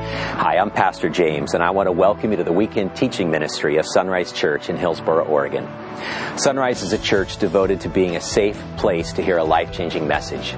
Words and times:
Hi, 0.00 0.56
I'm 0.56 0.70
Pastor 0.70 1.10
James, 1.10 1.52
and 1.52 1.62
I 1.62 1.70
want 1.70 1.86
to 1.86 1.92
welcome 1.92 2.30
you 2.30 2.38
to 2.38 2.44
the 2.44 2.52
weekend 2.52 2.96
teaching 2.96 3.30
ministry 3.30 3.76
of 3.76 3.84
Sunrise 3.86 4.32
Church 4.32 4.70
in 4.70 4.76
Hillsboro, 4.76 5.26
Oregon. 5.26 5.68
Sunrise 6.38 6.82
is 6.82 6.94
a 6.94 6.98
church 6.98 7.36
devoted 7.36 7.82
to 7.82 7.90
being 7.90 8.16
a 8.16 8.20
safe 8.20 8.58
place 8.78 9.12
to 9.12 9.22
hear 9.22 9.36
a 9.36 9.44
life 9.44 9.72
changing 9.72 10.08
message. 10.08 10.54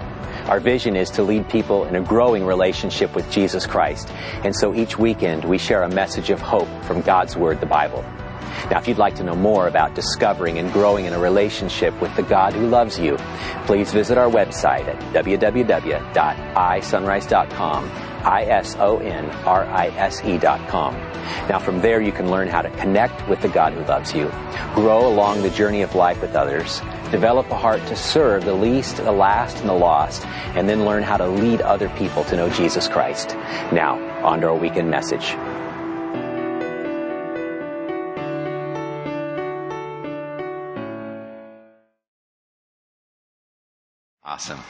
Our 0.46 0.60
vision 0.60 0.94
is 0.94 1.10
to 1.10 1.24
lead 1.24 1.48
people 1.48 1.86
in 1.86 1.96
a 1.96 2.00
growing 2.00 2.46
relationship 2.46 3.16
with 3.16 3.28
Jesus 3.32 3.66
Christ, 3.66 4.10
and 4.44 4.54
so 4.54 4.74
each 4.74 4.96
weekend 4.96 5.44
we 5.44 5.58
share 5.58 5.82
a 5.82 5.88
message 5.88 6.30
of 6.30 6.40
hope 6.40 6.68
from 6.84 7.00
God's 7.00 7.36
Word, 7.36 7.58
the 7.58 7.66
Bible. 7.66 8.04
Now, 8.70 8.78
if 8.78 8.86
you'd 8.86 8.98
like 8.98 9.16
to 9.16 9.24
know 9.24 9.34
more 9.34 9.66
about 9.66 9.94
discovering 9.94 10.58
and 10.58 10.72
growing 10.72 11.06
in 11.06 11.14
a 11.14 11.18
relationship 11.18 12.00
with 12.00 12.14
the 12.14 12.22
God 12.22 12.52
who 12.52 12.68
loves 12.68 12.96
you, 12.98 13.16
please 13.66 13.92
visit 13.92 14.18
our 14.18 14.30
website 14.30 14.86
at 14.86 15.00
www.isunrise.com, 15.12 17.90
I-S-O-N-R-I-S-E 18.24 18.78
dot 20.38 20.68
com. 20.68 20.94
Now, 21.48 21.58
from 21.58 21.80
there 21.80 22.00
you 22.00 22.12
can 22.12 22.30
learn 22.30 22.48
how 22.48 22.62
to 22.62 22.70
connect 22.70 23.28
with 23.28 23.40
the 23.42 23.48
God 23.48 23.72
who 23.72 23.84
loves 23.84 24.14
you, 24.14 24.30
grow 24.74 25.06
along 25.06 25.42
the 25.42 25.50
journey 25.50 25.82
of 25.82 25.94
life 25.94 26.20
with 26.20 26.34
others, 26.34 26.80
develop 27.10 27.50
a 27.50 27.56
heart 27.56 27.84
to 27.86 27.96
serve 27.96 28.44
the 28.44 28.54
least, 28.54 28.96
the 28.96 29.12
last, 29.12 29.58
and 29.58 29.68
the 29.68 29.74
lost, 29.74 30.26
and 30.56 30.68
then 30.68 30.84
learn 30.84 31.02
how 31.02 31.16
to 31.16 31.26
lead 31.26 31.60
other 31.60 31.88
people 31.90 32.24
to 32.24 32.36
know 32.36 32.48
Jesus 32.50 32.88
Christ. 32.88 33.36
Now, 33.72 33.98
on 34.24 34.40
to 34.40 34.48
our 34.48 34.56
weekend 34.56 34.90
message. 34.90 35.36
Awesome. 44.24 44.60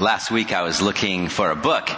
Last 0.00 0.30
week 0.30 0.54
I 0.54 0.62
was 0.62 0.80
looking 0.80 1.28
for 1.28 1.50
a 1.50 1.56
book 1.56 1.90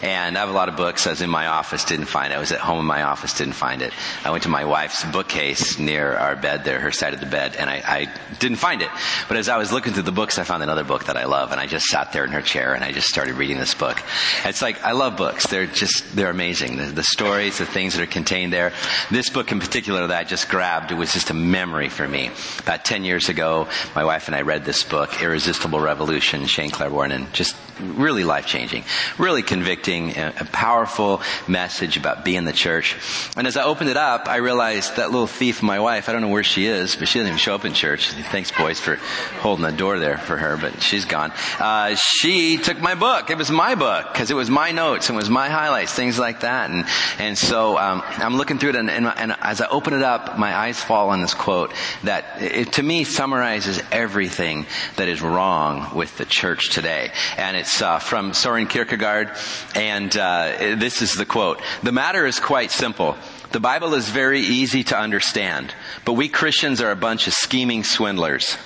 and 0.00 0.36
I 0.36 0.40
have 0.40 0.48
a 0.48 0.52
lot 0.52 0.68
of 0.68 0.76
books. 0.76 1.08
I 1.08 1.10
was 1.10 1.22
in 1.22 1.30
my 1.30 1.48
office, 1.48 1.84
didn't 1.84 2.06
find 2.06 2.32
it. 2.32 2.36
I 2.36 2.38
was 2.38 2.52
at 2.52 2.60
home 2.60 2.78
in 2.78 2.84
my 2.84 3.02
office, 3.02 3.34
didn't 3.34 3.54
find 3.54 3.82
it. 3.82 3.92
I 4.24 4.30
went 4.30 4.44
to 4.44 4.48
my 4.48 4.64
wife's 4.64 5.04
bookcase 5.04 5.76
near 5.76 6.12
our 6.12 6.36
bed 6.36 6.62
there, 6.62 6.78
her 6.78 6.92
side 6.92 7.14
of 7.14 7.20
the 7.20 7.26
bed, 7.26 7.56
and 7.56 7.68
I, 7.68 7.82
I 7.84 8.36
didn't 8.38 8.58
find 8.58 8.80
it. 8.80 8.90
But 9.26 9.38
as 9.38 9.48
I 9.48 9.56
was 9.58 9.72
looking 9.72 9.92
through 9.92 10.04
the 10.04 10.12
books, 10.12 10.38
I 10.38 10.44
found 10.44 10.62
another 10.62 10.84
book 10.84 11.06
that 11.06 11.16
I 11.16 11.24
love 11.24 11.50
and 11.50 11.60
I 11.60 11.66
just 11.66 11.86
sat 11.86 12.12
there 12.12 12.24
in 12.24 12.30
her 12.30 12.42
chair 12.42 12.74
and 12.74 12.84
I 12.84 12.92
just 12.92 13.08
started 13.08 13.34
reading 13.34 13.58
this 13.58 13.74
book. 13.74 14.00
It's 14.44 14.62
like, 14.62 14.80
I 14.84 14.92
love 14.92 15.16
books. 15.16 15.48
They're 15.48 15.66
just, 15.66 16.14
they're 16.14 16.30
amazing. 16.30 16.76
The, 16.76 16.86
the 16.86 17.02
stories, 17.02 17.58
the 17.58 17.66
things 17.66 17.94
that 17.94 18.02
are 18.02 18.06
contained 18.06 18.52
there. 18.52 18.72
This 19.10 19.30
book 19.30 19.50
in 19.50 19.58
particular 19.58 20.06
that 20.06 20.16
I 20.16 20.22
just 20.22 20.48
grabbed, 20.48 20.92
it 20.92 20.96
was 20.96 21.12
just 21.12 21.30
a 21.30 21.34
memory 21.34 21.88
for 21.88 22.06
me. 22.06 22.30
About 22.60 22.84
10 22.84 23.02
years 23.02 23.28
ago, 23.28 23.66
my 23.96 24.04
wife 24.04 24.28
and 24.28 24.36
I 24.36 24.42
read 24.42 24.64
this 24.64 24.84
book, 24.84 25.20
Irresistible 25.20 25.80
Revolution, 25.80 26.46
Shane 26.46 26.70
Claiborne, 26.70 27.10
and 27.10 27.31
just 27.32 27.56
really 27.82 28.24
life 28.24 28.46
changing, 28.46 28.84
really 29.18 29.42
convicting, 29.42 30.16
a 30.16 30.48
powerful 30.52 31.20
message 31.48 31.96
about 31.96 32.24
being 32.24 32.44
the 32.44 32.52
church. 32.52 32.96
And 33.36 33.46
as 33.46 33.56
I 33.56 33.64
opened 33.64 33.90
it 33.90 33.96
up, 33.96 34.28
I 34.28 34.36
realized 34.36 34.96
that 34.96 35.10
little 35.10 35.26
thief, 35.26 35.62
my 35.62 35.80
wife, 35.80 36.08
I 36.08 36.12
don't 36.12 36.22
know 36.22 36.28
where 36.28 36.44
she 36.44 36.66
is, 36.66 36.96
but 36.96 37.08
she 37.08 37.18
doesn't 37.18 37.28
even 37.28 37.38
show 37.38 37.54
up 37.54 37.64
in 37.64 37.74
church. 37.74 38.10
Thanks, 38.10 38.52
boys, 38.52 38.80
for 38.80 38.96
holding 39.40 39.64
the 39.64 39.72
door 39.72 39.98
there 39.98 40.18
for 40.18 40.36
her, 40.36 40.56
but 40.56 40.82
she's 40.82 41.04
gone. 41.04 41.32
Uh, 41.58 41.94
she 41.96 42.58
took 42.58 42.80
my 42.80 42.94
book. 42.94 43.30
It 43.30 43.38
was 43.38 43.50
my 43.50 43.74
book 43.74 44.12
because 44.12 44.30
it 44.30 44.34
was 44.34 44.50
my 44.50 44.72
notes 44.72 45.08
and 45.08 45.16
it 45.16 45.20
was 45.20 45.30
my 45.30 45.48
highlights, 45.48 45.92
things 45.92 46.18
like 46.18 46.40
that. 46.40 46.70
And 46.70 46.86
and 47.18 47.36
so 47.36 47.78
um, 47.78 48.02
I'm 48.06 48.36
looking 48.36 48.58
through 48.58 48.70
it, 48.70 48.76
and, 48.76 48.90
and, 48.90 49.06
and, 49.06 49.36
as 49.40 49.60
I 49.60 49.68
open 49.68 49.94
it 49.94 50.02
up, 50.02 50.38
my 50.38 50.54
eyes 50.56 50.80
fall 50.80 51.10
on 51.10 51.20
this 51.20 51.34
quote 51.34 51.72
that 52.04 52.40
it, 52.40 52.72
to 52.74 52.82
me 52.82 53.04
summarizes 53.04 53.82
everything 53.90 54.66
that 54.96 55.08
is 55.08 55.20
wrong 55.20 55.94
with 55.94 56.16
the 56.18 56.24
church 56.24 56.70
today. 56.70 57.10
And 57.36 57.56
it's 57.56 57.71
uh, 57.80 57.98
from 57.98 58.34
Soren 58.34 58.66
Kierkegaard, 58.66 59.30
and 59.74 60.14
uh, 60.16 60.76
this 60.76 61.00
is 61.00 61.14
the 61.14 61.24
quote: 61.24 61.62
"The 61.82 61.92
matter 61.92 62.26
is 62.26 62.40
quite 62.40 62.70
simple." 62.70 63.16
The 63.52 63.60
Bible 63.60 63.94
is 63.94 64.08
very 64.08 64.40
easy 64.40 64.82
to 64.84 64.98
understand, 64.98 65.74
but 66.04 66.14
we 66.14 66.28
Christians 66.28 66.80
are 66.80 66.90
a 66.90 66.96
bunch 66.96 67.26
of 67.26 67.34
scheming 67.34 67.84
swindlers. 67.84 68.56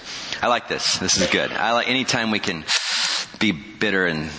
I 0.40 0.46
like 0.46 0.68
this. 0.68 0.98
This 0.98 1.20
is 1.20 1.28
good. 1.28 1.50
I 1.50 1.72
like 1.72 1.88
anytime 1.88 2.30
we 2.30 2.38
can 2.38 2.64
be 3.38 3.52
bitter 3.52 4.06
and 4.06 4.30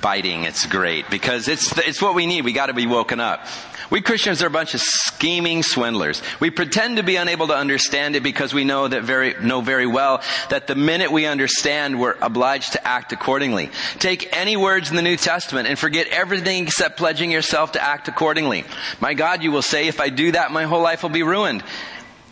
biting, 0.00 0.44
it's 0.44 0.66
great 0.66 1.10
because 1.10 1.48
it's, 1.48 1.76
it's 1.78 2.00
what 2.00 2.14
we 2.14 2.26
need. 2.26 2.44
We 2.44 2.52
gotta 2.52 2.74
be 2.74 2.86
woken 2.86 3.20
up. 3.20 3.46
We 3.90 4.00
Christians 4.00 4.40
are 4.42 4.46
a 4.46 4.50
bunch 4.50 4.74
of 4.74 4.80
scheming 4.80 5.64
swindlers. 5.64 6.22
We 6.38 6.50
pretend 6.50 6.98
to 6.98 7.02
be 7.02 7.16
unable 7.16 7.48
to 7.48 7.56
understand 7.56 8.14
it 8.14 8.22
because 8.22 8.54
we 8.54 8.62
know 8.62 8.86
that 8.86 9.02
very, 9.02 9.34
know 9.42 9.60
very 9.60 9.86
well 9.86 10.22
that 10.48 10.68
the 10.68 10.76
minute 10.76 11.10
we 11.10 11.26
understand, 11.26 11.98
we're 11.98 12.16
obliged 12.22 12.72
to 12.72 12.86
act 12.86 13.12
accordingly. 13.12 13.70
Take 13.98 14.34
any 14.36 14.56
words 14.56 14.90
in 14.90 14.96
the 14.96 15.02
New 15.02 15.16
Testament 15.16 15.66
and 15.66 15.76
forget 15.76 16.06
everything 16.06 16.62
except 16.62 16.98
pledging 16.98 17.32
yourself 17.32 17.72
to 17.72 17.82
act 17.82 18.06
accordingly. 18.06 18.64
My 19.00 19.14
God, 19.14 19.42
you 19.42 19.50
will 19.50 19.62
say, 19.62 19.88
if 19.88 20.00
I 20.00 20.08
do 20.08 20.32
that, 20.32 20.52
my 20.52 20.64
whole 20.64 20.82
life 20.82 21.02
will 21.02 21.10
be 21.10 21.24
ruined. 21.24 21.64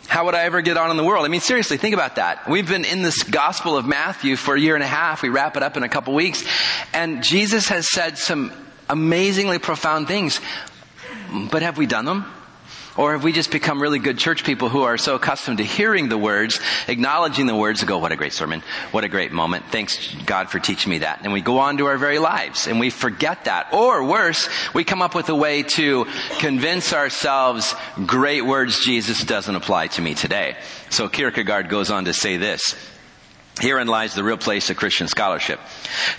How 0.07 0.25
would 0.25 0.35
I 0.35 0.45
ever 0.45 0.61
get 0.61 0.77
on 0.77 0.89
in 0.89 0.97
the 0.97 1.03
world? 1.03 1.25
I 1.25 1.27
mean, 1.27 1.41
seriously, 1.41 1.77
think 1.77 1.93
about 1.93 2.15
that. 2.15 2.49
We've 2.49 2.67
been 2.67 2.85
in 2.85 3.03
this 3.03 3.21
Gospel 3.21 3.77
of 3.77 3.85
Matthew 3.85 4.37
for 4.37 4.55
a 4.55 4.59
year 4.59 4.73
and 4.73 4.83
a 4.83 4.87
half. 4.87 5.21
We 5.21 5.29
wrap 5.29 5.55
it 5.57 5.61
up 5.61 5.77
in 5.77 5.83
a 5.83 5.89
couple 5.89 6.15
weeks. 6.15 6.43
And 6.93 7.21
Jesus 7.21 7.67
has 7.67 7.87
said 7.91 8.17
some 8.17 8.51
amazingly 8.89 9.59
profound 9.59 10.07
things. 10.07 10.41
But 11.51 11.61
have 11.61 11.77
we 11.77 11.85
done 11.85 12.05
them? 12.05 12.25
Or 12.97 13.13
have 13.13 13.23
we 13.23 13.31
just 13.31 13.51
become 13.51 13.81
really 13.81 13.99
good 13.99 14.17
church 14.17 14.43
people 14.43 14.67
who 14.67 14.81
are 14.81 14.97
so 14.97 15.15
accustomed 15.15 15.59
to 15.59 15.63
hearing 15.63 16.09
the 16.09 16.17
words, 16.17 16.59
acknowledging 16.85 17.45
the 17.45 17.55
words, 17.55 17.79
and 17.79 17.87
go, 17.87 17.97
what 17.97 18.11
a 18.11 18.17
great 18.17 18.33
sermon, 18.33 18.61
what 18.91 19.05
a 19.05 19.07
great 19.07 19.31
moment, 19.31 19.63
thanks 19.71 20.13
God 20.25 20.49
for 20.49 20.59
teaching 20.59 20.89
me 20.89 20.97
that. 20.97 21.21
And 21.23 21.31
we 21.31 21.39
go 21.39 21.59
on 21.59 21.77
to 21.77 21.85
our 21.85 21.97
very 21.97 22.19
lives 22.19 22.67
and 22.67 22.77
we 22.77 22.89
forget 22.89 23.45
that. 23.45 23.73
Or 23.73 24.03
worse, 24.03 24.49
we 24.73 24.83
come 24.83 25.01
up 25.01 25.15
with 25.15 25.29
a 25.29 25.35
way 25.35 25.63
to 25.63 26.07
convince 26.39 26.91
ourselves, 26.91 27.73
great 28.05 28.41
words, 28.41 28.83
Jesus 28.83 29.23
doesn't 29.23 29.55
apply 29.55 29.87
to 29.87 30.01
me 30.01 30.13
today. 30.13 30.57
So 30.89 31.07
Kierkegaard 31.07 31.69
goes 31.69 31.91
on 31.91 32.03
to 32.05 32.13
say 32.13 32.35
this. 32.35 32.75
Herein 33.59 33.87
lies 33.87 34.15
the 34.15 34.23
real 34.23 34.37
place 34.37 34.69
of 34.69 34.77
Christian 34.77 35.07
scholarship. 35.07 35.59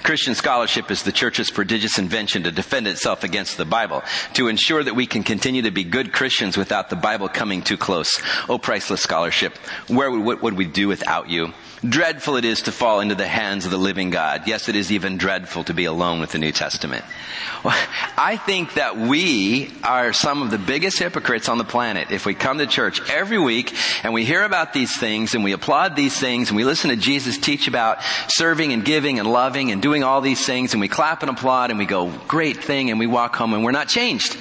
Christian 0.03 0.35
scholarship 0.35 0.91
is 0.91 1.03
the 1.03 1.13
church's 1.13 1.51
prodigious 1.51 1.99
invention 1.99 2.43
to 2.43 2.53
defend 2.53 2.87
itself 2.87 3.25
against 3.25 3.57
the 3.57 3.65
Bible, 3.65 4.03
to 4.35 4.49
ensure 4.49 4.83
that 4.85 4.95
we 4.95 5.07
can 5.07 5.23
continue 5.23 5.63
to 5.63 5.71
be 5.71 5.85
good 5.85 6.13
Christians 6.13 6.59
without 6.59 6.91
the 6.91 6.97
Bible 6.97 7.29
coming 7.29 7.63
too 7.63 7.79
close. 7.79 8.21
Oh, 8.49 8.59
priceless 8.59 9.01
scholarship, 9.01 9.57
where 9.89 10.11
would, 10.11 10.23
what 10.23 10.43
would 10.43 10.57
we 10.57 10.67
do 10.67 10.89
without 10.89 11.31
you? 11.31 11.55
Dreadful 11.83 12.37
it 12.37 12.45
is 12.45 12.63
to 12.63 12.73
fall 12.73 13.01
into 13.01 13.15
the 13.15 13.27
hands 13.27 13.65
of 13.65 13.71
the 13.71 13.79
living 13.79 14.11
God. 14.11 14.47
Yes, 14.47 14.69
it 14.69 14.77
is 14.77 14.93
even 14.93 15.17
dreadful 15.17 15.65
to 15.65 15.73
be 15.73 15.87
alone 15.87 16.21
with 16.21 16.33
the 16.33 16.39
New 16.39 16.53
Testament. 16.53 17.07
I 17.65 18.37
think 18.37 18.75
that 18.75 18.99
we 18.99 19.73
are 19.83 20.13
some 20.13 20.43
of 20.43 20.51
the 20.51 20.59
biggest 20.59 20.99
hypocrites 20.99 21.49
on 21.49 21.57
the 21.57 21.65
planet 21.65 22.11
if 22.11 22.27
we 22.27 22.35
come 22.35 22.59
to 22.59 22.67
church 22.67 23.01
every 23.09 23.39
week 23.39 23.75
and 24.05 24.13
we 24.13 24.27
hear 24.27 24.45
about 24.45 24.75
these 24.75 24.95
things 24.99 25.35
and 25.35 25.43
we 25.43 25.53
applaud 25.53 25.97
these 25.97 26.19
things 26.19 26.51
and 26.51 26.57
we 26.57 26.65
listen 26.65 26.91
to 26.91 26.97
Jesus 26.97 27.30
teach 27.39 27.69
about 27.69 27.99
serving 28.29 28.73
and 28.73 28.85
giving 28.85 29.19
and 29.19 29.31
loving 29.31 29.71
and 29.71 29.83
doing 29.83 30.05
all 30.05 30.21
these 30.21 30.45
things 30.45 30.73
and 30.73 30.81
we 30.81 30.89
clap 30.89 31.23
and 31.23 31.31
applaud 31.31 31.71
and 31.71 31.79
we 31.79 31.87
go, 31.87 32.11
great 32.29 32.63
thing, 32.63 32.91
and 32.91 32.99
we 32.99 33.07
walk 33.07 33.37
home 33.37 33.55
and 33.55 33.65
we're 33.65 33.73
not 33.73 33.89
changed. 33.89 34.37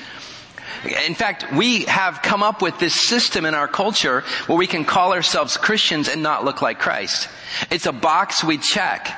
In 1.08 1.16
fact, 1.16 1.52
we 1.52 1.84
have 1.86 2.22
come 2.22 2.42
up 2.42 2.62
with 2.62 2.80
this 2.80 2.96
system 2.96 3.46
in 3.46 3.54
our 3.54 3.68
culture 3.68 4.22
where 4.48 4.58
we 4.58 4.68
can 4.68 4.86
call 4.86 5.12
ourselves 5.12 5.58
Christians 5.58 6.08
and 6.08 6.24
not 6.24 6.46
look 6.46 6.62
like 6.62 6.80
Christ. 6.80 7.28
It's 7.70 7.86
a 7.86 7.92
box 7.92 8.44
we 8.44 8.58
check. 8.58 9.10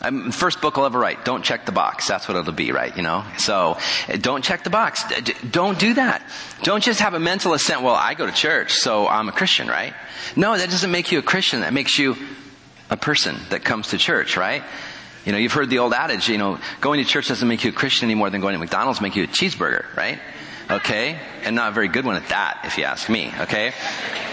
I'm, 0.00 0.30
first 0.30 0.60
book 0.60 0.78
I'll 0.78 0.86
ever 0.86 0.98
write. 0.98 1.24
Don't 1.24 1.44
check 1.44 1.66
the 1.66 1.72
box. 1.72 2.06
That's 2.06 2.28
what 2.28 2.36
it'll 2.36 2.52
be, 2.52 2.70
right? 2.70 2.96
You 2.96 3.02
know? 3.02 3.24
So, 3.38 3.78
don't 4.20 4.44
check 4.44 4.62
the 4.62 4.70
box. 4.70 5.02
Don't 5.50 5.76
do 5.76 5.94
that. 5.94 6.22
Don't 6.62 6.84
just 6.84 7.00
have 7.00 7.14
a 7.14 7.18
mental 7.18 7.52
assent, 7.54 7.82
well, 7.82 7.96
I 7.96 8.14
go 8.14 8.26
to 8.26 8.32
church, 8.32 8.74
so 8.74 9.08
I'm 9.08 9.28
a 9.28 9.32
Christian, 9.32 9.66
right? 9.66 9.94
No, 10.36 10.56
that 10.56 10.70
doesn't 10.70 10.92
make 10.92 11.10
you 11.10 11.18
a 11.18 11.22
Christian. 11.22 11.62
That 11.62 11.72
makes 11.72 11.98
you 11.98 12.16
a 12.90 12.96
person 12.96 13.36
that 13.50 13.64
comes 13.64 13.88
to 13.88 13.98
church, 13.98 14.36
right? 14.36 14.62
You 15.24 15.32
know, 15.32 15.38
you've 15.38 15.52
heard 15.52 15.68
the 15.68 15.80
old 15.80 15.92
adage, 15.92 16.28
you 16.28 16.38
know, 16.38 16.58
going 16.80 17.02
to 17.02 17.08
church 17.08 17.28
doesn't 17.28 17.46
make 17.46 17.64
you 17.64 17.70
a 17.70 17.74
Christian 17.74 18.06
any 18.06 18.14
more 18.14 18.30
than 18.30 18.40
going 18.40 18.54
to 18.54 18.58
McDonald's 18.58 19.00
make 19.00 19.16
you 19.16 19.24
a 19.24 19.26
cheeseburger, 19.26 19.84
right? 19.96 20.18
Okay? 20.70 21.18
And 21.44 21.56
not 21.56 21.70
a 21.70 21.74
very 21.74 21.88
good 21.88 22.04
one 22.04 22.16
at 22.16 22.28
that, 22.28 22.60
if 22.64 22.78
you 22.78 22.84
ask 22.84 23.08
me, 23.08 23.32
okay? 23.40 23.72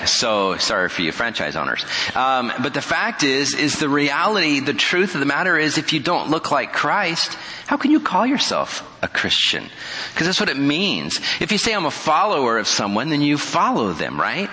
So, 0.06 0.58
sorry 0.58 0.90
for 0.90 1.02
you 1.02 1.12
franchise 1.12 1.56
owners. 1.56 1.84
Um, 2.14 2.52
but 2.62 2.74
the 2.74 2.82
fact 2.82 3.24
is, 3.24 3.56
is 3.56 3.80
the 3.80 3.90
reality, 3.90 4.60
the 4.60 4.74
truth 4.74 5.16
of 5.16 5.20
the 5.20 5.26
matter 5.26 5.58
is 5.58 5.78
if 5.78 5.94
you 5.94 6.00
don't 6.00 6.30
look 6.30 6.52
like 6.52 6.74
Christ, 6.74 7.34
how 7.68 7.78
can 7.78 7.92
you 7.92 8.00
call 8.00 8.26
yourself 8.26 8.84
a 9.06 9.08
Christian? 9.08 9.70
Because 10.12 10.28
that's 10.28 10.40
what 10.40 10.50
it 10.50 10.58
means. 10.58 11.20
If 11.40 11.52
you 11.52 11.58
say 11.58 11.74
I'm 11.74 11.86
a 11.86 11.92
follower 11.92 12.58
of 12.58 12.68
someone, 12.68 13.10
then 13.10 13.22
you 13.22 13.38
follow 13.38 13.94
them, 13.94 14.20
right? 14.20 14.50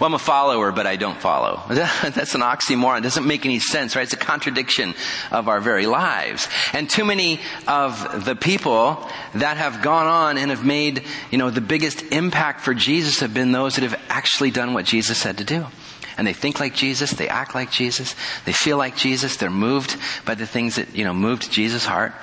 Well, 0.00 0.06
I'm 0.06 0.14
a 0.14 0.18
follower, 0.18 0.72
but 0.72 0.86
I 0.86 0.96
don't 0.96 1.18
follow. 1.18 1.62
That's 1.68 2.34
an 2.34 2.40
oxymoron. 2.40 2.98
It 2.98 3.02
doesn't 3.02 3.26
make 3.26 3.44
any 3.44 3.58
sense, 3.58 3.96
right? 3.96 4.02
It's 4.02 4.12
a 4.12 4.16
contradiction 4.16 4.94
of 5.30 5.48
our 5.48 5.60
very 5.60 5.86
lives. 5.86 6.48
And 6.72 6.88
too 6.88 7.04
many 7.04 7.40
of 7.66 8.24
the 8.24 8.36
people 8.36 9.08
that 9.34 9.56
have 9.56 9.82
gone 9.82 10.06
on 10.06 10.38
and 10.38 10.50
have 10.50 10.64
made, 10.64 11.04
you 11.30 11.38
know, 11.38 11.50
the 11.50 11.60
biggest 11.60 12.02
impact 12.12 12.60
for 12.60 12.74
Jesus 12.74 13.20
have 13.20 13.34
been 13.34 13.52
those 13.52 13.76
that 13.76 13.82
have 13.82 14.00
actually 14.08 14.50
done 14.50 14.74
what 14.74 14.84
Jesus 14.84 15.18
said 15.18 15.38
to 15.38 15.44
do 15.44 15.66
and 16.18 16.26
they 16.26 16.32
think 16.32 16.60
like 16.60 16.74
Jesus, 16.74 17.10
they 17.10 17.28
act 17.28 17.54
like 17.54 17.70
Jesus, 17.70 18.14
they 18.44 18.52
feel 18.52 18.78
like 18.78 18.96
Jesus, 18.96 19.36
they're 19.36 19.50
moved 19.50 19.96
by 20.24 20.34
the 20.34 20.46
things 20.46 20.76
that, 20.76 20.94
you 20.94 21.04
know, 21.04 21.12
moved 21.12 21.50
Jesus' 21.50 21.84
heart. 21.84 22.14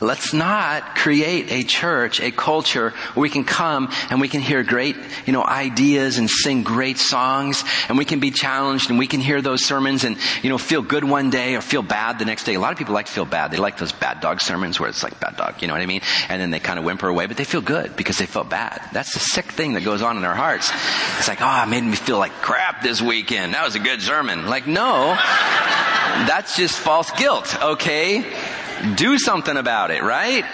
Let's 0.00 0.34
not 0.34 0.94
create 0.96 1.50
a 1.50 1.62
church, 1.62 2.20
a 2.20 2.30
culture 2.30 2.90
where 3.14 3.22
we 3.22 3.30
can 3.30 3.44
come 3.44 3.90
and 4.10 4.20
we 4.20 4.28
can 4.28 4.42
hear 4.42 4.62
great, 4.62 4.94
you 5.24 5.32
know, 5.32 5.42
ideas 5.42 6.18
and 6.18 6.28
sing 6.28 6.64
great 6.64 6.98
songs 6.98 7.64
and 7.88 7.96
we 7.96 8.04
can 8.04 8.20
be 8.20 8.30
challenged 8.30 8.90
and 8.90 8.98
we 8.98 9.06
can 9.06 9.20
hear 9.20 9.40
those 9.40 9.64
sermons 9.64 10.04
and, 10.04 10.18
you 10.42 10.50
know, 10.50 10.58
feel 10.58 10.82
good 10.82 11.02
one 11.02 11.30
day 11.30 11.54
or 11.54 11.62
feel 11.62 11.82
bad 11.82 12.18
the 12.18 12.26
next 12.26 12.44
day. 12.44 12.54
A 12.54 12.60
lot 12.60 12.72
of 12.72 12.78
people 12.78 12.92
like 12.92 13.06
to 13.06 13.12
feel 13.12 13.24
bad. 13.24 13.50
They 13.50 13.56
like 13.56 13.78
those 13.78 13.92
bad 13.92 14.20
dog 14.20 14.42
sermons 14.42 14.78
where 14.78 14.90
it's 14.90 15.02
like 15.02 15.18
bad 15.18 15.38
dog, 15.38 15.62
you 15.62 15.68
know 15.68 15.72
what 15.72 15.82
I 15.82 15.86
mean? 15.86 16.02
And 16.28 16.42
then 16.42 16.50
they 16.50 16.60
kind 16.60 16.78
of 16.78 16.84
whimper 16.84 17.08
away, 17.08 17.24
but 17.24 17.38
they 17.38 17.44
feel 17.44 17.62
good 17.62 17.96
because 17.96 18.18
they 18.18 18.26
felt 18.26 18.50
bad. 18.50 18.86
That's 18.92 19.14
the 19.14 19.20
sick 19.20 19.46
thing 19.46 19.72
that 19.74 19.84
goes 19.84 20.02
on 20.02 20.18
in 20.18 20.24
our 20.24 20.34
hearts. 20.34 20.70
It's 21.18 21.28
like, 21.28 21.40
oh, 21.40 21.62
it 21.62 21.68
made 21.68 21.84
me 21.84 21.96
feel 21.96 22.18
like 22.18 22.32
crap 22.42 22.82
this 22.82 23.00
weekend. 23.00 23.54
That 23.54 23.64
was 23.64 23.76
a 23.76 23.80
good 23.80 24.02
sermon. 24.02 24.44
Like, 24.46 24.66
no, 24.66 25.14
that's 26.26 26.54
just 26.54 26.78
false 26.78 27.10
guilt, 27.12 27.56
okay? 27.62 28.26
Do 28.96 29.18
something 29.18 29.56
about 29.56 29.90
it, 29.90 30.02
right? 30.02 30.44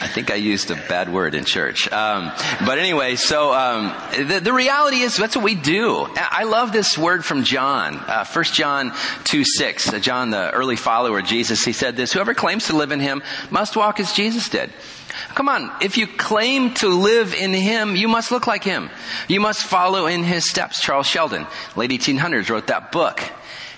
I 0.00 0.06
think 0.06 0.30
I 0.30 0.36
used 0.36 0.70
a 0.70 0.76
bad 0.76 1.12
word 1.12 1.34
in 1.34 1.44
church. 1.44 1.90
Um, 1.90 2.30
but 2.64 2.78
anyway, 2.78 3.16
so 3.16 3.52
um, 3.52 3.92
the, 4.28 4.38
the, 4.38 4.52
reality 4.52 4.98
is 4.98 5.16
that's 5.16 5.34
what 5.34 5.44
we 5.44 5.56
do. 5.56 6.06
I 6.16 6.44
love 6.44 6.70
this 6.70 6.96
word 6.96 7.24
from 7.24 7.42
John, 7.42 7.96
uh, 7.96 8.24
1 8.24 8.44
John 8.44 8.92
2 9.24 9.44
6. 9.44 9.92
Uh, 9.92 9.98
John, 9.98 10.30
the 10.30 10.52
early 10.52 10.76
follower 10.76 11.18
of 11.18 11.24
Jesus, 11.24 11.64
he 11.64 11.72
said 11.72 11.96
this 11.96 12.12
Whoever 12.12 12.32
claims 12.32 12.68
to 12.68 12.76
live 12.76 12.92
in 12.92 13.00
him 13.00 13.24
must 13.50 13.74
walk 13.74 13.98
as 13.98 14.12
Jesus 14.12 14.48
did. 14.48 14.72
Come 15.34 15.48
on, 15.48 15.72
if 15.82 15.98
you 15.98 16.06
claim 16.06 16.74
to 16.74 16.88
live 16.88 17.34
in 17.34 17.52
him, 17.52 17.96
you 17.96 18.06
must 18.06 18.30
look 18.30 18.46
like 18.46 18.62
him. 18.62 18.90
You 19.26 19.40
must 19.40 19.64
follow 19.64 20.06
in 20.06 20.22
his 20.22 20.48
steps. 20.48 20.80
Charles 20.80 21.08
Sheldon, 21.08 21.44
late 21.74 21.90
1800s, 21.90 22.50
wrote 22.50 22.68
that 22.68 22.92
book. 22.92 23.20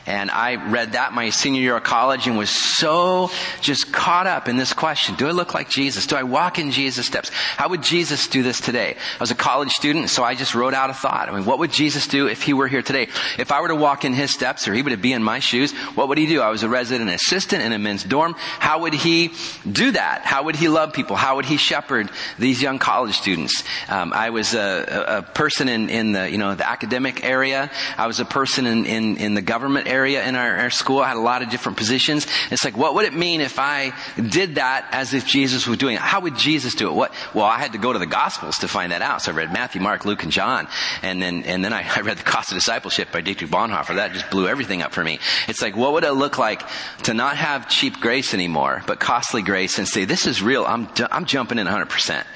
And 0.07 0.31
I 0.31 0.55
read 0.71 0.93
that 0.93 1.13
my 1.13 1.31
senior 1.31 1.61
year 1.61 1.77
of 1.77 1.85
college 1.85 2.27
and 2.27 2.39
was 2.39 2.51
so 2.51 3.31
just 3.61 3.93
caught 3.93 4.27
up 4.27 4.49
in 4.49 4.57
this 4.57 4.73
question. 4.73 5.15
Do 5.15 5.29
I 5.29 5.33
look 5.33 5.55
like 5.55 5.69
Jesus? 5.69 6.07
Do 6.07 6.17
I 6.17 6.23
walk 6.23 6.59
in 6.59 6.71
Jesus' 6.71 7.07
steps? 7.07 7.29
How 7.29 7.69
would 7.69 7.83
Jesus 7.83 8.27
do 8.27 8.43
this 8.43 8.61
today? 8.61 8.97
I 8.97 9.19
was 9.21 9.31
a 9.31 9.35
college 9.35 9.71
student, 9.71 10.11
so 10.11 10.25
I 10.25 10.35
just 10.35 10.55
wrote 10.55 10.75
out 10.75 10.91
a 10.91 10.95
thought. 10.95 11.29
I 11.29 11.35
mean, 11.35 11.45
what 11.45 11.59
would 11.59 11.73
Jesus 11.73 12.07
do 12.07 12.29
if 12.29 12.43
he 12.43 12.55
were 12.55 12.69
here 12.69 12.83
today? 12.83 13.09
If 13.39 13.53
I 13.53 13.61
were 13.61 13.69
to 13.69 13.77
walk 13.77 14.05
in 14.05 14.15
his 14.15 14.33
steps 14.33 14.67
or 14.67 14.75
he 14.75 14.83
were 14.83 14.91
to 14.91 14.97
be 14.97 15.13
in 15.13 15.23
my 15.23 15.39
shoes, 15.39 15.73
what 15.95 16.09
would 16.09 16.19
he 16.19 16.27
do? 16.27 16.41
I 16.41 16.49
was 16.49 16.63
a 16.63 16.69
resident 16.69 17.11
assistant 17.11 17.63
in 17.63 17.73
a 17.73 17.79
men's 17.79 18.05
dorm. 18.05 18.35
How 18.39 18.81
would 18.81 18.95
he 18.95 19.33
do 19.71 19.93
that? 19.93 20.23
How 20.25 20.45
would 20.45 20.57
he 20.57 20.69
love 20.69 20.93
people? 20.93 21.17
How 21.17 21.37
would 21.37 21.45
he 21.45 21.57
shepherd 21.57 22.11
these 22.39 22.63
young 22.63 22.79
college 22.79 23.15
students? 23.15 23.65
Um, 23.89 24.13
I 24.13 24.31
was 24.31 24.55
a, 24.55 25.07
a, 25.09 25.23
person 25.23 25.69
in, 25.69 25.91
in 25.91 26.13
the, 26.13 26.31
you 26.31 26.39
know, 26.39 26.55
the 26.55 26.69
academic 26.69 27.25
area. 27.25 27.71
I 27.97 28.07
was 28.07 28.21
a 28.21 28.25
person 28.25 28.67
in, 28.67 28.87
in, 28.87 29.17
in 29.19 29.35
the 29.35 29.43
government 29.43 29.87
area 29.91 30.25
in 30.25 30.37
our, 30.37 30.57
our 30.57 30.71
school. 30.71 31.01
I 31.01 31.09
had 31.09 31.17
a 31.17 31.21
lot 31.21 31.43
of 31.43 31.51
different 31.51 31.77
positions. 31.77 32.27
It's 32.51 32.65
like, 32.65 32.77
what 32.77 32.95
would 32.95 33.05
it 33.05 33.15
mean 33.15 33.41
if 33.41 33.59
I 33.59 33.93
did 34.17 34.55
that 34.55 34.89
as 34.93 35.13
if 35.15 35.27
Jesus 35.27 35.67
was 35.67 35.79
doing 35.79 35.97
it? 35.97 36.01
How 36.01 36.21
would 36.21 36.37
Jesus 36.37 36.75
do 36.75 36.89
it? 36.89 36.95
What? 36.95 37.13
Well, 37.35 37.45
I 37.45 37.59
had 37.59 37.73
to 37.73 37.79
go 37.79 37.93
to 37.93 37.99
the 37.99 38.07
Gospels 38.07 38.59
to 38.59 38.69
find 38.69 38.93
that 38.93 39.03
out. 39.03 39.23
So 39.23 39.33
I 39.33 39.35
read 39.35 39.53
Matthew, 39.53 39.81
Mark, 39.81 40.05
Luke, 40.05 40.23
and 40.23 40.33
John, 40.33 40.69
and 41.03 41.21
then 41.21 41.43
and 41.45 41.65
then 41.65 41.73
I, 41.73 41.85
I 41.97 42.01
read 42.01 42.19
the 42.19 42.25
Cost 42.25 42.53
of 42.53 42.57
Discipleship 42.57 43.13
by 43.13 43.21
Dietrich 43.21 43.51
Bonhoeffer. 43.51 43.97
That 43.97 44.13
just 44.13 44.31
blew 44.31 44.49
everything 44.49 44.83
up 44.83 44.93
for 44.93 45.05
me. 45.05 45.19
It's 45.49 45.63
like, 45.63 45.77
what 45.77 45.93
would 45.93 46.05
it 46.05 46.13
look 46.13 46.39
like 46.39 46.63
to 47.05 47.15
not 47.15 47.37
have 47.37 47.69
cheap 47.69 48.01
grace 48.01 48.35
anymore, 48.35 48.83
but 48.87 49.01
costly 49.01 49.43
grace, 49.43 49.79
and 49.79 49.89
say, 49.89 50.05
this 50.05 50.27
is 50.27 50.43
real. 50.43 50.65
I'm 50.65 50.89
I'm 51.11 51.25
jumping 51.25 51.59
in 51.59 51.67
100 51.67 51.87
percent. 51.87 52.27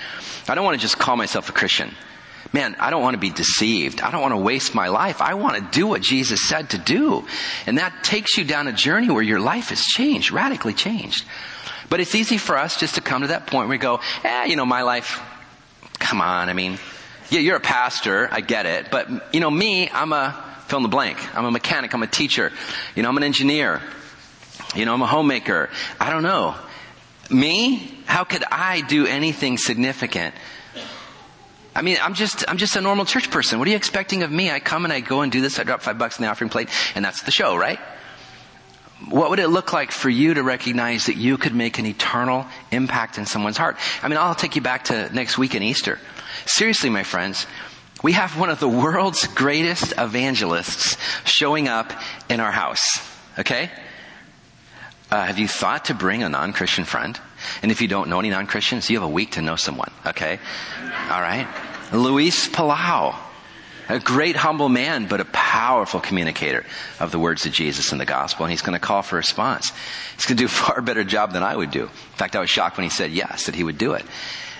I 0.48 0.54
don't 0.54 0.64
want 0.64 0.76
to 0.76 0.82
just 0.82 0.98
call 0.98 1.16
myself 1.16 1.48
a 1.48 1.52
Christian 1.52 1.94
man, 2.54 2.76
I 2.78 2.90
don't 2.90 3.02
want 3.02 3.14
to 3.14 3.20
be 3.20 3.30
deceived. 3.30 4.00
I 4.00 4.12
don't 4.12 4.22
want 4.22 4.32
to 4.32 4.38
waste 4.38 4.76
my 4.76 4.86
life. 4.86 5.20
I 5.20 5.34
want 5.34 5.56
to 5.56 5.76
do 5.76 5.88
what 5.88 6.00
Jesus 6.00 6.48
said 6.48 6.70
to 6.70 6.78
do. 6.78 7.26
And 7.66 7.78
that 7.78 8.04
takes 8.04 8.38
you 8.38 8.44
down 8.44 8.68
a 8.68 8.72
journey 8.72 9.10
where 9.10 9.24
your 9.24 9.40
life 9.40 9.72
is 9.72 9.84
changed, 9.84 10.30
radically 10.30 10.72
changed. 10.72 11.24
But 11.90 11.98
it's 11.98 12.14
easy 12.14 12.38
for 12.38 12.56
us 12.56 12.78
just 12.78 12.94
to 12.94 13.00
come 13.00 13.22
to 13.22 13.28
that 13.28 13.48
point 13.48 13.66
where 13.66 13.76
we 13.76 13.78
go, 13.78 14.00
eh, 14.22 14.44
you 14.44 14.54
know, 14.54 14.64
my 14.64 14.82
life, 14.82 15.20
come 15.98 16.20
on, 16.20 16.48
I 16.48 16.52
mean, 16.52 16.78
yeah, 17.28 17.40
you're 17.40 17.56
a 17.56 17.60
pastor, 17.60 18.28
I 18.30 18.40
get 18.40 18.66
it, 18.66 18.88
but, 18.88 19.34
you 19.34 19.40
know, 19.40 19.50
me, 19.50 19.90
I'm 19.90 20.12
a 20.12 20.32
fill 20.68 20.78
in 20.78 20.82
the 20.84 20.88
blank. 20.88 21.18
I'm 21.36 21.44
a 21.44 21.50
mechanic, 21.50 21.92
I'm 21.92 22.04
a 22.04 22.06
teacher, 22.06 22.52
you 22.94 23.02
know, 23.02 23.08
I'm 23.08 23.16
an 23.16 23.24
engineer, 23.24 23.82
you 24.76 24.84
know, 24.84 24.94
I'm 24.94 25.02
a 25.02 25.06
homemaker. 25.06 25.70
I 25.98 26.10
don't 26.10 26.22
know. 26.22 26.54
Me? 27.30 27.98
How 28.06 28.22
could 28.22 28.44
I 28.44 28.82
do 28.82 29.06
anything 29.06 29.58
significant 29.58 30.34
I 31.75 31.82
mean, 31.82 31.97
I'm 32.00 32.15
just, 32.15 32.44
I'm 32.49 32.56
just 32.56 32.76
a 32.76 32.81
normal 32.81 33.05
church 33.05 33.31
person. 33.31 33.59
What 33.59 33.67
are 33.67 33.71
you 33.71 33.76
expecting 33.76 34.23
of 34.23 34.31
me? 34.31 34.50
I 34.50 34.61
come 34.61 34.85
and 34.85 34.93
I 34.93 35.00
go 35.00 35.23
and 35.23 35.32
do 35.32 35.41
this. 35.41 35.59
I 35.59 35.65
drop 35.65 35.82
five 35.82 35.99
bucks 35.99 36.19
in 36.19 36.25
the 36.25 36.31
offering 36.31 36.50
plate 36.50 36.69
and 36.94 37.05
that's 37.05 37.23
the 37.23 37.32
show, 37.32 37.56
right? 37.56 37.81
What 39.09 39.31
would 39.31 39.41
it 39.41 39.49
look 39.49 39.73
like 39.73 39.91
for 39.91 40.09
you 40.09 40.35
to 40.35 40.43
recognize 40.43 41.06
that 41.06 41.17
you 41.17 41.37
could 41.37 41.55
make 41.55 41.79
an 41.79 41.87
eternal 41.87 42.47
impact 42.71 43.19
in 43.19 43.26
someone's 43.26 43.56
heart? 43.56 43.76
I 44.03 44.09
mean, 44.09 44.19
I'll 44.19 44.37
take 44.37 44.55
you 44.55 44.62
back 44.62 44.85
to 44.85 45.12
next 45.12 45.37
week 45.37 45.55
in 45.55 45.62
Easter. 45.62 45.99
Seriously, 46.47 46.91
my 46.91 47.03
friends, 47.03 47.47
we 48.03 48.12
have 48.12 48.38
one 48.38 48.50
of 48.50 48.61
the 48.61 48.69
world's 48.69 49.26
greatest 49.26 49.94
evangelists 49.99 50.97
showing 51.25 51.69
up 51.69 51.93
in 52.29 52.38
our 52.38 52.53
house. 52.53 52.87
Okay? 53.38 53.71
Uh, 55.11 55.25
have 55.25 55.38
you 55.38 55.49
thought 55.49 55.87
to 55.87 55.94
bring 55.94 56.23
a 56.23 56.29
non-Christian 56.29 56.85
friend? 56.85 57.19
And 57.62 57.70
if 57.70 57.81
you 57.81 57.88
don't 57.88 58.08
know 58.08 58.19
any 58.20 58.31
non-Christians, 58.31 58.91
you 58.91 58.99
have 58.99 59.08
a 59.08 59.12
week 59.12 59.32
to 59.32 59.43
know 59.43 59.56
someone. 59.56 59.91
Okay? 60.06 60.38
All 61.11 61.20
right? 61.20 61.49
Luis 61.93 62.49
Palau. 62.49 63.17
A 63.87 64.00
great 64.00 64.35
humble 64.35 64.70
man, 64.70 65.08
but 65.08 65.20
a 65.20 65.26
powerful 65.26 66.00
communicator 66.00 66.64
of 66.99 67.11
the 67.11 67.19
words 67.19 67.44
of 67.44 67.52
Jesus 67.52 67.93
and 67.93 68.00
the 68.00 68.06
gospel. 68.06 68.46
And 68.46 68.50
he's 68.50 68.62
going 68.62 68.73
to 68.73 68.85
call 68.85 69.02
for 69.02 69.17
response. 69.17 69.73
He's 70.17 70.25
going 70.25 70.38
to 70.38 70.43
do 70.43 70.46
a 70.46 70.49
far 70.49 70.81
better 70.81 71.05
job 71.05 71.32
than 71.32 71.43
I 71.43 71.55
would 71.55 71.70
do. 71.70 71.82
In 71.82 72.17
fact, 72.17 72.35
I 72.35 72.41
was 72.41 72.49
shocked 72.49 72.79
when 72.79 72.85
he 72.85 72.91
said 72.91 73.12
yes, 73.12 73.47
that 73.47 73.55
he 73.55 73.62
would 73.62 73.76
do 73.76 73.93
it. 73.93 74.05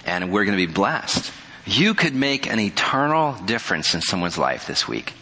And 0.05 0.31
we're 0.31 0.45
going 0.45 0.59
to 0.59 0.67
be 0.67 0.73
blessed. 0.73 1.33
You 1.65 1.95
could 1.95 2.15
make 2.15 2.47
an 2.47 2.61
eternal 2.61 3.33
difference 3.47 3.95
in 3.95 4.03
someone's 4.03 4.37
life 4.37 4.67
this 4.67 4.87
week. 4.87 5.15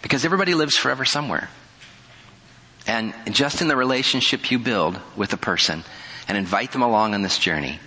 Because 0.00 0.24
everybody 0.24 0.54
lives 0.54 0.76
forever 0.76 1.04
somewhere. 1.04 1.50
And 2.86 3.12
just 3.30 3.60
in 3.60 3.68
the 3.68 3.76
relationship 3.76 4.50
you 4.50 4.58
build 4.58 4.98
with 5.16 5.34
a 5.34 5.36
person 5.36 5.84
and 6.30 6.38
invite 6.38 6.70
them 6.70 6.82
along 6.82 7.12
on 7.14 7.22
this 7.22 7.40
journey, 7.40 7.80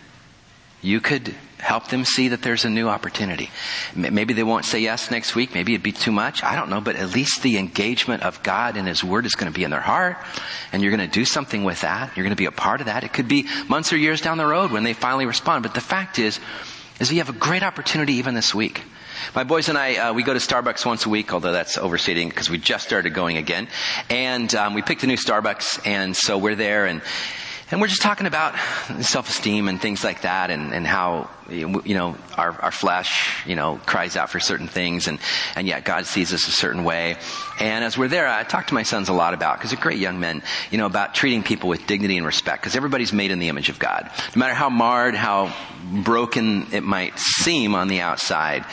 you 0.81 0.99
could 0.99 1.33
help 1.59 1.87
them 1.87 2.03
see 2.03 2.27
that 2.27 2.41
there's 2.41 2.65
a 2.65 2.69
new 2.69 2.89
opportunity. 2.89 3.49
Maybe 3.95 4.33
they 4.33 4.43
won't 4.43 4.65
say 4.65 4.81
yes 4.81 5.09
next 5.09 5.33
week. 5.33 5.53
Maybe 5.53 5.73
it'd 5.73 5.81
be 5.81 5.93
too 5.93 6.11
much. 6.11 6.43
I 6.43 6.57
don't 6.57 6.69
know. 6.69 6.81
But 6.81 6.97
at 6.97 7.13
least 7.13 7.41
the 7.41 7.57
engagement 7.57 8.23
of 8.23 8.43
God 8.43 8.75
and 8.75 8.85
His 8.85 9.01
Word 9.01 9.25
is 9.25 9.35
going 9.35 9.49
to 9.49 9.57
be 9.57 9.63
in 9.63 9.71
their 9.71 9.79
heart. 9.79 10.17
And 10.73 10.83
you're 10.83 10.91
going 10.91 11.09
to 11.09 11.19
do 11.19 11.23
something 11.23 11.63
with 11.63 11.79
that. 11.81 12.17
You're 12.17 12.25
going 12.25 12.35
to 12.35 12.41
be 12.41 12.47
a 12.47 12.51
part 12.51 12.81
of 12.81 12.87
that. 12.87 13.05
It 13.05 13.13
could 13.13 13.29
be 13.29 13.47
months 13.69 13.93
or 13.93 13.97
years 13.97 14.19
down 14.19 14.37
the 14.37 14.45
road 14.45 14.71
when 14.71 14.83
they 14.83 14.91
finally 14.91 15.25
respond. 15.25 15.63
But 15.63 15.73
the 15.73 15.79
fact 15.79 16.19
is, 16.19 16.37
is 16.99 17.09
you 17.13 17.19
have 17.19 17.29
a 17.29 17.39
great 17.39 17.63
opportunity 17.63 18.15
even 18.15 18.35
this 18.35 18.53
week. 18.53 18.83
My 19.33 19.45
boys 19.45 19.69
and 19.69 19.77
I, 19.77 19.95
uh, 19.95 20.13
we 20.13 20.23
go 20.23 20.33
to 20.33 20.39
Starbucks 20.39 20.85
once 20.85 21.05
a 21.05 21.09
week, 21.09 21.33
although 21.33 21.53
that's 21.53 21.77
overstating 21.77 22.27
because 22.27 22.49
we 22.49 22.57
just 22.57 22.85
started 22.85 23.13
going 23.13 23.37
again. 23.37 23.69
And 24.09 24.53
um, 24.53 24.73
we 24.73 24.81
picked 24.81 25.03
a 25.03 25.07
new 25.07 25.15
Starbucks, 25.15 25.87
and 25.87 26.13
so 26.13 26.37
we're 26.37 26.55
there, 26.55 26.87
and 26.87 27.01
and 27.73 27.81
we're 27.81 27.87
just 27.87 28.03
talking 28.03 28.27
about 28.27 28.53
self-esteem 29.01 29.67
and 29.67 29.81
things 29.81 30.03
like 30.03 30.21
that 30.21 30.51
and, 30.51 30.75
and 30.75 30.85
how, 30.85 31.27
you 31.49 31.95
know, 31.95 32.15
our, 32.37 32.51
our 32.61 32.71
flesh, 32.71 33.43
you 33.47 33.55
know, 33.55 33.79
cries 33.87 34.15
out 34.15 34.29
for 34.29 34.39
certain 34.39 34.67
things 34.67 35.07
and, 35.07 35.17
and 35.55 35.65
yet 35.65 35.83
God 35.83 36.05
sees 36.05 36.31
us 36.33 36.47
a 36.47 36.51
certain 36.51 36.83
way. 36.83 37.17
And 37.59 37.83
as 37.83 37.97
we're 37.97 38.09
there, 38.09 38.27
I 38.27 38.43
talk 38.43 38.67
to 38.67 38.75
my 38.75 38.83
sons 38.83 39.09
a 39.09 39.13
lot 39.13 39.33
about, 39.33 39.57
because 39.57 39.71
they're 39.71 39.81
great 39.81 39.97
young 39.97 40.19
men, 40.19 40.43
you 40.69 40.77
know, 40.77 40.85
about 40.85 41.15
treating 41.15 41.41
people 41.41 41.67
with 41.67 41.87
dignity 41.87 42.15
and 42.15 42.27
respect, 42.27 42.61
because 42.61 42.75
everybody's 42.75 43.11
made 43.11 43.31
in 43.31 43.39
the 43.39 43.49
image 43.49 43.69
of 43.69 43.79
God. 43.79 44.11
No 44.35 44.39
matter 44.39 44.53
how 44.53 44.69
marred, 44.69 45.15
how 45.15 45.51
broken 46.03 46.67
it 46.73 46.83
might 46.83 47.17
seem 47.17 47.73
on 47.73 47.87
the 47.87 48.01
outside, 48.01 48.65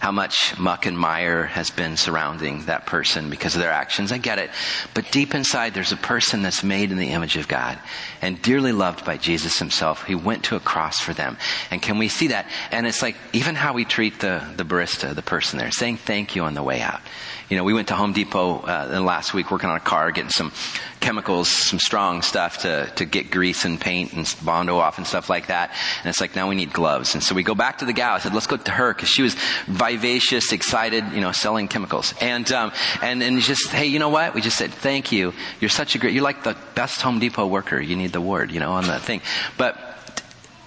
how 0.00 0.12
much 0.12 0.58
muck 0.58 0.86
and 0.86 0.98
mire 0.98 1.44
has 1.44 1.70
been 1.70 1.96
surrounding 1.96 2.64
that 2.66 2.86
person 2.86 3.30
because 3.30 3.54
of 3.54 3.62
their 3.62 3.72
actions. 3.72 4.12
I 4.12 4.18
get 4.18 4.38
it. 4.38 4.50
But 4.94 5.10
deep 5.10 5.34
inside, 5.34 5.74
there's 5.74 5.92
a 5.92 5.96
person 5.96 6.42
that's 6.42 6.62
made 6.62 6.90
in 6.90 6.98
the 6.98 7.10
image 7.10 7.36
of 7.36 7.48
God 7.48 7.78
and 8.22 8.40
dearly 8.40 8.72
loved 8.72 9.04
by 9.04 9.16
Jesus 9.16 9.58
himself. 9.58 10.04
He 10.04 10.14
went 10.14 10.44
to 10.44 10.56
a 10.56 10.60
cross 10.60 11.00
for 11.00 11.14
them. 11.14 11.36
And 11.70 11.80
can 11.80 11.98
we 11.98 12.08
see 12.08 12.28
that? 12.28 12.46
And 12.70 12.86
it's 12.86 13.02
like 13.02 13.16
even 13.32 13.54
how 13.54 13.72
we 13.72 13.84
treat 13.84 14.20
the, 14.20 14.42
the 14.56 14.64
barista, 14.64 15.14
the 15.14 15.22
person 15.22 15.58
there, 15.58 15.70
saying 15.70 15.98
thank 15.98 16.36
you 16.36 16.44
on 16.44 16.54
the 16.54 16.62
way 16.62 16.80
out. 16.80 17.00
You 17.48 17.56
know, 17.56 17.62
we 17.62 17.74
went 17.74 17.88
to 17.88 17.94
Home 17.94 18.12
Depot 18.12 18.58
uh, 18.58 19.00
last 19.04 19.32
week 19.32 19.52
working 19.52 19.70
on 19.70 19.76
a 19.76 19.80
car, 19.80 20.10
getting 20.10 20.30
some 20.30 20.50
chemicals, 20.98 21.48
some 21.48 21.78
strong 21.78 22.22
stuff 22.22 22.62
to, 22.62 22.90
to 22.96 23.04
get 23.04 23.30
grease 23.30 23.64
and 23.64 23.80
paint 23.80 24.12
and 24.14 24.34
Bondo 24.44 24.78
off 24.78 24.98
and 24.98 25.06
stuff 25.06 25.30
like 25.30 25.46
that. 25.46 25.70
And 26.00 26.08
it's 26.08 26.20
like, 26.20 26.34
now 26.34 26.48
we 26.48 26.56
need 26.56 26.72
gloves. 26.72 27.14
And 27.14 27.22
so 27.22 27.36
we 27.36 27.44
go 27.44 27.54
back 27.54 27.78
to 27.78 27.84
the 27.84 27.92
gal. 27.92 28.14
I 28.14 28.18
said, 28.18 28.34
let's 28.34 28.48
go 28.48 28.56
to 28.56 28.70
her 28.72 28.92
because 28.92 29.08
she 29.08 29.22
was 29.22 29.36
vivacious, 29.66 30.50
excited, 30.50 31.04
you 31.12 31.20
know, 31.20 31.30
selling 31.30 31.68
chemicals. 31.68 32.14
And, 32.20 32.50
um, 32.50 32.72
and, 33.00 33.22
and 33.22 33.40
just, 33.40 33.68
hey, 33.68 33.86
you 33.86 34.00
know 34.00 34.08
what? 34.08 34.34
We 34.34 34.40
just 34.40 34.58
said, 34.58 34.72
thank 34.72 35.12
you. 35.12 35.32
You're 35.60 35.70
such 35.70 35.94
a 35.94 35.98
great, 35.98 36.14
you're 36.14 36.24
like 36.24 36.42
the 36.42 36.56
best 36.74 37.00
Home 37.02 37.20
Depot 37.20 37.46
worker. 37.46 37.80
You 37.80 37.94
need 37.94 38.12
the 38.12 38.20
word, 38.20 38.50
you 38.50 38.58
know, 38.58 38.72
on 38.72 38.88
that 38.88 39.02
thing. 39.02 39.20
But 39.56 39.78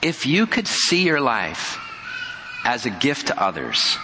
if 0.01 0.25
you 0.25 0.47
could 0.47 0.67
see 0.67 1.03
your 1.03 1.19
life 1.19 1.77
as 2.63 2.85
a 2.85 2.89
gift 2.89 3.27
to 3.27 3.41
others, 3.41 3.97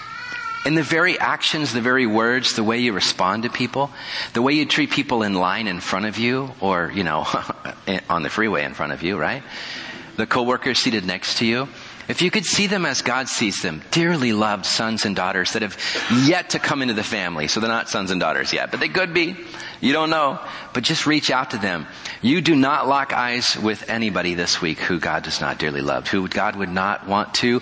In 0.65 0.74
the 0.74 0.84
very 0.84 1.19
actions, 1.19 1.74
the 1.74 1.81
very 1.81 2.07
words, 2.07 2.55
the 2.55 2.63
way 2.63 2.79
you 2.79 2.91
respond 2.91 3.43
to 3.43 3.50
people, 3.50 3.91
the 4.34 4.41
way 4.41 4.53
you 4.53 4.65
treat 4.65 4.89
people 4.89 5.22
in 5.22 5.36
line 5.36 5.67
in 5.67 5.79
front 5.79 6.07
of 6.07 6.17
you, 6.17 6.51
or, 6.60 6.91
you 6.93 7.03
know, 7.03 7.27
on 8.10 8.24
the 8.24 8.29
freeway 8.29 8.63
in 8.63 8.74
front 8.74 8.91
of 8.91 9.03
you, 9.03 9.15
right? 9.15 9.43
The 10.15 10.25
coworkers 10.25 10.79
seated 10.79 11.05
next 11.05 11.38
to 11.38 11.45
you. 11.45 11.67
If 12.07 12.22
you 12.22 12.29
could 12.29 12.45
see 12.45 12.67
them 12.67 12.86
as 12.86 13.01
God 13.01 13.27
sees 13.27 13.62
them, 13.62 13.81
dearly 13.91 14.31
loved 14.31 14.65
sons 14.65 15.05
and 15.05 15.15
daughters 15.15 15.53
that 15.53 15.63
have 15.63 15.77
yet 16.25 16.51
to 16.51 16.60
come 16.60 16.81
into 16.81 16.93
the 16.93 17.03
family. 17.03 17.48
So 17.48 17.60
they're 17.60 17.69
not 17.69 17.89
sons 17.89 18.12
and 18.12 18.19
daughters 18.19 18.53
yet, 18.53 18.69
but 18.69 18.79
they 18.79 18.89
could 18.89 19.13
be. 19.13 19.36
You 19.81 19.93
don't 19.93 20.12
know. 20.12 20.39
But 20.74 20.84
just 20.84 21.07
reach 21.07 21.31
out 21.31 21.51
to 21.51 21.57
them. 21.57 21.88
You 22.22 22.41
do 22.41 22.55
not 22.55 22.88
lock 22.88 23.12
eyes 23.12 23.57
with 23.57 23.89
anybody 23.89 24.36
this 24.36 24.62
week 24.62 24.79
who 24.79 25.00
God 25.00 25.24
does 25.24 25.41
not 25.41 25.57
dearly 25.57 25.81
love, 25.81 26.07
who 26.07 26.27
God 26.27 26.55
would 26.55 26.69
not 26.69 27.07
want 27.07 27.34
to 27.36 27.62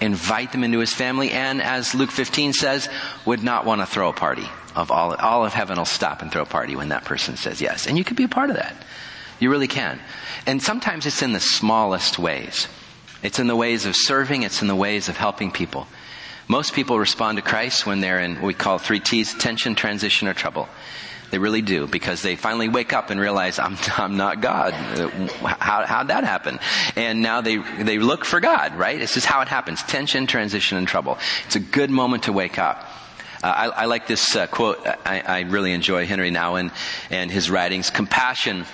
invite 0.00 0.52
them 0.52 0.64
into 0.64 0.78
his 0.78 0.92
family, 0.92 1.30
and 1.30 1.62
as 1.62 1.94
Luke 1.94 2.10
15 2.10 2.52
says, 2.52 2.88
would 3.24 3.42
not 3.42 3.64
want 3.64 3.80
to 3.80 3.86
throw 3.86 4.08
a 4.08 4.12
party. 4.12 4.48
Of 4.74 4.90
all, 4.90 5.14
all 5.14 5.44
of 5.44 5.54
heaven 5.54 5.78
will 5.78 5.84
stop 5.84 6.22
and 6.22 6.30
throw 6.30 6.42
a 6.42 6.46
party 6.46 6.76
when 6.76 6.90
that 6.90 7.04
person 7.04 7.36
says 7.36 7.60
yes. 7.60 7.86
And 7.86 7.98
you 7.98 8.04
could 8.04 8.16
be 8.16 8.24
a 8.24 8.28
part 8.28 8.50
of 8.50 8.56
that. 8.56 8.74
You 9.40 9.50
really 9.50 9.68
can. 9.68 9.98
And 10.46 10.62
sometimes 10.62 11.06
it's 11.06 11.22
in 11.22 11.32
the 11.32 11.40
smallest 11.40 12.18
ways. 12.18 12.68
It's 13.22 13.38
in 13.38 13.48
the 13.48 13.56
ways 13.56 13.86
of 13.86 13.96
serving, 13.96 14.42
it's 14.42 14.62
in 14.62 14.68
the 14.68 14.76
ways 14.76 15.08
of 15.08 15.16
helping 15.16 15.50
people. 15.50 15.88
Most 16.46 16.72
people 16.72 16.98
respond 16.98 17.36
to 17.36 17.42
Christ 17.42 17.86
when 17.86 18.00
they're 18.00 18.20
in 18.20 18.36
what 18.36 18.44
we 18.44 18.54
call 18.54 18.78
three 18.78 19.00
T's, 19.00 19.34
tension, 19.34 19.74
transition, 19.74 20.28
or 20.28 20.34
trouble. 20.34 20.68
They 21.30 21.38
really 21.38 21.62
do 21.62 21.86
because 21.86 22.22
they 22.22 22.36
finally 22.36 22.68
wake 22.68 22.92
up 22.92 23.10
and 23.10 23.20
realize 23.20 23.58
I'm, 23.58 23.76
I'm 23.96 24.16
not 24.16 24.40
God. 24.40 24.72
How, 24.72 25.84
how'd 25.86 26.08
that 26.08 26.24
happen? 26.24 26.58
And 26.96 27.22
now 27.22 27.40
they, 27.40 27.56
they 27.56 27.98
look 27.98 28.24
for 28.24 28.40
God, 28.40 28.76
right? 28.76 28.98
This 28.98 29.16
is 29.16 29.24
how 29.24 29.40
it 29.40 29.48
happens. 29.48 29.82
Tension, 29.82 30.26
transition, 30.26 30.78
and 30.78 30.88
trouble. 30.88 31.18
It's 31.46 31.56
a 31.56 31.60
good 31.60 31.90
moment 31.90 32.24
to 32.24 32.32
wake 32.32 32.58
up. 32.58 32.84
Uh, 33.42 33.46
I, 33.46 33.66
I, 33.66 33.84
like 33.84 34.08
this 34.08 34.34
uh, 34.34 34.48
quote. 34.48 34.84
I, 34.84 35.20
I, 35.20 35.40
really 35.42 35.72
enjoy 35.72 36.06
Henry 36.06 36.32
Nouwen 36.32 36.72
and 37.08 37.30
his 37.30 37.48
writings. 37.48 37.88
Compassion 37.88 38.64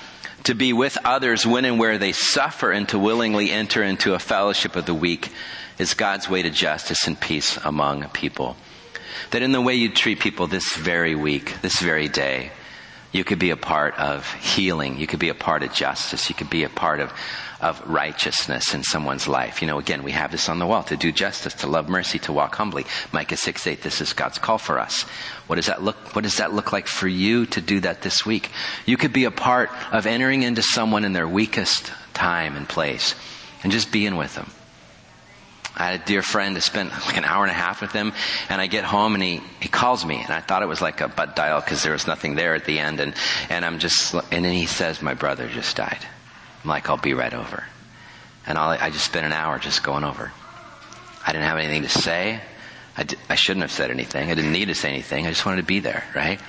to 0.44 0.54
be 0.54 0.72
with 0.72 0.96
others 1.04 1.46
when 1.46 1.66
and 1.66 1.78
where 1.78 1.98
they 1.98 2.12
suffer 2.12 2.70
and 2.70 2.88
to 2.88 2.98
willingly 2.98 3.50
enter 3.50 3.82
into 3.82 4.14
a 4.14 4.18
fellowship 4.18 4.74
of 4.76 4.86
the 4.86 4.94
weak 4.94 5.30
is 5.78 5.92
God's 5.92 6.30
way 6.30 6.42
to 6.42 6.50
justice 6.50 7.06
and 7.06 7.18
peace 7.18 7.58
among 7.62 8.08
people. 8.10 8.56
That 9.34 9.42
in 9.42 9.50
the 9.50 9.60
way 9.60 9.74
you 9.74 9.88
treat 9.88 10.20
people 10.20 10.46
this 10.46 10.76
very 10.76 11.16
week, 11.16 11.60
this 11.60 11.80
very 11.80 12.06
day, 12.06 12.52
you 13.10 13.24
could 13.24 13.40
be 13.40 13.50
a 13.50 13.56
part 13.56 13.98
of 13.98 14.32
healing. 14.34 14.96
You 14.96 15.08
could 15.08 15.18
be 15.18 15.28
a 15.28 15.34
part 15.34 15.64
of 15.64 15.72
justice. 15.72 16.28
You 16.28 16.36
could 16.36 16.50
be 16.50 16.62
a 16.62 16.68
part 16.68 17.00
of, 17.00 17.12
of 17.60 17.82
righteousness 17.84 18.74
in 18.74 18.84
someone's 18.84 19.26
life. 19.26 19.60
You 19.60 19.66
know, 19.66 19.80
again, 19.80 20.04
we 20.04 20.12
have 20.12 20.30
this 20.30 20.48
on 20.48 20.60
the 20.60 20.68
wall 20.68 20.84
to 20.84 20.96
do 20.96 21.10
justice, 21.10 21.52
to 21.54 21.66
love 21.66 21.88
mercy, 21.88 22.20
to 22.20 22.32
walk 22.32 22.54
humbly. 22.54 22.86
Micah 23.10 23.36
6 23.36 23.66
8, 23.66 23.82
this 23.82 24.00
is 24.00 24.12
God's 24.12 24.38
call 24.38 24.58
for 24.58 24.78
us. 24.78 25.02
What 25.48 25.56
does 25.56 25.66
that 25.66 25.82
look, 25.82 26.14
what 26.14 26.22
does 26.22 26.36
that 26.36 26.54
look 26.54 26.72
like 26.72 26.86
for 26.86 27.08
you 27.08 27.44
to 27.46 27.60
do 27.60 27.80
that 27.80 28.02
this 28.02 28.24
week? 28.24 28.50
You 28.86 28.96
could 28.96 29.12
be 29.12 29.24
a 29.24 29.32
part 29.32 29.70
of 29.90 30.06
entering 30.06 30.44
into 30.44 30.62
someone 30.62 31.04
in 31.04 31.12
their 31.12 31.26
weakest 31.26 31.90
time 32.12 32.54
and 32.54 32.68
place 32.68 33.16
and 33.64 33.72
just 33.72 33.90
being 33.90 34.14
with 34.14 34.36
them. 34.36 34.48
I 35.76 35.90
had 35.90 36.00
a 36.00 36.04
dear 36.04 36.22
friend 36.22 36.54
that 36.54 36.60
spent 36.60 36.90
like 36.90 37.16
an 37.16 37.24
hour 37.24 37.42
and 37.42 37.50
a 37.50 37.54
half 37.54 37.80
with 37.80 37.90
him, 37.92 38.12
and 38.48 38.60
I 38.60 38.68
get 38.68 38.84
home 38.84 39.14
and 39.14 39.22
he, 39.22 39.40
he 39.60 39.68
calls 39.68 40.04
me, 40.04 40.20
and 40.20 40.30
I 40.30 40.40
thought 40.40 40.62
it 40.62 40.68
was 40.68 40.80
like 40.80 41.00
a 41.00 41.08
butt 41.08 41.34
dial 41.34 41.60
because 41.60 41.82
there 41.82 41.92
was 41.92 42.06
nothing 42.06 42.36
there 42.36 42.54
at 42.54 42.64
the 42.64 42.78
end, 42.78 43.00
and, 43.00 43.14
and 43.48 43.64
I'm 43.64 43.80
just, 43.80 44.14
and 44.14 44.44
then 44.44 44.52
he 44.54 44.66
says, 44.66 45.02
my 45.02 45.14
brother 45.14 45.48
just 45.48 45.76
died. 45.76 45.98
I'm 46.62 46.70
like, 46.70 46.88
I'll 46.88 46.96
be 46.96 47.12
right 47.14 47.34
over. 47.34 47.64
And 48.46 48.56
I'll, 48.56 48.70
I 48.70 48.90
just 48.90 49.04
spent 49.04 49.26
an 49.26 49.32
hour 49.32 49.58
just 49.58 49.82
going 49.82 50.04
over. 50.04 50.30
I 51.26 51.32
didn't 51.32 51.46
have 51.46 51.58
anything 51.58 51.82
to 51.82 51.88
say. 51.88 52.40
I 52.96 53.02
d- 53.02 53.16
I 53.28 53.34
shouldn't 53.34 53.62
have 53.62 53.72
said 53.72 53.90
anything. 53.90 54.30
I 54.30 54.34
didn't 54.34 54.52
need 54.52 54.66
to 54.66 54.74
say 54.74 54.90
anything. 54.90 55.26
I 55.26 55.30
just 55.30 55.44
wanted 55.44 55.62
to 55.62 55.66
be 55.66 55.80
there, 55.80 56.04
right? 56.14 56.40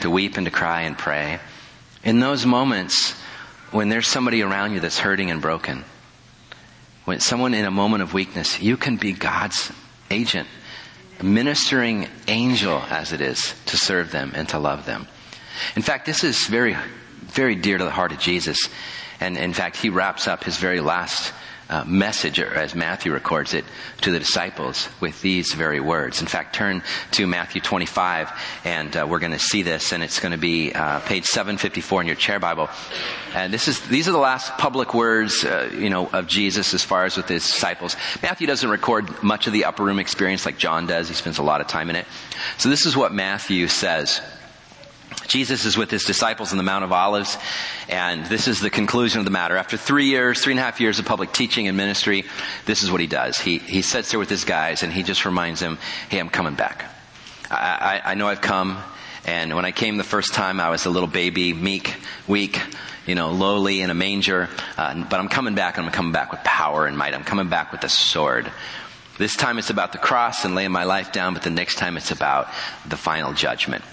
To 0.00 0.10
weep 0.10 0.36
and 0.38 0.46
to 0.46 0.50
cry 0.50 0.82
and 0.82 0.96
pray. 0.96 1.38
In 2.02 2.20
those 2.20 2.46
moments, 2.46 3.12
when 3.72 3.90
there's 3.90 4.06
somebody 4.08 4.42
around 4.42 4.72
you 4.72 4.80
that's 4.80 4.98
hurting 4.98 5.30
and 5.30 5.42
broken, 5.42 5.84
when 7.04 7.20
someone 7.20 7.54
in 7.54 7.64
a 7.64 7.70
moment 7.70 8.02
of 8.02 8.14
weakness, 8.14 8.60
you 8.60 8.76
can 8.76 8.96
be 8.96 9.12
God's 9.12 9.72
agent, 10.10 10.48
ministering 11.22 12.08
angel 12.28 12.82
as 12.90 13.12
it 13.12 13.20
is 13.20 13.54
to 13.66 13.76
serve 13.76 14.10
them 14.10 14.32
and 14.34 14.48
to 14.50 14.58
love 14.58 14.86
them. 14.86 15.06
In 15.76 15.82
fact, 15.82 16.06
this 16.06 16.24
is 16.24 16.46
very, 16.46 16.76
very 17.22 17.54
dear 17.54 17.78
to 17.78 17.84
the 17.84 17.90
heart 17.90 18.12
of 18.12 18.18
Jesus. 18.18 18.58
And 19.20 19.36
in 19.36 19.52
fact, 19.52 19.76
he 19.76 19.90
wraps 19.90 20.26
up 20.26 20.44
his 20.44 20.56
very 20.56 20.80
last 20.80 21.32
uh, 21.70 21.84
message, 21.86 22.40
as 22.40 22.74
Matthew 22.74 23.12
records 23.12 23.54
it, 23.54 23.64
to 24.02 24.10
the 24.10 24.18
disciples 24.18 24.88
with 25.00 25.22
these 25.22 25.52
very 25.54 25.80
words. 25.80 26.20
In 26.20 26.26
fact, 26.26 26.54
turn 26.54 26.82
to 27.12 27.26
Matthew 27.26 27.60
25, 27.60 28.30
and 28.64 28.94
uh, 28.96 29.06
we're 29.08 29.20
going 29.20 29.32
to 29.32 29.38
see 29.38 29.62
this, 29.62 29.92
and 29.92 30.02
it's 30.02 30.18
going 30.18 30.32
to 30.32 30.38
be 30.38 30.72
uh, 30.72 31.00
page 31.00 31.24
754 31.24 32.02
in 32.02 32.06
your 32.08 32.16
chair 32.16 32.40
Bible. 32.40 32.68
And 33.34 33.54
this 33.54 33.68
is 33.68 33.80
these 33.88 34.08
are 34.08 34.12
the 34.12 34.18
last 34.18 34.58
public 34.58 34.92
words, 34.94 35.44
uh, 35.44 35.70
you 35.72 35.88
know, 35.88 36.08
of 36.08 36.26
Jesus 36.26 36.74
as 36.74 36.82
far 36.82 37.04
as 37.04 37.16
with 37.16 37.28
his 37.28 37.44
disciples. 37.44 37.96
Matthew 38.22 38.48
doesn't 38.48 38.68
record 38.68 39.22
much 39.22 39.46
of 39.46 39.52
the 39.52 39.64
upper 39.64 39.84
room 39.84 40.00
experience 40.00 40.44
like 40.44 40.58
John 40.58 40.86
does. 40.86 41.08
He 41.08 41.14
spends 41.14 41.38
a 41.38 41.42
lot 41.44 41.60
of 41.60 41.68
time 41.68 41.88
in 41.88 41.96
it. 41.96 42.06
So 42.58 42.68
this 42.68 42.84
is 42.84 42.96
what 42.96 43.12
Matthew 43.12 43.68
says. 43.68 44.20
Jesus 45.30 45.64
is 45.64 45.76
with 45.76 45.92
his 45.92 46.02
disciples 46.02 46.50
on 46.50 46.58
the 46.58 46.64
Mount 46.64 46.82
of 46.82 46.90
Olives, 46.90 47.38
and 47.88 48.26
this 48.26 48.48
is 48.48 48.58
the 48.58 48.68
conclusion 48.68 49.20
of 49.20 49.24
the 49.24 49.30
matter. 49.30 49.56
After 49.56 49.76
three 49.76 50.06
years, 50.06 50.42
three 50.42 50.54
and 50.54 50.58
a 50.58 50.62
half 50.64 50.80
years 50.80 50.98
of 50.98 51.04
public 51.04 51.32
teaching 51.32 51.68
and 51.68 51.76
ministry, 51.76 52.24
this 52.66 52.82
is 52.82 52.90
what 52.90 53.00
he 53.00 53.06
does. 53.06 53.38
He, 53.38 53.58
he 53.58 53.80
sits 53.80 54.10
there 54.10 54.18
with 54.18 54.28
his 54.28 54.44
guys 54.44 54.82
and 54.82 54.92
he 54.92 55.04
just 55.04 55.24
reminds 55.24 55.60
them, 55.60 55.78
hey, 56.08 56.18
I'm 56.18 56.30
coming 56.30 56.56
back. 56.56 56.84
I, 57.48 58.00
I, 58.04 58.10
I 58.10 58.14
know 58.14 58.26
I've 58.26 58.40
come, 58.40 58.82
and 59.24 59.54
when 59.54 59.64
I 59.64 59.70
came 59.70 59.98
the 59.98 60.02
first 60.02 60.34
time, 60.34 60.58
I 60.58 60.68
was 60.68 60.84
a 60.84 60.90
little 60.90 61.08
baby, 61.08 61.52
meek, 61.52 61.94
weak, 62.26 62.60
you 63.06 63.14
know, 63.14 63.30
lowly 63.30 63.82
in 63.82 63.90
a 63.90 63.94
manger, 63.94 64.48
uh, 64.76 65.04
but 65.08 65.20
I'm 65.20 65.28
coming 65.28 65.54
back 65.54 65.78
and 65.78 65.86
I'm 65.86 65.92
coming 65.92 66.12
back 66.12 66.32
with 66.32 66.42
power 66.42 66.86
and 66.86 66.98
might. 66.98 67.14
I'm 67.14 67.22
coming 67.22 67.48
back 67.48 67.70
with 67.70 67.84
a 67.84 67.88
sword. 67.88 68.50
This 69.16 69.36
time 69.36 69.58
it's 69.58 69.70
about 69.70 69.92
the 69.92 69.98
cross 69.98 70.44
and 70.44 70.56
laying 70.56 70.72
my 70.72 70.84
life 70.84 71.12
down, 71.12 71.34
but 71.34 71.44
the 71.44 71.50
next 71.50 71.76
time 71.76 71.96
it's 71.96 72.10
about 72.10 72.48
the 72.84 72.96
final 72.96 73.32
judgment. 73.32 73.84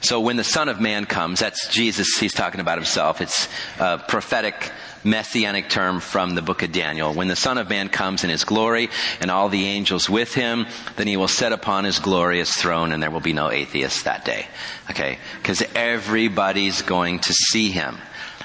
So 0.00 0.20
when 0.20 0.36
the 0.36 0.44
Son 0.44 0.68
of 0.68 0.80
Man 0.80 1.06
comes, 1.06 1.40
that's 1.40 1.68
Jesus, 1.68 2.18
he's 2.18 2.34
talking 2.34 2.60
about 2.60 2.78
himself. 2.78 3.20
It's 3.20 3.48
a 3.78 3.98
prophetic 3.98 4.70
messianic 5.04 5.68
term 5.68 6.00
from 6.00 6.34
the 6.34 6.42
book 6.42 6.62
of 6.62 6.72
Daniel. 6.72 7.14
When 7.14 7.28
the 7.28 7.36
Son 7.36 7.58
of 7.58 7.68
Man 7.68 7.88
comes 7.88 8.24
in 8.24 8.30
his 8.30 8.44
glory 8.44 8.90
and 9.20 9.30
all 9.30 9.48
the 9.48 9.66
angels 9.66 10.10
with 10.10 10.34
him, 10.34 10.66
then 10.96 11.06
he 11.06 11.16
will 11.16 11.28
set 11.28 11.52
upon 11.52 11.84
his 11.84 11.98
glorious 11.98 12.52
throne 12.54 12.92
and 12.92 13.02
there 13.02 13.10
will 13.10 13.20
be 13.20 13.32
no 13.32 13.50
atheists 13.50 14.02
that 14.02 14.24
day. 14.24 14.46
Okay? 14.90 15.18
Because 15.38 15.62
everybody's 15.74 16.82
going 16.82 17.20
to 17.20 17.32
see 17.32 17.70
him. 17.70 17.96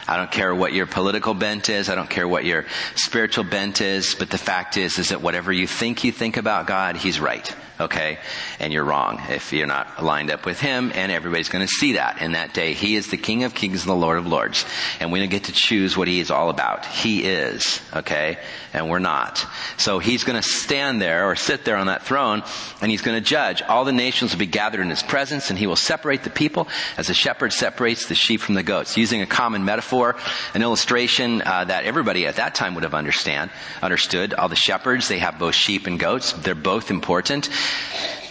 I 0.08 0.18
don't 0.18 0.32
care 0.32 0.54
what 0.54 0.74
your 0.74 0.88
political 0.88 1.34
bent 1.34 1.70
is. 1.70 1.90
I 1.90 1.96
don't 1.96 2.10
care 2.10 2.28
what 2.28 2.44
your 2.44 2.66
spiritual 2.96 3.46
bent 3.46 3.82
is. 3.82 4.16
But 4.16 4.30
the 4.30 4.38
fact 4.38 4.78
is, 4.78 5.00
is 5.00 5.10
that 5.10 5.22
whatever 5.22 5.52
you 5.54 5.68
think 5.68 6.04
you 6.04 6.12
think 6.12 6.38
about 6.38 6.68
God, 6.68 6.98
He's 6.98 7.20
right 7.20 7.56
okay? 7.82 8.18
And 8.60 8.72
you're 8.72 8.84
wrong 8.84 9.22
if 9.30 9.54
you're 9.54 9.68
not 9.68 10.04
lined 10.04 10.32
up 10.32 10.46
with 10.46 10.60
Him, 10.60 10.92
and 10.96 11.12
everybody's 11.12 11.50
going 11.50 11.66
to 11.66 11.72
see 11.72 11.94
that 11.94 12.22
in 12.22 12.34
that 12.34 12.54
day. 12.54 12.74
He 12.74 12.96
is 12.96 13.08
the 13.08 13.18
King 13.18 13.44
of 13.44 13.54
Kings 13.54 13.82
and 13.82 13.90
the 13.90 13.96
Lord 13.96 14.18
of 14.18 14.28
Lords, 14.28 14.66
and 15.00 15.12
we 15.12 15.20
don't 15.20 15.30
get 15.30 15.46
to 15.46 15.52
choose 15.52 15.98
what 15.98 16.08
He 16.08 16.20
is 16.20 16.32
all 16.32 16.50
about. 16.50 16.86
He 16.86 17.24
is, 17.24 17.82
okay? 17.96 18.38
And 18.74 18.90
we're 18.90 19.00
not. 19.00 19.46
So 19.78 20.00
He's 20.00 20.24
going 20.24 20.42
to 20.42 20.48
stand 20.48 21.02
there 21.02 21.30
or 21.30 21.36
sit 21.36 21.66
there 21.66 21.78
on 21.78 21.88
that 21.88 22.04
throne, 22.04 22.44
and 22.82 22.92
He's 22.92 23.02
going 23.02 23.22
to 23.22 23.28
judge. 23.28 23.62
All 23.62 23.86
the 23.86 23.92
nations 23.92 24.32
will 24.32 24.40
be 24.40 24.46
gathered 24.46 24.82
in 24.82 24.90
His 24.90 25.04
presence, 25.04 25.50
and 25.50 25.60
He 25.60 25.68
will 25.68 25.76
separate 25.76 26.24
the 26.24 26.30
people 26.30 26.68
as 26.98 27.10
a 27.10 27.14
shepherd 27.14 27.54
separates 27.54 28.08
the 28.08 28.16
sheep 28.16 28.42
from 28.42 28.56
the 28.56 28.64
goats, 28.64 28.98
using 28.98 29.22
a 29.22 29.28
common 29.28 29.66
metaphor, 29.66 30.16
an 30.54 30.62
illustration 30.62 31.42
uh, 31.42 31.66
that 31.66 31.86
everybody 31.86 32.28
at 32.28 32.36
that 32.36 32.56
time 32.56 32.76
would 32.76 32.84
have 32.84 32.94
understand, 32.94 33.52
understood. 33.82 34.34
All 34.34 34.50
the 34.50 34.56
shepherds, 34.56 35.08
they 35.08 35.20
have 35.20 35.40
both 35.40 35.56
sheep 35.56 35.88
and 35.88 36.00
goats. 36.00 36.34
They're 36.34 36.56
both 36.56 36.92
important 36.92 37.50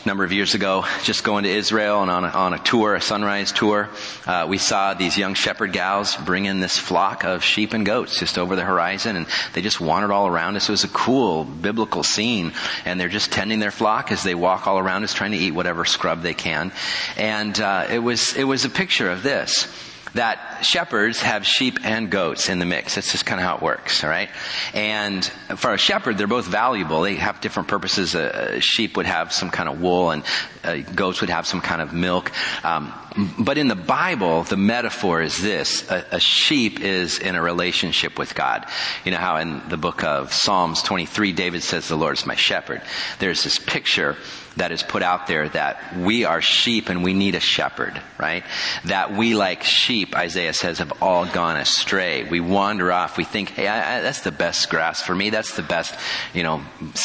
number 0.07 0.25
of 0.25 0.33
years 0.33 0.55
ago, 0.55 0.85
just 1.03 1.25
going 1.25 1.45
to 1.45 1.51
Israel 1.51 2.03
and 2.03 2.11
on 2.11 2.25
a, 2.25 2.29
on 2.29 2.55
a 2.55 2.59
tour, 2.59 2.95
a 2.95 3.01
sunrise 3.01 3.53
tour, 3.53 3.89
uh, 4.27 4.47
we 4.49 4.59
saw 4.59 4.95
these 4.95 5.19
young 5.19 5.35
shepherd 5.35 5.73
gals 5.73 6.17
bring 6.17 6.47
in 6.47 6.61
this 6.61 6.79
flock 6.79 7.25
of 7.25 7.45
sheep 7.45 7.75
and 7.75 7.85
goats 7.85 8.19
just 8.19 8.39
over 8.39 8.57
the 8.57 8.65
horizon, 8.65 9.17
and 9.17 9.27
they 9.53 9.63
just 9.63 9.81
wandered 9.81 10.11
all 10.11 10.27
around 10.27 10.57
us. 10.57 10.69
It 10.69 10.73
was 10.73 10.85
a 10.85 10.89
cool 10.89 11.45
biblical 11.45 12.03
scene, 12.03 12.53
and 12.85 12.99
they're 12.99 13.09
just 13.09 13.31
tending 13.31 13.59
their 13.59 13.71
flock 13.71 14.11
as 14.11 14.23
they 14.23 14.35
walk 14.35 14.67
all 14.67 14.79
around 14.79 15.05
us, 15.05 15.15
trying 15.15 15.33
to 15.33 15.39
eat 15.39 15.53
whatever 15.53 15.85
scrub 15.85 16.23
they 16.23 16.35
can. 16.35 16.73
And 17.17 17.59
uh, 17.61 17.87
it 17.91 17.99
was 17.99 18.35
it 18.37 18.45
was 18.45 18.65
a 18.65 18.71
picture 18.71 19.11
of 19.11 19.23
this 19.23 19.69
that 20.15 20.63
shepherds 20.63 21.21
have 21.23 21.47
sheep 21.47 21.79
and 21.85 22.11
goats 22.11 22.49
in 22.49 22.59
the 22.59 22.65
mix. 22.65 22.97
That's 22.97 23.13
just 23.13 23.27
kind 23.27 23.41
of 23.41 23.47
how 23.47 23.57
it 23.57 23.63
works, 23.63 24.03
all 24.03 24.11
right? 24.11 24.31
And 24.75 25.25
for 25.25 25.73
a 25.73 25.79
shepherd, 25.79 26.19
they're 26.19 26.27
both 26.27 26.47
valuable. 26.47 27.03
They 27.03 27.17
have 27.17 27.41
different 27.41 27.69
purposes. 27.69 28.15
A, 28.15 28.61
sheep 28.61 28.97
would 28.97 29.07
have 29.07 29.33
some 29.33 29.51
kind 29.51 29.69
of 29.69 29.81
wool, 29.81 30.11
and 30.11 30.25
uh, 30.65 30.77
goats 30.95 31.21
would 31.21 31.31
have 31.31 31.47
some 31.47 31.61
kind 31.61 31.83
of 31.83 31.93
milk. 31.93 32.33
Um, 32.65 32.93
but 33.39 33.59
in 33.59 33.69
the 33.69 33.75
Bible, 33.75 34.45
the 34.45 34.57
metaphor 34.57 35.21
is 35.23 35.41
this: 35.41 35.91
a, 35.91 36.05
a 36.13 36.21
sheep 36.21 36.81
is 36.81 37.19
in 37.19 37.35
a 37.35 37.43
relationship 37.43 38.19
with 38.19 38.35
God. 38.35 38.67
You 39.05 39.13
know 39.13 39.19
how 39.19 39.37
in 39.37 39.69
the 39.69 39.77
book 39.77 40.05
of 40.05 40.33
Psalms 40.33 40.83
23, 40.83 41.33
David 41.33 41.63
says, 41.63 41.89
"The 41.89 41.97
Lord 41.97 42.19
is 42.19 42.27
my 42.27 42.37
shepherd." 42.37 42.83
There's 43.19 43.43
this 43.43 43.59
picture 43.59 44.17
that 44.57 44.73
is 44.73 44.83
put 44.83 45.03
out 45.03 45.27
there 45.27 45.49
that 45.49 45.97
we 45.97 46.25
are 46.25 46.43
sheep 46.43 46.89
and 46.89 47.05
we 47.05 47.15
need 47.15 47.35
a 47.35 47.41
shepherd, 47.41 48.01
right? 48.19 48.45
That 48.85 49.13
we 49.13 49.35
like 49.35 49.63
sheep, 49.63 50.17
Isaiah 50.17 50.53
says, 50.53 50.79
have 50.79 51.03
all 51.03 51.25
gone 51.27 51.57
astray. 51.57 52.25
We 52.25 52.41
wander 52.41 52.93
off. 52.93 53.17
We 53.17 53.25
think, 53.25 53.51
hey, 53.51 53.69
I, 53.69 53.99
I, 53.99 54.01
that's 54.01 54.21
the 54.21 54.33
best 54.33 54.69
grass 54.69 55.03
for 55.03 55.15
me. 55.15 55.31
That's 55.31 55.55
the 55.55 55.63
best, 55.63 55.99
you 56.35 56.43
know, 56.43 56.59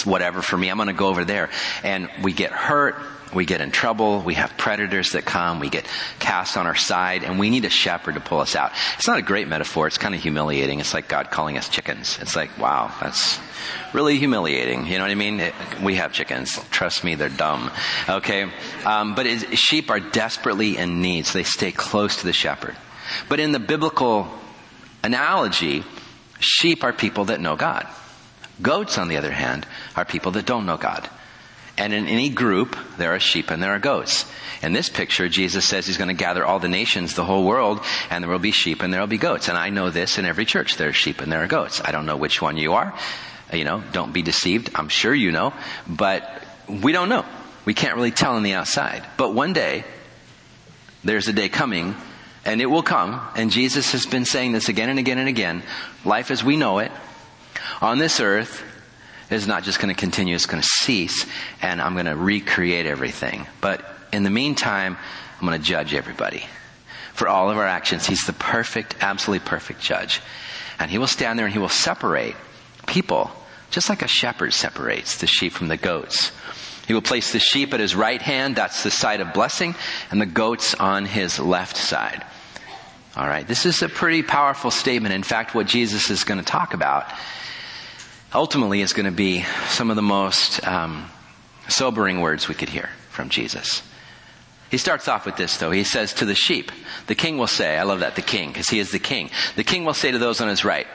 whatever 0.03 0.41
for 0.41 0.57
me. 0.57 0.69
I'm 0.69 0.77
going 0.77 0.87
to 0.87 0.93
go 0.93 1.07
over 1.07 1.23
there. 1.23 1.49
And 1.83 2.09
we 2.23 2.33
get 2.33 2.51
hurt 2.51 2.95
we 3.35 3.45
get 3.45 3.61
in 3.61 3.71
trouble, 3.71 4.21
we 4.21 4.35
have 4.35 4.57
predators 4.57 5.11
that 5.11 5.25
come, 5.25 5.59
we 5.59 5.69
get 5.69 5.85
cast 6.19 6.57
on 6.57 6.65
our 6.65 6.75
side, 6.75 7.23
and 7.23 7.37
we 7.37 7.49
need 7.49 7.65
a 7.65 7.69
shepherd 7.69 8.15
to 8.15 8.21
pull 8.21 8.39
us 8.39 8.55
out. 8.55 8.71
It's 8.97 9.07
not 9.07 9.19
a 9.19 9.21
great 9.21 9.47
metaphor, 9.47 9.87
it's 9.87 9.97
kind 9.97 10.15
of 10.15 10.21
humiliating. 10.21 10.79
It's 10.79 10.93
like 10.93 11.07
God 11.07 11.29
calling 11.29 11.57
us 11.57 11.69
chickens. 11.69 12.17
It's 12.21 12.35
like, 12.35 12.57
wow, 12.57 12.93
that's 13.01 13.39
really 13.93 14.17
humiliating. 14.17 14.87
You 14.87 14.97
know 14.97 15.03
what 15.03 15.11
I 15.11 15.15
mean? 15.15 15.51
We 15.83 15.95
have 15.95 16.13
chickens. 16.13 16.59
Trust 16.69 17.03
me, 17.03 17.15
they're 17.15 17.29
dumb. 17.29 17.71
Okay? 18.07 18.49
Um, 18.85 19.15
but 19.15 19.27
sheep 19.57 19.89
are 19.89 19.99
desperately 19.99 20.77
in 20.77 21.01
need, 21.01 21.25
so 21.25 21.37
they 21.37 21.43
stay 21.43 21.71
close 21.71 22.17
to 22.17 22.25
the 22.25 22.33
shepherd. 22.33 22.75
But 23.29 23.39
in 23.39 23.51
the 23.51 23.59
biblical 23.59 24.27
analogy, 25.03 25.83
sheep 26.39 26.83
are 26.83 26.93
people 26.93 27.25
that 27.25 27.39
know 27.39 27.55
God. 27.55 27.87
Goats, 28.61 28.97
on 28.97 29.09
the 29.09 29.17
other 29.17 29.31
hand, 29.31 29.67
are 29.95 30.05
people 30.05 30.31
that 30.33 30.45
don't 30.45 30.65
know 30.65 30.77
God. 30.77 31.09
And 31.77 31.93
in 31.93 32.07
any 32.07 32.29
group, 32.29 32.77
there 32.97 33.13
are 33.13 33.19
sheep 33.19 33.51
and 33.51 33.61
there 33.61 33.71
are 33.71 33.79
goats. 33.79 34.25
In 34.61 34.71
this 34.71 34.87
picture, 34.87 35.27
Jesus 35.27 35.65
says 35.65 35.85
he's 35.85 35.97
going 35.97 36.07
to 36.07 36.13
gather 36.13 36.45
all 36.45 36.59
the 36.59 36.69
nations, 36.69 37.15
the 37.15 37.25
whole 37.25 37.43
world, 37.43 37.81
and 38.09 38.23
there 38.23 38.31
will 38.31 38.39
be 38.39 38.51
sheep 38.51 38.81
and 38.81 38.93
there 38.93 39.01
will 39.01 39.07
be 39.07 39.17
goats. 39.17 39.49
And 39.49 39.57
I 39.57 39.69
know 39.69 39.89
this 39.89 40.17
in 40.17 40.25
every 40.25 40.45
church. 40.45 40.77
There 40.77 40.89
are 40.89 40.93
sheep 40.93 41.19
and 41.19 41.31
there 41.31 41.43
are 41.43 41.47
goats. 41.47 41.81
I 41.83 41.91
don't 41.91 42.05
know 42.05 42.17
which 42.17 42.41
one 42.41 42.55
you 42.57 42.73
are. 42.73 42.97
You 43.51 43.65
know, 43.65 43.83
don't 43.91 44.13
be 44.13 44.21
deceived. 44.21 44.71
I'm 44.73 44.89
sure 44.89 45.13
you 45.13 45.31
know. 45.31 45.53
But 45.87 46.43
we 46.67 46.93
don't 46.93 47.09
know. 47.09 47.25
We 47.65 47.73
can't 47.73 47.95
really 47.95 48.11
tell 48.11 48.35
on 48.35 48.43
the 48.43 48.53
outside. 48.53 49.05
But 49.17 49.33
one 49.33 49.53
day, 49.53 49.83
there's 51.03 51.27
a 51.27 51.33
day 51.33 51.49
coming, 51.49 51.95
and 52.45 52.61
it 52.61 52.67
will 52.67 52.83
come, 52.83 53.21
and 53.35 53.51
Jesus 53.51 53.91
has 53.91 54.05
been 54.05 54.25
saying 54.25 54.53
this 54.53 54.69
again 54.69 54.89
and 54.89 54.99
again 54.99 55.17
and 55.17 55.27
again. 55.27 55.63
Life 56.03 56.31
as 56.31 56.43
we 56.43 56.57
know 56.57 56.79
it, 56.79 56.91
on 57.81 57.99
this 57.99 58.19
earth, 58.19 58.63
is 59.29 59.47
not 59.47 59.63
just 59.63 59.79
going 59.79 59.93
to 59.93 59.99
continue, 59.99 60.35
it's 60.35 60.45
going 60.45 60.61
to 60.61 60.67
cease, 60.67 61.25
and 61.61 61.81
I'm 61.81 61.93
going 61.93 62.05
to 62.05 62.15
recreate 62.15 62.85
everything. 62.85 63.47
But 63.61 63.85
in 64.13 64.23
the 64.23 64.29
meantime, 64.29 64.97
I'm 65.39 65.47
going 65.47 65.59
to 65.59 65.65
judge 65.65 65.93
everybody. 65.93 66.45
For 67.13 67.27
all 67.27 67.49
of 67.49 67.57
our 67.57 67.65
actions, 67.65 68.05
He's 68.05 68.25
the 68.25 68.33
perfect, 68.33 68.97
absolutely 69.01 69.47
perfect 69.47 69.81
judge. 69.81 70.21
And 70.79 70.91
He 70.91 70.97
will 70.97 71.07
stand 71.07 71.39
there 71.39 71.45
and 71.45 71.53
He 71.53 71.59
will 71.59 71.69
separate 71.69 72.35
people, 72.87 73.31
just 73.71 73.89
like 73.89 74.01
a 74.01 74.07
shepherd 74.07 74.53
separates 74.53 75.17
the 75.17 75.27
sheep 75.27 75.53
from 75.53 75.69
the 75.69 75.77
goats. 75.77 76.31
He 76.87 76.93
will 76.93 77.01
place 77.01 77.31
the 77.31 77.39
sheep 77.39 77.73
at 77.73 77.79
His 77.79 77.95
right 77.95 78.21
hand, 78.21 78.55
that's 78.55 78.83
the 78.83 78.91
side 78.91 79.21
of 79.21 79.33
blessing, 79.33 79.75
and 80.11 80.21
the 80.21 80.25
goats 80.25 80.75
on 80.75 81.05
His 81.05 81.39
left 81.39 81.77
side. 81.77 82.23
Alright, 83.17 83.47
this 83.47 83.65
is 83.65 83.81
a 83.81 83.87
pretty 83.87 84.23
powerful 84.23 84.71
statement. 84.71 85.15
In 85.15 85.23
fact, 85.23 85.55
what 85.55 85.67
Jesus 85.67 86.09
is 86.09 86.25
going 86.25 86.39
to 86.39 86.45
talk 86.45 86.73
about 86.73 87.09
ultimately 88.33 88.81
is 88.81 88.93
going 88.93 89.05
to 89.05 89.11
be 89.11 89.43
some 89.69 89.89
of 89.89 89.95
the 89.95 90.01
most 90.01 90.65
um, 90.67 91.09
sobering 91.67 92.21
words 92.21 92.47
we 92.47 92.55
could 92.55 92.69
hear 92.69 92.89
from 93.09 93.29
Jesus. 93.29 93.81
He 94.71 94.77
starts 94.77 95.07
off 95.07 95.25
with 95.25 95.37
this 95.37 95.57
though. 95.57 95.71
He 95.71 95.83
says 95.83 96.13
to 96.15 96.25
the 96.25 96.35
sheep, 96.35 96.71
the 97.07 97.15
king 97.15 97.37
will 97.37 97.47
say, 97.47 97.77
I 97.77 97.83
love 97.83 97.99
that, 97.99 98.15
the 98.15 98.21
king, 98.21 98.49
because 98.49 98.67
he 98.69 98.79
is 98.79 98.91
the 98.91 98.99
king. 98.99 99.29
The 99.55 99.63
king 99.63 99.85
will 99.85 99.93
say 99.93 100.11
to 100.11 100.17
those 100.17 100.41
on 100.41 100.49
his 100.49 100.65
right, 100.65 100.87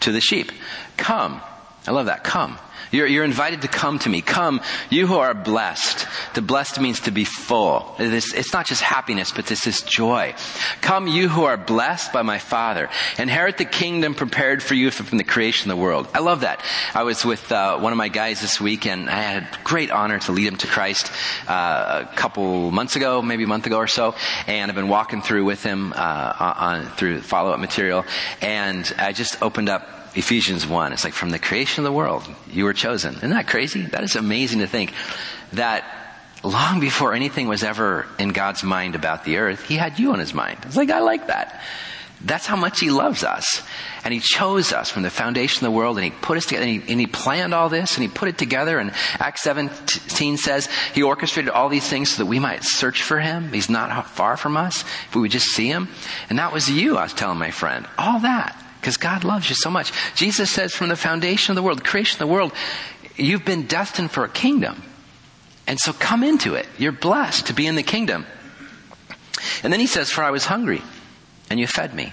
to 0.00 0.12
the 0.12 0.20
sheep, 0.20 0.52
come. 0.96 1.40
I 1.86 1.92
love 1.92 2.06
that, 2.06 2.24
come. 2.24 2.58
You're, 2.90 3.06
you're, 3.06 3.24
invited 3.24 3.62
to 3.62 3.68
come 3.68 3.98
to 4.00 4.08
me. 4.08 4.22
Come, 4.22 4.60
you 4.88 5.06
who 5.06 5.16
are 5.16 5.34
blessed. 5.34 6.06
To 6.34 6.42
blessed 6.42 6.80
means 6.80 7.00
to 7.00 7.10
be 7.10 7.24
full. 7.24 7.94
It's, 7.98 8.32
it's 8.32 8.52
not 8.52 8.66
just 8.66 8.82
happiness, 8.82 9.32
but 9.32 9.46
this 9.46 9.66
is 9.66 9.82
joy. 9.82 10.34
Come, 10.80 11.08
you 11.08 11.28
who 11.28 11.44
are 11.44 11.56
blessed 11.56 12.12
by 12.12 12.22
my 12.22 12.38
Father. 12.38 12.88
Inherit 13.18 13.58
the 13.58 13.64
kingdom 13.64 14.14
prepared 14.14 14.62
for 14.62 14.74
you 14.74 14.90
from 14.90 15.18
the 15.18 15.24
creation 15.24 15.70
of 15.70 15.76
the 15.76 15.82
world. 15.82 16.08
I 16.14 16.20
love 16.20 16.40
that. 16.40 16.62
I 16.94 17.02
was 17.02 17.24
with 17.24 17.50
uh, 17.50 17.78
one 17.78 17.92
of 17.92 17.96
my 17.96 18.08
guys 18.08 18.40
this 18.40 18.60
week, 18.60 18.86
and 18.86 19.10
I 19.10 19.20
had 19.20 19.58
great 19.64 19.90
honor 19.90 20.18
to 20.20 20.32
lead 20.32 20.46
him 20.46 20.56
to 20.56 20.66
Christ 20.66 21.10
uh, 21.48 22.06
a 22.10 22.16
couple 22.16 22.70
months 22.70 22.96
ago, 22.96 23.22
maybe 23.22 23.44
a 23.44 23.48
month 23.48 23.66
ago 23.66 23.78
or 23.78 23.88
so. 23.88 24.14
And 24.46 24.70
I've 24.70 24.76
been 24.76 24.88
walking 24.88 25.22
through 25.22 25.44
with 25.44 25.62
him 25.62 25.92
uh, 25.92 26.54
on 26.58 26.86
through 26.90 27.20
follow-up 27.22 27.58
material, 27.58 28.04
and 28.40 28.92
I 28.98 29.12
just 29.12 29.42
opened 29.42 29.68
up 29.68 29.95
Ephesians 30.16 30.66
1. 30.66 30.92
It's 30.94 31.04
like 31.04 31.12
from 31.12 31.30
the 31.30 31.38
creation 31.38 31.84
of 31.84 31.92
the 31.92 31.96
world, 31.96 32.26
you 32.50 32.64
were 32.64 32.72
chosen. 32.72 33.16
Isn't 33.16 33.30
that 33.30 33.46
crazy? 33.46 33.82
That 33.82 34.02
is 34.02 34.16
amazing 34.16 34.60
to 34.60 34.66
think 34.66 34.94
that 35.52 35.84
long 36.42 36.80
before 36.80 37.12
anything 37.12 37.48
was 37.48 37.62
ever 37.62 38.06
in 38.18 38.30
God's 38.30 38.64
mind 38.64 38.94
about 38.94 39.24
the 39.24 39.36
earth, 39.36 39.66
He 39.66 39.76
had 39.76 39.98
you 39.98 40.12
on 40.12 40.18
His 40.18 40.32
mind. 40.32 40.58
It's 40.62 40.76
like, 40.76 40.90
I 40.90 41.00
like 41.00 41.26
that. 41.26 41.60
That's 42.24 42.46
how 42.46 42.56
much 42.56 42.80
He 42.80 42.88
loves 42.88 43.24
us. 43.24 43.62
And 44.04 44.14
He 44.14 44.20
chose 44.20 44.72
us 44.72 44.90
from 44.90 45.02
the 45.02 45.10
foundation 45.10 45.66
of 45.66 45.70
the 45.70 45.76
world 45.76 45.98
and 45.98 46.04
He 46.04 46.10
put 46.10 46.38
us 46.38 46.46
together 46.46 46.64
and 46.64 46.82
He, 46.82 46.92
and 46.92 46.98
he 46.98 47.06
planned 47.06 47.52
all 47.52 47.68
this 47.68 47.94
and 47.94 48.02
He 48.02 48.08
put 48.08 48.30
it 48.30 48.38
together 48.38 48.78
and 48.78 48.92
Acts 49.18 49.42
17 49.42 50.38
says 50.38 50.70
He 50.94 51.02
orchestrated 51.02 51.50
all 51.50 51.68
these 51.68 51.86
things 51.86 52.12
so 52.12 52.22
that 52.22 52.26
we 52.26 52.38
might 52.38 52.64
search 52.64 53.02
for 53.02 53.20
Him. 53.20 53.52
He's 53.52 53.68
not 53.68 54.08
far 54.08 54.38
from 54.38 54.56
us 54.56 54.80
if 55.08 55.14
we 55.14 55.20
would 55.20 55.30
just 55.30 55.48
see 55.48 55.68
Him. 55.68 55.88
And 56.30 56.38
that 56.38 56.54
was 56.54 56.70
you, 56.70 56.96
I 56.96 57.02
was 57.02 57.12
telling 57.12 57.38
my 57.38 57.50
friend. 57.50 57.86
All 57.98 58.20
that 58.20 58.62
because 58.80 58.96
God 58.96 59.24
loves 59.24 59.48
you 59.48 59.56
so 59.56 59.70
much. 59.70 59.92
Jesus 60.14 60.50
says 60.50 60.74
from 60.74 60.88
the 60.88 60.96
foundation 60.96 61.52
of 61.52 61.56
the 61.56 61.62
world, 61.62 61.78
the 61.78 61.84
creation 61.84 62.16
of 62.16 62.28
the 62.28 62.32
world, 62.32 62.52
you've 63.16 63.44
been 63.44 63.66
destined 63.66 64.10
for 64.10 64.24
a 64.24 64.28
kingdom. 64.28 64.82
And 65.66 65.78
so 65.80 65.92
come 65.92 66.22
into 66.22 66.54
it. 66.54 66.66
You're 66.78 66.92
blessed 66.92 67.46
to 67.46 67.52
be 67.52 67.66
in 67.66 67.74
the 67.74 67.82
kingdom. 67.82 68.26
And 69.62 69.72
then 69.72 69.80
he 69.80 69.86
says, 69.86 70.10
for 70.10 70.22
I 70.22 70.30
was 70.30 70.44
hungry 70.44 70.82
and 71.50 71.58
you 71.58 71.66
fed 71.66 71.94
me. 71.94 72.12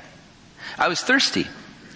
I 0.77 0.87
was 0.87 1.01
thirsty 1.01 1.47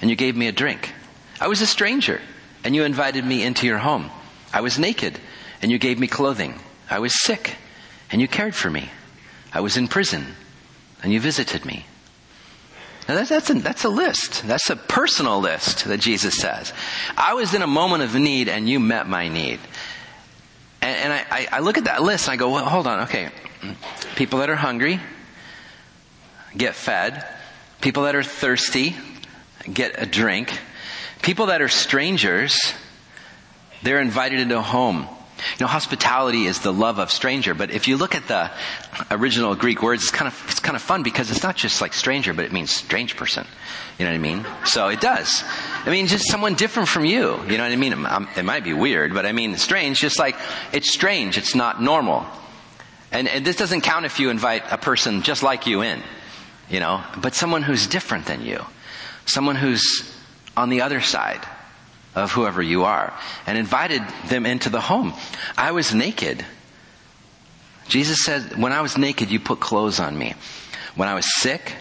and 0.01 0.09
you 0.09 0.15
gave 0.15 0.35
me 0.35 0.47
a 0.47 0.51
drink. 0.51 0.93
I 1.39 1.47
was 1.47 1.61
a 1.61 1.65
stranger 1.65 2.21
and 2.63 2.75
you 2.75 2.83
invited 2.83 3.25
me 3.25 3.43
into 3.43 3.65
your 3.65 3.77
home. 3.79 4.09
I 4.53 4.61
was 4.61 4.77
naked 4.77 5.19
and 5.61 5.71
you 5.71 5.79
gave 5.79 5.99
me 5.99 6.07
clothing. 6.07 6.59
I 6.89 6.99
was 6.99 7.21
sick 7.21 7.55
and 8.11 8.21
you 8.21 8.27
cared 8.27 8.55
for 8.55 8.69
me. 8.69 8.89
I 9.51 9.61
was 9.61 9.77
in 9.77 9.87
prison 9.87 10.35
and 11.01 11.11
you 11.11 11.19
visited 11.19 11.65
me. 11.65 11.85
Now 13.07 13.15
that's, 13.15 13.29
that's, 13.29 13.49
a, 13.49 13.53
that's 13.55 13.83
a 13.85 13.89
list. 13.89 14.43
That's 14.45 14.69
a 14.69 14.75
personal 14.75 15.39
list 15.39 15.85
that 15.85 15.99
Jesus 15.99 16.35
says. 16.35 16.73
I 17.15 17.35
was 17.35 17.53
in 17.53 17.61
a 17.61 17.67
moment 17.67 18.03
of 18.03 18.15
need 18.15 18.49
and 18.49 18.67
you 18.67 18.79
met 18.79 19.07
my 19.07 19.29
need. 19.29 19.59
And, 20.81 21.13
and 21.13 21.25
I, 21.31 21.47
I, 21.51 21.59
look 21.59 21.77
at 21.77 21.85
that 21.85 22.03
list 22.03 22.27
and 22.27 22.33
I 22.33 22.35
go, 22.35 22.51
well, 22.51 22.65
hold 22.65 22.85
on, 22.85 23.01
okay. 23.01 23.29
People 24.15 24.39
that 24.39 24.49
are 24.49 24.55
hungry 24.55 24.99
get 26.55 26.75
fed. 26.75 27.25
People 27.79 28.03
that 28.03 28.15
are 28.15 28.23
thirsty 28.23 28.95
get 29.71 30.01
a 30.01 30.05
drink. 30.05 30.59
People 31.21 31.47
that 31.47 31.61
are 31.61 31.69
strangers, 31.69 32.73
they're 33.83 34.01
invited 34.01 34.39
into 34.39 34.57
a 34.57 34.61
home. 34.61 35.07
You 35.57 35.65
know, 35.65 35.67
hospitality 35.67 36.45
is 36.45 36.59
the 36.59 36.73
love 36.73 36.99
of 36.99 37.11
stranger, 37.11 37.53
but 37.53 37.71
if 37.71 37.87
you 37.87 37.97
look 37.97 38.15
at 38.15 38.27
the 38.27 38.51
original 39.11 39.55
Greek 39.55 39.81
words, 39.81 40.03
it's 40.03 40.11
kind 40.11 40.27
of, 40.27 40.45
it's 40.49 40.59
kind 40.59 40.75
of 40.75 40.81
fun 40.81 41.03
because 41.03 41.31
it's 41.31 41.43
not 41.43 41.55
just 41.55 41.81
like 41.81 41.93
stranger, 41.93 42.33
but 42.33 42.45
it 42.45 42.51
means 42.51 42.71
strange 42.71 43.15
person. 43.15 43.45
You 43.97 44.05
know 44.05 44.11
what 44.11 44.15
I 44.15 44.19
mean? 44.19 44.45
So 44.65 44.87
it 44.89 45.01
does. 45.01 45.43
I 45.85 45.89
mean, 45.89 46.07
just 46.07 46.27
someone 46.27 46.55
different 46.55 46.89
from 46.89 47.05
you. 47.05 47.41
You 47.43 47.57
know 47.57 47.63
what 47.63 47.71
I 47.71 47.75
mean? 47.75 47.93
It 48.35 48.45
might 48.45 48.63
be 48.63 48.73
weird, 48.73 49.13
but 49.13 49.25
I 49.25 49.31
mean, 49.31 49.55
strange, 49.57 49.99
just 49.99 50.19
like, 50.19 50.35
it's 50.73 50.91
strange, 50.91 51.37
it's 51.37 51.55
not 51.55 51.81
normal. 51.81 52.25
And, 53.11 53.27
and 53.27 53.45
this 53.45 53.55
doesn't 53.55 53.81
count 53.81 54.05
if 54.05 54.19
you 54.19 54.29
invite 54.29 54.63
a 54.71 54.77
person 54.77 55.21
just 55.21 55.41
like 55.41 55.65
you 55.65 55.81
in, 55.81 56.03
you 56.69 56.79
know, 56.79 57.03
but 57.17 57.33
someone 57.33 57.63
who's 57.63 57.87
different 57.87 58.25
than 58.25 58.41
you. 58.41 58.63
Someone 59.25 59.55
who's 59.55 60.13
on 60.55 60.69
the 60.69 60.81
other 60.81 61.01
side 61.01 61.45
of 62.17 62.31
whoever 62.31 62.61
you 62.61 62.83
are 62.83 63.13
and 63.45 63.57
invited 63.57 64.01
them 64.27 64.45
into 64.45 64.69
the 64.69 64.81
home. 64.81 65.13
I 65.55 65.71
was 65.71 65.93
naked. 65.93 66.43
Jesus 67.87 68.23
said, 68.23 68.57
when 68.57 68.73
I 68.73 68.81
was 68.81 68.97
naked, 68.97 69.29
you 69.29 69.39
put 69.39 69.59
clothes 69.59 69.99
on 69.99 70.17
me. 70.17 70.33
When 70.95 71.07
I 71.07 71.13
was 71.13 71.27
sick, 71.41 71.73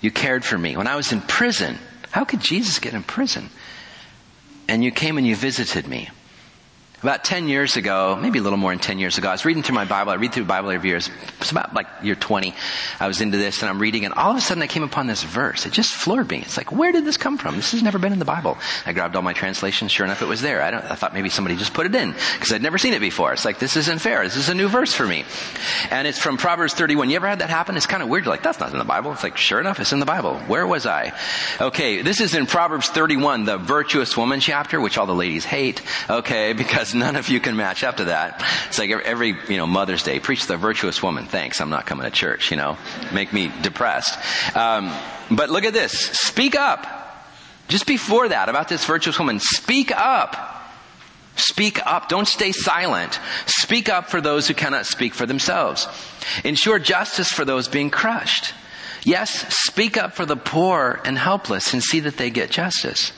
you 0.00 0.10
cared 0.10 0.44
for 0.44 0.58
me. 0.58 0.76
When 0.76 0.86
I 0.86 0.96
was 0.96 1.12
in 1.12 1.22
prison, 1.22 1.78
how 2.10 2.24
could 2.24 2.40
Jesus 2.40 2.78
get 2.78 2.92
in 2.92 3.02
prison? 3.02 3.48
And 4.68 4.84
you 4.84 4.90
came 4.90 5.16
and 5.16 5.26
you 5.26 5.34
visited 5.34 5.88
me. 5.88 6.10
About 7.02 7.24
10 7.24 7.48
years 7.48 7.78
ago, 7.78 8.18
maybe 8.20 8.40
a 8.40 8.42
little 8.42 8.58
more 8.58 8.72
than 8.72 8.78
10 8.78 8.98
years 8.98 9.16
ago, 9.16 9.30
I 9.30 9.32
was 9.32 9.46
reading 9.46 9.62
through 9.62 9.74
my 9.74 9.86
Bible. 9.86 10.12
I 10.12 10.16
read 10.16 10.34
through 10.34 10.44
Bible 10.44 10.70
every 10.70 10.90
year. 10.90 10.98
It's 10.98 11.50
about 11.50 11.72
like 11.72 11.86
year 12.02 12.14
20. 12.14 12.54
I 13.00 13.08
was 13.08 13.22
into 13.22 13.38
this 13.38 13.62
and 13.62 13.70
I'm 13.70 13.78
reading 13.78 14.04
and 14.04 14.12
all 14.12 14.32
of 14.32 14.36
a 14.36 14.40
sudden 14.42 14.62
I 14.62 14.66
came 14.66 14.82
upon 14.82 15.06
this 15.06 15.22
verse. 15.22 15.64
It 15.64 15.72
just 15.72 15.94
floored 15.94 16.28
me. 16.30 16.40
It's 16.42 16.58
like, 16.58 16.70
where 16.70 16.92
did 16.92 17.06
this 17.06 17.16
come 17.16 17.38
from? 17.38 17.56
This 17.56 17.72
has 17.72 17.82
never 17.82 17.98
been 17.98 18.12
in 18.12 18.18
the 18.18 18.26
Bible. 18.26 18.58
I 18.84 18.92
grabbed 18.92 19.16
all 19.16 19.22
my 19.22 19.32
translations. 19.32 19.92
Sure 19.92 20.04
enough, 20.04 20.20
it 20.20 20.28
was 20.28 20.42
there. 20.42 20.60
I, 20.60 20.76
I 20.76 20.94
thought 20.94 21.14
maybe 21.14 21.30
somebody 21.30 21.56
just 21.56 21.72
put 21.72 21.86
it 21.86 21.94
in 21.94 22.12
because 22.34 22.52
I'd 22.52 22.60
never 22.60 22.76
seen 22.76 22.92
it 22.92 23.00
before. 23.00 23.32
It's 23.32 23.46
like, 23.46 23.58
this 23.58 23.78
isn't 23.78 24.00
fair. 24.00 24.22
This 24.24 24.36
is 24.36 24.50
a 24.50 24.54
new 24.54 24.68
verse 24.68 24.92
for 24.92 25.06
me. 25.06 25.24
And 25.90 26.06
it's 26.06 26.18
from 26.18 26.36
Proverbs 26.36 26.74
31. 26.74 27.08
You 27.08 27.16
ever 27.16 27.28
had 27.28 27.38
that 27.38 27.48
happen? 27.48 27.78
It's 27.78 27.86
kind 27.86 28.02
of 28.02 28.10
weird. 28.10 28.26
You're 28.26 28.34
like, 28.34 28.42
that's 28.42 28.60
not 28.60 28.72
in 28.72 28.78
the 28.78 28.84
Bible. 28.84 29.10
It's 29.12 29.22
like, 29.22 29.38
sure 29.38 29.58
enough, 29.58 29.80
it's 29.80 29.92
in 29.94 30.00
the 30.00 30.06
Bible. 30.06 30.38
Where 30.40 30.66
was 30.66 30.84
I? 30.84 31.18
Okay. 31.62 32.02
This 32.02 32.20
is 32.20 32.34
in 32.34 32.44
Proverbs 32.44 32.90
31, 32.90 33.44
the 33.44 33.56
virtuous 33.56 34.18
woman 34.18 34.40
chapter, 34.40 34.82
which 34.82 34.98
all 34.98 35.06
the 35.06 35.14
ladies 35.14 35.46
hate. 35.46 35.80
Okay. 36.10 36.52
Because 36.52 36.89
none 36.94 37.16
of 37.16 37.28
you 37.28 37.40
can 37.40 37.56
match 37.56 37.70
match 37.70 37.84
up 37.84 37.98
to 37.98 38.04
that. 38.06 38.44
It's 38.68 38.78
like 38.78 38.90
every, 38.90 39.36
you 39.48 39.56
know, 39.56 39.66
Mother's 39.66 40.02
Day, 40.02 40.18
preach 40.18 40.46
the 40.46 40.56
virtuous 40.56 41.02
woman. 41.02 41.26
Thanks, 41.26 41.60
I'm 41.60 41.70
not 41.70 41.86
coming 41.86 42.04
to 42.04 42.10
church, 42.10 42.50
you 42.50 42.56
know. 42.56 42.76
Make 43.12 43.32
me 43.32 43.52
depressed. 43.62 44.18
Um, 44.56 44.92
but 45.30 45.50
look 45.50 45.64
at 45.64 45.72
this. 45.72 45.92
Speak 45.92 46.56
up. 46.56 46.86
Just 47.68 47.86
before 47.86 48.28
that, 48.28 48.48
about 48.48 48.68
this 48.68 48.84
virtuous 48.84 49.18
woman, 49.18 49.38
speak 49.38 49.92
up. 49.92 50.56
Speak 51.36 51.78
up. 51.86 52.08
Don't 52.08 52.26
stay 52.26 52.50
silent. 52.50 53.20
Speak 53.46 53.88
up 53.88 54.10
for 54.10 54.20
those 54.20 54.48
who 54.48 54.54
cannot 54.54 54.86
speak 54.86 55.14
for 55.14 55.26
themselves. 55.26 55.86
Ensure 56.42 56.80
justice 56.80 57.30
for 57.30 57.44
those 57.44 57.68
being 57.68 57.90
crushed. 57.90 58.52
Yes, 59.04 59.30
speak 59.68 59.96
up 59.96 60.14
for 60.14 60.26
the 60.26 60.36
poor 60.36 61.00
and 61.04 61.16
helpless 61.16 61.72
and 61.72 61.82
see 61.82 62.00
that 62.00 62.16
they 62.16 62.30
get 62.30 62.50
justice. 62.50 63.12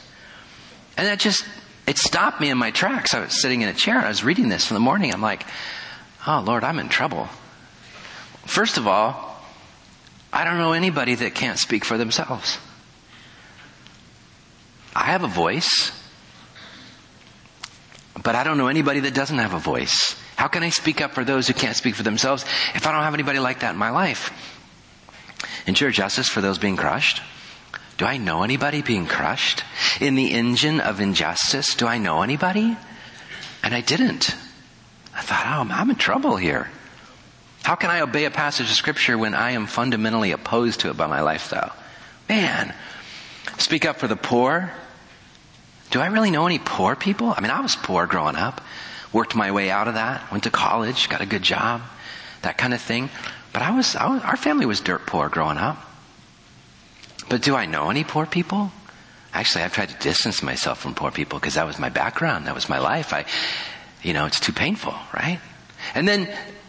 And 0.97 1.07
that 1.07 1.19
just 1.19 1.45
it 1.87 1.99
stopped 1.99 2.41
me 2.41 2.51
in 2.51 2.59
my 2.59 2.71
tracks. 2.71 3.15
I 3.15 3.21
was 3.21 3.41
sitting 3.41 3.63
in 3.63 3.69
a 3.69 3.75
chair. 3.75 3.97
and 3.97 4.05
I 4.05 4.09
was 4.09 4.25
reading 4.25 4.49
this 4.49 4.71
in 4.71 4.75
the 4.75 4.81
morning. 4.81 5.13
I'm 5.13 5.23
like, 5.23 5.45
oh 6.27 6.43
Lord, 6.47 6.65
I'm 6.65 6.79
in 6.79 6.89
trouble. 6.89 7.29
First 8.45 8.77
of 8.77 8.87
all, 8.87 9.41
I 10.33 10.45
don't 10.45 10.59
know 10.59 10.73
anybody 10.73 11.15
that 11.17 11.35
can't 11.35 11.59
speak 11.59 11.85
for 11.85 11.99
themselves. 11.99 12.59
I 14.95 15.05
have 15.05 15.25
a 15.25 15.29
voice, 15.29 15.91
but 18.23 18.35
I 18.35 18.45
don't 18.45 18.59
know 18.59 18.69
anybody 18.69 19.01
that 19.01 19.15
doesn't 19.15 19.39
have 19.39 19.55
a 19.55 19.59
voice. 19.59 20.17
How 20.37 20.49
can 20.49 20.63
I 20.63 20.71
speak 20.71 21.01
up 21.01 21.13
for 21.13 21.25
those 21.25 21.47
who 21.47 21.55
can't 21.55 21.77
speak 21.77 21.95
for 21.95 22.03
themselves 22.03 22.45
if 22.75 22.87
I 22.87 22.93
don't 22.93 23.03
have 23.03 23.15
anybody 23.15 23.39
like 23.39 23.61
that 23.61 23.73
in 23.73 23.79
my 23.79 23.91
life? 23.91 24.31
Ensure 25.67 25.91
justice 25.91 26.29
for 26.29 26.41
those 26.41 26.59
being 26.59 26.77
crushed. 26.77 27.23
Do 28.03 28.09
I 28.09 28.17
know 28.17 28.43
anybody 28.43 28.83
being 28.83 29.07
crushed? 29.07 29.63
In 30.01 30.17
the 30.17 30.33
engine 30.33 30.81
of 30.81 30.99
injustice, 30.99 31.77
do 31.77 31.87
I 31.87 31.99
know 31.99 32.23
anybody? 32.23 32.77
And 33.63 33.73
I 33.73 33.81
didn't. 33.81 34.35
I 35.15 35.21
thought, 35.23 35.45
oh, 35.47 35.73
I'm 35.73 35.89
in 35.89 35.95
trouble 35.95 36.35
here. 36.35 36.69
How 37.63 37.77
can 37.77 37.91
I 37.91 38.01
obey 38.01 38.25
a 38.25 38.31
passage 38.33 38.69
of 38.69 38.75
scripture 38.75 39.17
when 39.17 39.35
I 39.35 39.53
am 39.53 39.69
fundamentally 39.69 40.33
opposed 40.33 40.81
to 40.81 40.91
it 40.91 40.97
by 40.97 41.07
my 41.07 41.21
lifestyle? 41.21 41.77
Man, 42.29 42.75
speak 43.59 43.85
up 43.85 43.99
for 43.99 44.09
the 44.09 44.17
poor. 44.17 44.73
Do 45.93 46.01
I 46.01 46.07
really 46.07 46.33
know 46.33 46.47
any 46.47 46.59
poor 46.59 46.97
people? 46.97 47.33
I 47.37 47.41
mean, 47.41 47.53
I 47.53 47.61
was 47.61 47.77
poor 47.77 48.09
growing 48.09 48.35
up. 48.35 48.63
Worked 49.13 49.37
my 49.37 49.53
way 49.53 49.71
out 49.71 49.87
of 49.87 49.95
that. 49.95 50.29
Went 50.33 50.43
to 50.43 50.51
college, 50.51 51.09
got 51.09 51.21
a 51.21 51.27
good 51.27 51.45
job, 51.45 51.83
that 52.41 52.59
kind 52.59 52.75
of 52.75 52.81
thing. 52.81 53.11
But 53.53 53.63
I 53.63 53.71
was, 53.71 53.95
I 53.95 54.09
was 54.09 54.23
our 54.25 54.37
family 54.37 54.67
was 54.67 54.81
dirt 54.81 55.07
poor 55.07 55.29
growing 55.29 55.57
up. 55.57 55.91
But 57.29 57.43
do 57.43 57.55
I 57.55 57.67
know 57.67 57.91
any 57.91 58.05
poor 58.05 58.27
people? 58.27 58.73
Actually, 59.33 59.65
I've 59.65 59.73
tried 59.73 59.89
to 59.89 59.97
distance 59.99 60.43
myself 60.43 60.81
from 60.81 60.95
poor 60.95 61.11
people 61.11 61.39
because 61.39 61.55
that 61.55 61.67
was 61.67 61.79
my 61.79 61.89
background. 61.89 62.47
That 62.47 62.55
was 62.55 62.69
my 62.69 62.79
life. 62.79 63.13
I, 63.13 63.25
you 64.03 64.13
know, 64.13 64.27
it's 64.27 64.41
too 64.41 64.53
painful, 64.53 64.95
right? 65.15 65.41
And 65.95 66.07
then 66.07 66.29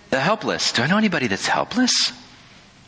the 0.09 0.19
helpless. 0.19 0.71
Do 0.71 0.83
I 0.83 0.87
know 0.87 0.97
anybody 0.97 1.27
that's 1.27 1.47
helpless? 1.47 2.13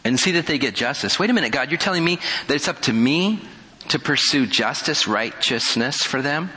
And 0.03 0.19
see 0.19 0.33
that 0.33 0.45
they 0.45 0.59
get 0.59 0.75
justice. 0.75 1.17
Wait 1.17 1.29
a 1.29 1.33
minute, 1.33 1.51
God, 1.51 1.71
you're 1.71 1.79
telling 1.79 2.03
me 2.03 2.19
that 2.47 2.53
it's 2.53 2.67
up 2.67 2.81
to 2.83 2.93
me 2.93 3.41
to 3.89 3.99
pursue 3.99 4.45
justice, 4.45 5.07
righteousness 5.07 6.03
for 6.03 6.21
them? 6.21 6.51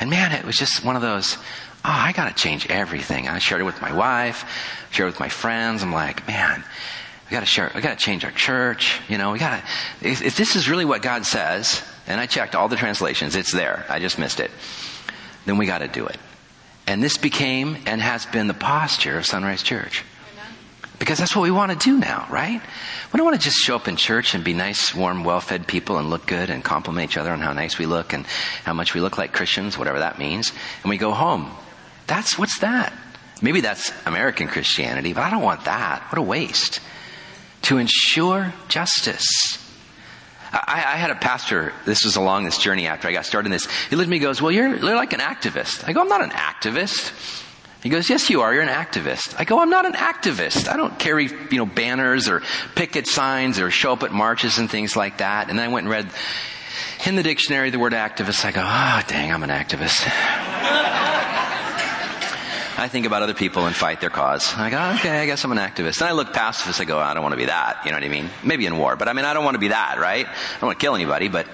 And 0.00 0.10
man, 0.10 0.32
it 0.32 0.44
was 0.44 0.56
just 0.56 0.84
one 0.84 0.96
of 0.96 1.02
those, 1.02 1.36
oh, 1.36 1.40
I 1.84 2.12
gotta 2.12 2.34
change 2.34 2.66
everything. 2.68 3.28
I 3.28 3.38
shared 3.38 3.60
it 3.60 3.64
with 3.64 3.80
my 3.80 3.92
wife, 3.92 4.44
shared 4.90 5.08
it 5.08 5.12
with 5.12 5.20
my 5.20 5.28
friends. 5.28 5.82
I'm 5.82 5.92
like, 5.92 6.26
man, 6.26 6.64
we 7.34 7.36
gotta 7.36 7.46
share, 7.46 7.72
we 7.74 7.80
gotta 7.80 7.96
change 7.96 8.24
our 8.24 8.30
church, 8.30 9.00
you 9.08 9.18
know, 9.18 9.32
we 9.32 9.40
gotta, 9.40 9.60
if, 10.00 10.22
if 10.22 10.36
this 10.36 10.54
is 10.54 10.68
really 10.68 10.84
what 10.84 11.02
God 11.02 11.26
says, 11.26 11.82
and 12.06 12.20
I 12.20 12.26
checked 12.26 12.54
all 12.54 12.68
the 12.68 12.76
translations, 12.76 13.34
it's 13.34 13.50
there, 13.50 13.84
I 13.88 13.98
just 13.98 14.20
missed 14.20 14.38
it, 14.38 14.52
then 15.44 15.58
we 15.58 15.66
gotta 15.66 15.88
do 15.88 16.06
it. 16.06 16.16
And 16.86 17.02
this 17.02 17.16
became 17.16 17.76
and 17.86 18.00
has 18.00 18.24
been 18.24 18.46
the 18.46 18.54
posture 18.54 19.18
of 19.18 19.26
Sunrise 19.26 19.64
Church. 19.64 20.04
Because 21.00 21.18
that's 21.18 21.34
what 21.34 21.42
we 21.42 21.50
want 21.50 21.72
to 21.72 21.76
do 21.76 21.98
now, 21.98 22.24
right? 22.30 22.62
We 23.12 23.16
don't 23.16 23.26
want 23.26 23.36
to 23.36 23.44
just 23.44 23.56
show 23.56 23.74
up 23.74 23.88
in 23.88 23.96
church 23.96 24.36
and 24.36 24.44
be 24.44 24.52
nice, 24.52 24.94
warm, 24.94 25.24
well-fed 25.24 25.66
people 25.66 25.98
and 25.98 26.10
look 26.10 26.26
good 26.26 26.50
and 26.50 26.62
compliment 26.62 27.10
each 27.10 27.16
other 27.16 27.32
on 27.32 27.40
how 27.40 27.52
nice 27.52 27.78
we 27.78 27.86
look 27.86 28.12
and 28.12 28.26
how 28.62 28.74
much 28.74 28.94
we 28.94 29.00
look 29.00 29.18
like 29.18 29.32
Christians, 29.32 29.76
whatever 29.76 29.98
that 29.98 30.20
means, 30.20 30.52
and 30.84 30.88
we 30.88 30.98
go 30.98 31.10
home. 31.10 31.50
That's, 32.06 32.38
what's 32.38 32.60
that? 32.60 32.92
Maybe 33.42 33.60
that's 33.60 33.92
American 34.06 34.46
Christianity, 34.46 35.14
but 35.14 35.24
I 35.24 35.30
don't 35.30 35.42
want 35.42 35.64
that. 35.64 36.04
What 36.12 36.18
a 36.18 36.22
waste 36.22 36.78
to 37.64 37.78
ensure 37.78 38.52
justice. 38.68 39.58
I, 40.52 40.84
I, 40.86 40.96
had 40.96 41.10
a 41.10 41.16
pastor, 41.16 41.72
this 41.84 42.04
was 42.04 42.16
along 42.16 42.44
this 42.44 42.58
journey 42.58 42.86
after 42.86 43.08
I 43.08 43.12
got 43.12 43.26
started 43.26 43.46
in 43.46 43.52
this. 43.52 43.66
He 43.90 43.96
looked 43.96 44.06
at 44.06 44.10
me 44.10 44.18
and 44.18 44.22
goes, 44.24 44.40
Well, 44.40 44.52
you're, 44.52 44.68
you're 44.76 44.94
like 44.94 45.12
an 45.12 45.20
activist. 45.20 45.86
I 45.86 45.92
go, 45.92 46.00
I'm 46.00 46.08
not 46.08 46.22
an 46.22 46.30
activist. 46.30 47.12
He 47.82 47.88
goes, 47.88 48.08
Yes, 48.08 48.30
you 48.30 48.42
are. 48.42 48.52
You're 48.54 48.62
an 48.62 48.68
activist. 48.68 49.34
I 49.38 49.44
go, 49.44 49.58
I'm 49.58 49.70
not 49.70 49.84
an 49.84 49.94
activist. 49.94 50.68
I 50.68 50.76
don't 50.76 50.96
carry, 50.98 51.26
you 51.50 51.58
know, 51.58 51.66
banners 51.66 52.28
or 52.28 52.42
picket 52.76 53.08
signs 53.08 53.58
or 53.58 53.70
show 53.70 53.94
up 53.94 54.04
at 54.04 54.12
marches 54.12 54.58
and 54.58 54.70
things 54.70 54.94
like 54.94 55.18
that. 55.18 55.50
And 55.50 55.58
then 55.58 55.68
I 55.68 55.72
went 55.72 55.84
and 55.84 55.90
read 55.90 56.08
in 57.06 57.16
the 57.16 57.22
dictionary 57.22 57.70
the 57.70 57.78
word 57.78 57.92
activist. 57.92 58.44
I 58.44 58.52
go, 58.52 58.62
Oh, 58.62 59.02
dang, 59.08 59.32
I'm 59.32 59.42
an 59.42 59.50
activist. 59.50 61.10
I 62.76 62.88
think 62.88 63.06
about 63.06 63.22
other 63.22 63.34
people 63.34 63.66
and 63.66 63.74
fight 63.74 64.00
their 64.00 64.10
cause. 64.10 64.52
I 64.56 64.68
go, 64.70 64.76
okay, 64.98 65.20
I 65.20 65.26
guess 65.26 65.44
I'm 65.44 65.52
an 65.52 65.58
activist. 65.58 66.00
And 66.00 66.08
I 66.08 66.12
look 66.12 66.32
pacifist. 66.32 66.80
I 66.80 66.84
go, 66.84 66.98
I 66.98 67.14
don't 67.14 67.22
want 67.22 67.32
to 67.32 67.36
be 67.36 67.44
that. 67.44 67.82
You 67.84 67.92
know 67.92 67.96
what 67.98 68.04
I 68.04 68.08
mean? 68.08 68.28
Maybe 68.42 68.66
in 68.66 68.76
war, 68.76 68.96
but 68.96 69.08
I 69.08 69.12
mean, 69.12 69.24
I 69.24 69.32
don't 69.32 69.44
want 69.44 69.54
to 69.54 69.60
be 69.60 69.68
that, 69.68 69.98
right? 69.98 70.26
I 70.26 70.52
don't 70.60 70.68
want 70.68 70.78
to 70.80 70.84
kill 70.84 70.94
anybody, 70.94 71.28
but 71.28 71.46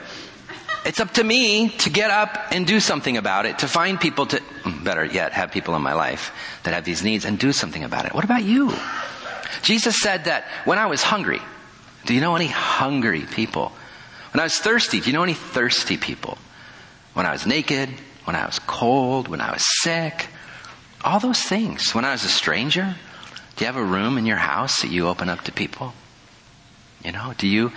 it's 0.86 0.98
up 0.98 1.12
to 1.14 1.24
me 1.24 1.68
to 1.68 1.90
get 1.90 2.10
up 2.10 2.38
and 2.52 2.66
do 2.66 2.80
something 2.80 3.18
about 3.18 3.44
it, 3.44 3.58
to 3.58 3.68
find 3.68 4.00
people 4.00 4.26
to, 4.26 4.40
mm, 4.40 4.82
better 4.82 5.04
yet, 5.04 5.32
have 5.32 5.50
people 5.52 5.76
in 5.76 5.82
my 5.82 5.92
life 5.92 6.32
that 6.62 6.72
have 6.72 6.84
these 6.84 7.02
needs 7.02 7.26
and 7.26 7.38
do 7.38 7.52
something 7.52 7.84
about 7.84 8.06
it. 8.06 8.14
What 8.14 8.24
about 8.24 8.42
you? 8.42 8.72
Jesus 9.62 10.00
said 10.00 10.24
that 10.24 10.46
when 10.64 10.78
I 10.78 10.86
was 10.86 11.02
hungry, 11.02 11.42
do 12.06 12.14
you 12.14 12.20
know 12.22 12.34
any 12.34 12.46
hungry 12.46 13.22
people? 13.22 13.72
When 14.32 14.40
I 14.40 14.44
was 14.44 14.56
thirsty, 14.58 15.00
do 15.00 15.06
you 15.08 15.12
know 15.12 15.22
any 15.22 15.34
thirsty 15.34 15.98
people? 15.98 16.38
When 17.12 17.26
I 17.26 17.32
was 17.32 17.46
naked, 17.46 17.90
when 18.24 18.36
I 18.36 18.46
was 18.46 18.58
cold, 18.60 19.28
when 19.28 19.40
I 19.40 19.52
was 19.52 19.64
sick, 19.82 20.28
all 21.04 21.20
those 21.20 21.42
things. 21.42 21.94
When 21.94 22.04
I 22.04 22.12
was 22.12 22.24
a 22.24 22.28
stranger, 22.28 22.94
do 23.56 23.64
you 23.64 23.66
have 23.66 23.76
a 23.76 23.84
room 23.84 24.18
in 24.18 24.26
your 24.26 24.36
house 24.36 24.82
that 24.82 24.90
you 24.90 25.08
open 25.08 25.28
up 25.28 25.42
to 25.42 25.52
people? 25.52 25.92
You 27.04 27.12
know, 27.12 27.34
do 27.38 27.46
you, 27.46 27.72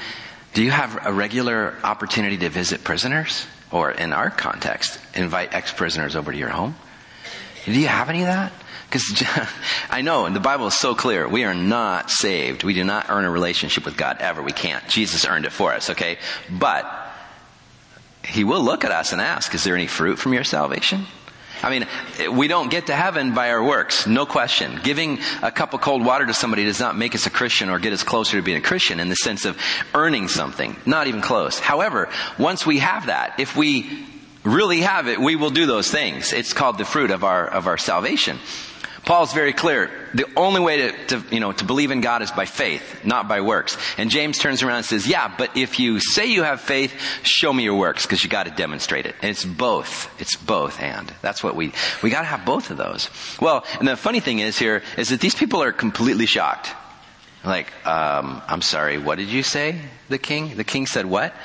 do 0.54 0.64
you 0.64 0.72
have 0.72 1.06
a 1.06 1.14
regular 1.14 1.76
opportunity 1.84 2.38
to 2.38 2.50
visit 2.50 2.84
prisoners? 2.84 3.46
Or 3.72 3.92
in 3.92 4.14
our 4.14 4.30
context, 4.30 5.00
invite 5.16 5.54
ex-prisoners 5.54 6.16
over 6.16 6.32
to 6.32 6.38
your 6.38 6.50
home? 6.50 6.76
Do 7.66 7.80
you 7.80 7.88
have 7.88 8.10
any 8.10 8.22
of 8.22 8.28
that? 8.28 8.52
Because 8.88 9.24
I 9.90 10.02
know, 10.02 10.26
and 10.26 10.36
the 10.36 10.40
Bible 10.40 10.68
is 10.68 10.76
so 10.76 10.94
clear, 10.94 11.28
we 11.28 11.44
are 11.44 11.56
not 11.56 12.12
saved. 12.12 12.64
We 12.64 12.74
do 12.74 12.84
not 12.84 13.10
earn 13.10 13.26
a 13.26 13.32
relationship 13.32 13.86
with 13.86 13.98
God 13.98 14.18
ever. 14.20 14.44
We 14.44 14.52
can't. 14.52 14.88
Jesus 14.88 15.26
earned 15.26 15.46
it 15.46 15.52
for 15.52 15.74
us, 15.74 15.90
okay? 15.90 16.20
But, 16.52 16.86
He 18.24 18.44
will 18.44 18.62
look 18.62 18.86
at 18.86 18.92
us 18.92 19.12
and 19.12 19.20
ask, 19.20 19.56
is 19.56 19.64
there 19.64 19.76
any 19.76 19.88
fruit 19.88 20.20
from 20.20 20.34
your 20.34 20.44
salvation? 20.44 21.08
I 21.64 21.70
mean, 21.70 22.36
we 22.36 22.50
don't 22.50 22.70
get 22.70 22.88
to 22.88 22.94
heaven 22.94 23.34
by 23.34 23.50
our 23.50 23.64
works, 23.64 24.06
no 24.06 24.26
question. 24.26 24.82
Giving 24.84 25.20
a 25.42 25.50
cup 25.50 25.74
of 25.74 25.80
cold 25.80 26.06
water 26.06 26.26
to 26.26 26.34
somebody 26.34 26.66
does 26.66 26.82
not 26.82 26.98
make 26.98 27.16
us 27.16 27.26
a 27.26 27.30
Christian 27.30 27.70
or 27.70 27.80
get 27.80 27.94
us 27.94 28.04
closer 28.04 28.36
to 28.38 28.44
being 28.44 28.58
a 28.58 28.62
Christian 28.62 29.00
in 29.00 29.08
the 29.08 29.16
sense 29.16 29.46
of 29.46 29.58
earning 29.94 30.28
something. 30.28 30.76
Not 30.86 31.08
even 31.08 31.22
close. 31.22 31.60
However, 31.60 32.10
once 32.38 32.66
we 32.66 32.80
have 32.80 33.06
that, 33.06 33.40
if 33.40 33.56
we 33.56 34.06
really 34.44 34.82
have 34.82 35.08
it, 35.08 35.20
we 35.20 35.38
will 35.38 35.52
do 35.52 35.66
those 35.66 35.90
things. 35.90 36.34
It's 36.34 36.52
called 36.52 36.78
the 36.78 36.86
fruit 36.86 37.12
of 37.12 37.24
our, 37.24 37.48
of 37.48 37.68
our 37.68 37.78
salvation. 37.78 38.40
Paul's 39.06 39.34
very 39.34 39.52
clear. 39.52 39.92
The 40.14 40.26
only 40.38 40.62
way 40.62 40.78
to, 40.78 41.06
to, 41.08 41.24
you 41.30 41.42
know, 41.42 41.52
to 41.52 41.66
believe 41.66 41.92
in 41.92 42.00
God 42.00 42.22
is 42.22 42.32
by 42.32 42.46
faith, 42.46 43.04
not 43.04 43.28
by 43.28 43.42
works. 43.42 43.78
And 43.98 44.10
James 44.10 44.38
turns 44.38 44.64
around 44.64 44.78
and 44.78 44.86
says, 44.86 45.08
yeah, 45.08 45.34
but 45.38 45.58
if 45.58 45.78
you 45.80 46.00
say 46.00 46.28
you 46.28 46.44
have 46.44 46.62
faith, 46.62 46.94
show 47.24 47.52
me 47.52 47.64
your 47.64 47.76
works, 47.76 48.06
because 48.06 48.24
you 48.24 48.30
gotta 48.30 48.52
demonstrate 48.52 49.06
it. 49.06 49.16
And 49.22 49.30
it's 49.30 49.44
both. 49.44 50.10
It's 50.22 50.38
both 50.38 50.80
and. 50.80 51.14
That's 51.22 51.44
what 51.44 51.56
we, 51.56 51.74
we 52.02 52.12
gotta 52.12 52.28
have 52.28 52.46
both 52.46 52.72
of 52.72 52.78
those. 52.78 53.10
Well, 53.42 53.66
and 53.80 53.88
the 53.88 53.98
funny 53.98 54.22
thing 54.22 54.40
is 54.40 54.58
here, 54.58 54.84
is 54.98 55.10
that 55.10 55.20
these 55.20 55.36
people 55.36 55.62
are 55.62 55.74
completely 55.74 56.26
shocked. 56.26 56.70
Like, 57.44 57.74
um, 57.86 58.42
I'm 58.48 58.62
sorry, 58.62 58.98
what 58.98 59.18
did 59.18 59.28
you 59.28 59.44
say? 59.44 59.82
The 60.08 60.18
king? 60.18 60.56
The 60.56 60.64
king 60.64 60.88
said 60.88 61.06
what? 61.06 61.36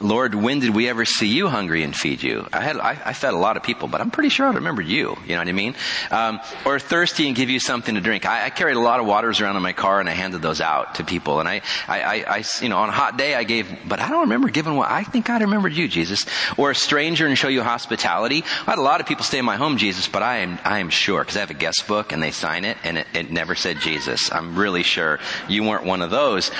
Lord, 0.00 0.34
when 0.34 0.58
did 0.58 0.74
we 0.74 0.88
ever 0.88 1.04
see 1.04 1.28
you 1.28 1.48
hungry 1.48 1.84
and 1.84 1.94
feed 1.94 2.22
you? 2.22 2.48
I 2.52 2.60
had, 2.60 2.76
I, 2.78 3.00
I 3.04 3.12
fed 3.12 3.32
a 3.32 3.36
lot 3.36 3.56
of 3.56 3.62
people, 3.62 3.86
but 3.86 4.00
I'm 4.00 4.10
pretty 4.10 4.28
sure 4.28 4.46
I 4.46 4.52
remembered 4.52 4.86
you. 4.86 5.16
You 5.24 5.34
know 5.34 5.38
what 5.38 5.48
I 5.48 5.52
mean? 5.52 5.76
Um, 6.10 6.40
or 6.66 6.80
thirsty 6.80 7.28
and 7.28 7.36
give 7.36 7.48
you 7.48 7.60
something 7.60 7.94
to 7.94 8.00
drink. 8.00 8.26
I, 8.26 8.46
I, 8.46 8.50
carried 8.50 8.76
a 8.76 8.80
lot 8.80 8.98
of 8.98 9.06
waters 9.06 9.40
around 9.40 9.56
in 9.56 9.62
my 9.62 9.72
car 9.72 10.00
and 10.00 10.08
I 10.08 10.12
handed 10.12 10.42
those 10.42 10.60
out 10.60 10.96
to 10.96 11.04
people. 11.04 11.38
And 11.38 11.48
I, 11.48 11.62
I, 11.86 12.02
I, 12.02 12.24
I, 12.38 12.44
you 12.60 12.68
know, 12.68 12.78
on 12.78 12.88
a 12.88 12.92
hot 12.92 13.16
day 13.16 13.34
I 13.36 13.44
gave, 13.44 13.88
but 13.88 14.00
I 14.00 14.08
don't 14.08 14.22
remember 14.22 14.48
giving 14.48 14.74
what, 14.74 14.90
I 14.90 15.04
think 15.04 15.30
I 15.30 15.38
remembered 15.38 15.74
you, 15.74 15.86
Jesus. 15.86 16.26
Or 16.56 16.72
a 16.72 16.74
stranger 16.74 17.26
and 17.26 17.38
show 17.38 17.48
you 17.48 17.62
hospitality. 17.62 18.42
I 18.66 18.70
had 18.70 18.78
a 18.78 18.82
lot 18.82 19.00
of 19.00 19.06
people 19.06 19.24
stay 19.24 19.38
in 19.38 19.44
my 19.44 19.56
home, 19.56 19.78
Jesus, 19.78 20.08
but 20.08 20.22
I 20.24 20.38
am, 20.38 20.58
I 20.64 20.80
am 20.80 20.90
sure, 20.90 21.20
because 21.20 21.36
I 21.36 21.40
have 21.40 21.50
a 21.50 21.54
guest 21.54 21.84
book 21.86 22.10
and 22.12 22.20
they 22.20 22.32
sign 22.32 22.64
it 22.64 22.76
and 22.82 22.98
it, 22.98 23.06
it 23.14 23.30
never 23.30 23.54
said 23.54 23.78
Jesus. 23.78 24.32
I'm 24.32 24.56
really 24.56 24.82
sure 24.82 25.20
you 25.48 25.62
weren't 25.62 25.84
one 25.84 26.02
of 26.02 26.10
those 26.10 26.50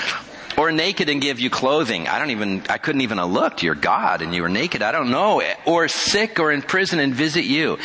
or 0.56 0.72
naked 0.72 1.08
and 1.08 1.20
give 1.20 1.40
you 1.40 1.50
clothing. 1.50 2.08
I 2.08 2.18
don't 2.18 2.30
even, 2.30 2.62
I 2.68 2.78
couldn't 2.78 3.00
even 3.00 3.18
have 3.18 3.30
looked. 3.30 3.62
You're 3.62 3.74
God 3.74 4.22
and 4.22 4.34
you 4.34 4.42
were 4.42 4.48
naked. 4.48 4.82
I 4.82 4.92
don't 4.92 5.10
know. 5.10 5.42
Or 5.66 5.88
sick 5.88 6.38
or 6.38 6.52
in 6.52 6.62
prison 6.62 7.00
and 7.00 7.14
visit 7.14 7.44
you. 7.44 7.78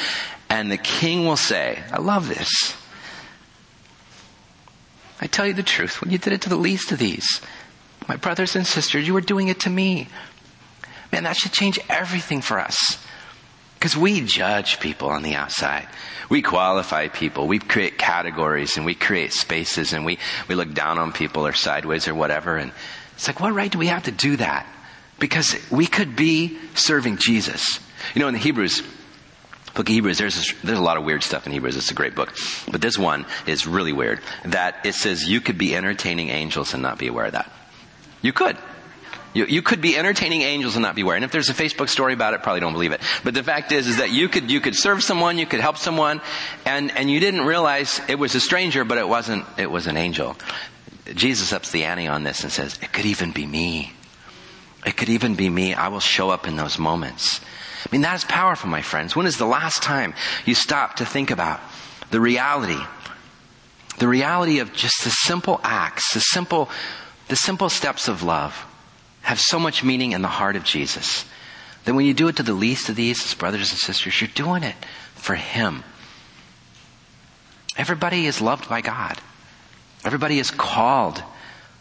And 0.50 0.72
the 0.72 0.78
king 0.78 1.26
will 1.26 1.38
say, 1.38 1.82
I 1.92 2.00
love 2.00 2.28
this. 2.28 2.76
I 5.22 5.28
tell 5.28 5.46
you 5.46 5.54
the 5.54 5.64
truth. 5.64 6.02
When 6.02 6.12
you 6.12 6.18
did 6.18 6.34
it 6.34 6.42
to 6.44 6.50
the 6.50 6.56
least 6.56 6.92
of 6.92 7.00
these, 7.00 7.42
my 8.08 8.16
brothers 8.16 8.56
and 8.56 8.66
sisters, 8.66 9.06
you 9.06 9.14
were 9.14 9.22
doing 9.22 9.48
it 9.50 9.60
to 9.62 9.70
me. 9.70 10.08
Man, 11.12 11.24
that 11.24 11.36
should 11.36 11.52
change 11.52 11.80
everything 11.90 12.42
for 12.42 12.60
us. 12.60 12.98
Because 13.80 13.96
we 13.96 14.20
judge 14.20 14.82
people 14.82 15.08
on 15.08 15.24
the 15.24 15.36
outside. 15.36 15.88
We 16.30 16.42
qualify 16.42 17.08
people. 17.08 17.48
We 17.48 17.60
create 17.60 17.98
categories 17.98 18.76
and 18.76 18.86
we 18.86 18.94
create 18.94 19.32
spaces 19.32 19.94
and 19.94 20.04
we, 20.04 20.20
we 20.50 20.56
look 20.56 20.74
down 20.74 20.98
on 20.98 21.14
people 21.14 21.48
or 21.48 21.54
sideways 21.54 22.06
or 22.10 22.14
whatever. 22.14 22.58
And 22.58 22.74
it's 23.14 23.28
like, 23.28 23.40
what 23.40 23.54
right 23.54 23.72
do 23.72 23.80
we 23.80 23.88
have 23.88 24.04
to 24.04 24.12
do 24.12 24.36
that? 24.36 24.68
Because 25.18 25.56
we 25.72 25.88
could 25.88 26.18
be 26.18 26.58
serving 26.76 27.18
Jesus. 27.18 27.80
You 28.16 28.22
know, 28.22 28.28
in 28.28 28.34
the 28.34 28.40
Hebrews, 28.42 28.82
book 29.76 29.88
of 29.88 29.94
Hebrews, 29.94 30.18
there's, 30.18 30.36
this, 30.36 30.54
there's 30.62 30.78
a 30.78 30.84
lot 30.84 30.98
of 30.98 31.06
weird 31.06 31.24
stuff 31.24 31.46
in 31.46 31.54
Hebrews. 31.54 31.78
It's 31.78 31.90
a 31.90 31.94
great 31.94 32.16
book. 32.16 32.36
But 32.70 32.82
this 32.82 32.98
one 32.98 33.26
is 33.48 33.66
really 33.66 33.94
weird. 33.94 34.20
That 34.44 34.86
it 34.86 34.94
says 34.94 35.28
you 35.28 35.40
could 35.40 35.58
be 35.58 35.74
entertaining 35.74 36.30
angels 36.30 36.74
and 36.74 36.84
not 36.84 37.00
be 37.00 37.08
aware 37.08 37.28
of 37.28 37.32
that. 37.32 37.50
You 38.22 38.34
could. 38.34 38.58
You, 39.34 39.46
you 39.46 39.62
could 39.62 39.80
be 39.80 39.96
entertaining 39.96 40.42
angels 40.42 40.76
and 40.76 40.82
not 40.82 40.96
be 40.96 41.02
aware. 41.02 41.16
And 41.16 41.24
if 41.24 41.32
there's 41.32 41.50
a 41.50 41.54
Facebook 41.54 41.90
story 41.90 42.14
about 42.14 42.34
it, 42.34 42.42
probably 42.42 42.62
don't 42.62 42.74
believe 42.74 42.92
it. 42.92 43.02
But 43.24 43.36
the 43.36 43.44
fact 43.44 43.72
is, 43.72 43.88
is 43.88 43.98
that 43.98 44.10
you 44.10 44.28
could, 44.28 44.50
you 44.50 44.60
could 44.60 44.76
serve 44.76 45.04
someone, 45.04 45.38
you 45.38 45.46
could 45.46 45.60
help 45.60 45.78
someone, 45.78 46.22
and, 46.66 46.92
and 46.92 47.12
you 47.12 47.20
didn't 47.20 47.42
realize 47.42 48.02
it 48.08 48.18
was 48.18 48.34
a 48.34 48.40
stranger, 48.40 48.84
but 48.84 48.98
it 48.98 49.08
wasn't, 49.08 49.46
it 49.58 49.70
was 49.70 49.86
an 49.86 49.98
angel. 49.98 50.36
Jesus 51.14 51.54
ups 51.54 51.72
the 51.72 51.84
ante 51.84 52.08
on 52.08 52.24
this 52.24 52.44
and 52.44 52.52
says, 52.52 52.80
it 52.82 52.92
could 52.92 53.06
even 53.06 53.32
be 53.32 53.46
me. 53.46 53.94
It 54.86 54.98
could 54.98 55.10
even 55.10 55.36
be 55.36 55.50
me. 55.50 55.74
I 55.74 55.90
will 55.90 56.00
show 56.00 56.30
up 56.32 56.48
in 56.48 56.56
those 56.56 56.80
moments. 56.80 57.40
I 57.86 57.90
mean, 57.92 58.02
that 58.02 58.16
is 58.16 58.26
powerful, 58.26 58.70
my 58.70 58.82
friends. 58.82 59.16
When 59.16 59.28
is 59.28 59.38
the 59.38 59.46
last 59.46 59.84
time 59.84 60.14
you 60.46 60.56
stopped 60.56 60.98
to 60.98 61.06
think 61.06 61.30
about 61.30 61.60
the 62.10 62.20
reality? 62.20 62.82
The 64.00 64.08
reality 64.08 64.60
of 64.60 64.74
just 64.74 65.04
the 65.04 65.10
simple 65.10 65.60
acts, 65.64 66.14
the 66.14 66.20
simple, 66.20 66.70
the 67.28 67.36
simple 67.36 67.70
steps 67.70 68.08
of 68.08 68.24
love 68.24 68.66
have 69.22 69.40
so 69.40 69.60
much 69.60 69.84
meaning 69.84 70.14
in 70.14 70.22
the 70.22 70.28
heart 70.28 70.56
of 70.56 70.64
Jesus 70.64 71.26
that 71.86 71.94
when 71.94 72.06
you 72.06 72.14
do 72.14 72.28
it 72.28 72.38
to 72.38 72.44
the 72.44 72.54
least 72.54 72.90
of 72.90 72.96
these, 72.96 73.26
as 73.26 73.34
brothers 73.34 73.72
and 73.72 73.80
sisters, 73.80 74.20
you're 74.20 74.30
doing 74.34 74.64
it 74.64 74.76
for 75.16 75.36
Him. 75.36 75.84
Everybody 77.78 78.26
is 78.26 78.42
loved 78.42 78.68
by 78.68 78.82
God. 78.82 79.18
Everybody 80.04 80.40
is 80.40 80.52
called 80.52 81.24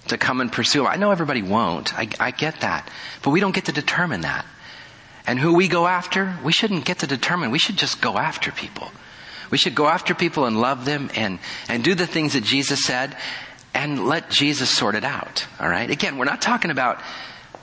to 0.09 0.18
come 0.18 0.40
and 0.40 0.51
pursue. 0.51 0.87
I 0.87 0.96
know 0.96 1.11
everybody 1.11 1.42
won't. 1.42 1.96
I, 1.98 2.09
I 2.18 2.31
get 2.31 2.61
that. 2.61 2.88
But 3.22 3.31
we 3.31 3.40
don't 3.40 3.55
get 3.55 3.66
to 3.66 3.72
determine 3.72 4.22
that. 4.22 4.46
And 5.27 5.38
who 5.38 5.55
we 5.55 5.68
go 5.68 5.87
after, 5.87 6.38
we 6.42 6.53
shouldn't 6.53 6.85
get 6.85 7.01
to 7.01 7.07
determine. 7.07 7.51
We 7.51 7.59
should 7.59 7.77
just 7.77 8.01
go 8.01 8.16
after 8.16 8.51
people. 8.51 8.90
We 9.51 9.59
should 9.59 9.74
go 9.74 9.87
after 9.87 10.14
people 10.14 10.46
and 10.46 10.61
love 10.61 10.85
them 10.85 11.11
and, 11.14 11.38
and 11.68 11.85
do 11.85 11.94
the 11.94 12.07
things 12.07 12.33
that 12.33 12.44
Jesus 12.44 12.85
said 12.85 13.16
and 13.79 14.07
let 14.07 14.29
Jesus 14.29 14.69
sort 14.69 14.97
it 14.97 15.05
out. 15.05 15.47
All 15.61 15.69
right? 15.69 15.88
Again, 15.88 16.19
we're 16.19 16.25
not 16.25 16.43
talking 16.43 16.73
about 16.73 17.01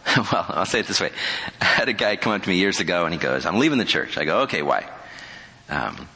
well, 0.18 0.46
I'll 0.50 0.66
say 0.68 0.80
it 0.80 0.88
this 0.88 1.02
way. 1.02 1.12
I 1.60 1.66
had 1.66 1.90
a 1.90 1.94
guy 1.94 2.16
come 2.16 2.32
up 2.32 2.44
to 2.44 2.50
me 2.50 2.58
years 2.58 2.80
ago 2.80 3.06
and 3.06 3.14
he 3.14 3.20
goes, 3.20 3.46
I'm 3.46 3.58
leaving 3.58 3.80
the 3.80 3.86
church. 3.86 4.20
I 4.20 4.26
go, 4.26 4.42
okay, 4.42 4.62
why? 4.62 4.88
Um, 5.68 6.08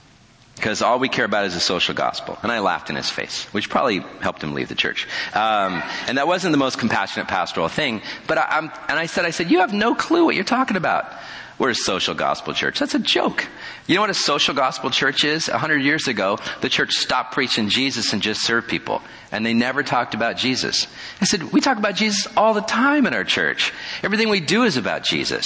because 0.56 0.82
all 0.84 1.00
we 1.00 1.10
care 1.10 1.26
about 1.26 1.46
is 1.46 1.54
the 1.56 1.60
social 1.60 1.96
gospel. 1.96 2.38
And 2.44 2.52
I 2.52 2.60
laughed 2.60 2.90
in 2.90 2.96
his 2.96 3.10
face, 3.10 3.46
which 3.46 3.70
probably 3.70 4.00
helped 4.22 4.44
him 4.44 4.54
leave 4.54 4.70
the 4.70 4.76
church. 4.76 5.08
Um, 5.34 5.82
and 6.08 6.18
that 6.18 6.28
wasn't 6.28 6.52
the 6.52 6.58
most 6.58 6.78
compassionate 6.78 7.28
pastoral 7.28 7.68
thing. 7.68 8.02
But 8.28 8.38
I, 8.38 8.46
I'm, 8.50 8.66
and 8.90 9.00
I 9.00 9.08
said, 9.08 9.26
I 9.26 9.32
said, 9.32 9.50
you 9.50 9.60
have 9.60 9.74
no 9.74 9.96
clue 9.96 10.26
what 10.26 10.36
you're 10.36 10.44
talking 10.44 10.78
about. 10.78 11.12
We're 11.60 11.72
a 11.72 11.76
social 11.76 12.16
gospel 12.16 12.54
church. 12.54 12.80
That's 12.80 12.96
a 12.96 13.00
joke. 13.00 13.46
You 13.86 13.96
know 13.96 14.02
what 14.02 14.10
a 14.10 14.14
social 14.14 14.56
gospel 14.56 14.90
church 14.90 15.26
is? 15.26 15.50
A 15.50 15.58
hundred 15.58 15.84
years 15.84 16.08
ago, 16.08 16.40
the 16.62 16.70
church 16.70 16.94
stopped 16.94 17.34
preaching 17.34 17.68
Jesus 17.68 18.14
and 18.14 18.22
just 18.22 18.42
served 18.42 18.70
people. 18.70 19.02
And 19.30 19.46
they 19.46 19.54
never 19.54 19.84
talked 19.84 20.14
about 20.14 20.38
Jesus. 20.38 20.88
I 21.20 21.26
said, 21.26 21.52
we 21.52 21.60
talk 21.60 21.78
about 21.78 21.96
Jesus 21.96 22.28
all 22.38 22.54
the 22.54 22.62
time 22.62 23.06
in 23.06 23.14
our 23.14 23.26
church. 23.26 23.74
Everything 24.04 24.30
we 24.30 24.40
do 24.40 24.64
is 24.64 24.78
about 24.78 25.04
Jesus. 25.04 25.46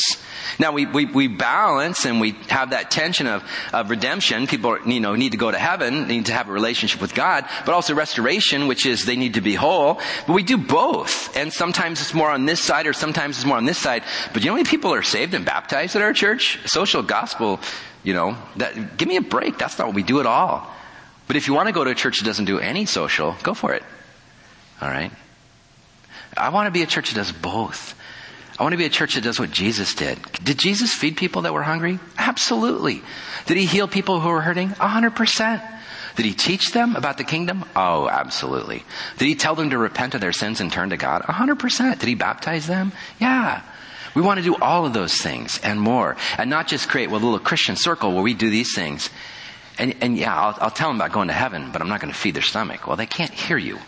Now 0.60 0.72
we, 0.72 0.86
we, 0.86 1.06
we 1.06 1.28
balance 1.28 2.06
and 2.06 2.20
we 2.20 2.32
have 2.50 2.72
that 2.72 2.92
tension 2.92 3.28
of, 3.28 3.44
of 3.72 3.90
redemption. 3.90 4.48
People, 4.48 4.78
you 4.88 5.00
know, 5.00 5.16
need 5.16 5.32
to 5.32 5.38
go 5.38 5.52
to 5.52 5.58
heaven, 5.58 6.08
need 6.08 6.28
to 6.28 6.34
have 6.34 6.50
a 6.50 6.52
relationship 6.52 7.02
with 7.02 7.14
God, 7.14 7.46
but 7.66 7.74
also 7.74 7.94
restoration, 7.96 8.68
which 8.68 8.86
is 8.86 9.06
they 9.06 9.16
need 9.16 9.36
to 9.36 9.42
be 9.42 9.56
whole. 9.56 10.00
But 10.28 10.34
we 10.34 10.44
do 10.44 10.58
both. 10.58 11.36
And 11.36 11.52
sometimes 11.52 12.02
it's 12.02 12.14
more 12.14 12.30
on 12.30 12.46
this 12.46 12.62
side 12.62 12.88
or 12.88 12.94
sometimes 12.94 13.38
it's 13.38 13.46
more 13.46 13.58
on 13.58 13.66
this 13.66 13.78
side. 13.78 14.04
But 14.34 14.44
you 14.44 14.48
know 14.48 14.54
how 14.54 14.58
many 14.58 14.70
people 14.70 14.94
are 14.94 15.04
saved 15.04 15.34
and 15.34 15.46
baptized 15.46 15.96
at 15.96 16.02
our 16.02 16.14
church? 16.14 16.60
Social 16.66 17.04
gospel, 17.04 17.60
you 18.04 18.14
know, 18.14 18.38
that, 18.58 18.98
give 18.98 19.08
me 19.08 19.18
a 19.18 19.22
break. 19.22 19.58
That's 19.58 19.78
not 19.78 19.88
what 19.88 19.96
we 19.96 20.04
do 20.04 20.20
at 20.20 20.26
all. 20.26 20.70
But 21.28 21.36
if 21.36 21.48
you 21.48 21.54
want 21.54 21.68
to 21.68 21.74
go 21.74 21.84
to 21.84 21.92
a 21.92 21.96
church 21.96 22.20
that 22.20 22.26
doesn't 22.26 22.46
do 22.46 22.60
any 22.60 22.86
social, 22.86 23.36
go 23.44 23.54
for 23.54 23.74
it. 23.74 23.84
Alright? 24.82 25.12
I 26.36 26.50
want 26.50 26.68
to 26.68 26.72
be 26.72 26.82
a 26.82 26.86
church 26.86 27.10
that 27.10 27.16
does 27.16 27.32
both. 27.32 27.96
I 28.60 28.64
want 28.64 28.74
to 28.74 28.78
be 28.78 28.86
a 28.86 28.90
church 28.90 29.16
that 29.16 29.22
does 29.22 29.40
what 29.40 29.52
Jesus 29.52 29.96
did. 29.96 30.20
Did 30.44 30.60
Jesus 30.60 30.94
feed 30.94 31.18
people 31.18 31.44
that 31.44 31.54
were 31.54 31.64
hungry? 31.64 32.00
Absolutely. 32.18 33.02
Did 33.48 33.58
he 33.58 33.66
heal 33.66 33.88
people 33.88 34.20
who 34.20 34.30
were 34.30 34.42
hurting? 34.42 34.70
A 34.80 34.88
hundred 34.88 35.16
percent. 35.16 35.62
Did 36.16 36.26
he 36.26 36.34
teach 36.34 36.72
them 36.72 36.96
about 36.96 37.18
the 37.18 37.24
kingdom? 37.24 37.66
Oh, 37.76 38.08
absolutely. 38.08 38.84
Did 39.18 39.26
he 39.26 39.36
tell 39.36 39.56
them 39.56 39.72
to 39.72 39.78
repent 39.80 40.14
of 40.14 40.22
their 40.22 40.34
sins 40.34 40.62
and 40.62 40.72
turn 40.72 40.92
to 40.92 40.98
God? 40.98 41.24
A 41.28 41.32
hundred 41.32 41.58
percent. 41.58 42.00
Did 42.00 42.10
he 42.10 42.16
baptize 42.16 42.68
them? 42.68 42.92
Yeah. 43.20 43.64
We 44.14 44.22
want 44.22 44.38
to 44.38 44.44
do 44.44 44.56
all 44.62 44.86
of 44.86 44.94
those 44.94 45.18
things 45.18 45.60
and 45.64 45.82
more. 45.82 46.16
And 46.38 46.52
not 46.52 46.68
just 46.68 46.88
create 46.88 47.10
a 47.10 47.14
little 47.14 47.40
Christian 47.40 47.76
circle 47.76 48.14
where 48.14 48.22
we 48.22 48.36
do 48.36 48.52
these 48.52 48.76
things. 48.76 49.10
And, 49.80 49.96
and 50.02 50.16
yeah, 50.16 50.40
I'll, 50.40 50.56
I'll 50.62 50.70
tell 50.70 50.90
them 50.90 50.98
about 50.98 51.14
going 51.14 51.30
to 51.30 51.34
heaven, 51.34 51.72
but 51.72 51.82
I'm 51.82 51.90
not 51.90 52.00
going 52.00 52.14
to 52.14 52.20
feed 52.20 52.36
their 52.36 52.44
stomach. 52.44 52.86
Well, 52.86 52.96
they 52.96 53.08
can't 53.08 53.32
hear 53.32 53.58
you. 53.58 53.80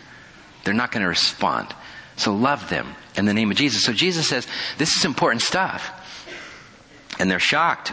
They're 0.64 0.74
not 0.74 0.90
going 0.90 1.02
to 1.02 1.08
respond. 1.08 1.72
So 2.16 2.34
love 2.34 2.68
them 2.70 2.94
in 3.16 3.26
the 3.26 3.34
name 3.34 3.50
of 3.50 3.56
Jesus. 3.56 3.84
So 3.84 3.92
Jesus 3.92 4.28
says, 4.28 4.46
this 4.78 4.96
is 4.96 5.04
important 5.04 5.42
stuff. 5.42 5.92
And 7.18 7.30
they're 7.30 7.38
shocked. 7.38 7.92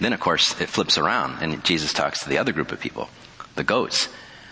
Then 0.00 0.12
of 0.12 0.20
course 0.20 0.60
it 0.60 0.68
flips 0.68 0.98
around 0.98 1.42
and 1.42 1.64
Jesus 1.64 1.92
talks 1.92 2.20
to 2.20 2.28
the 2.28 2.38
other 2.38 2.52
group 2.52 2.72
of 2.72 2.80
people, 2.80 3.08
the 3.54 3.64
goats. 3.64 4.08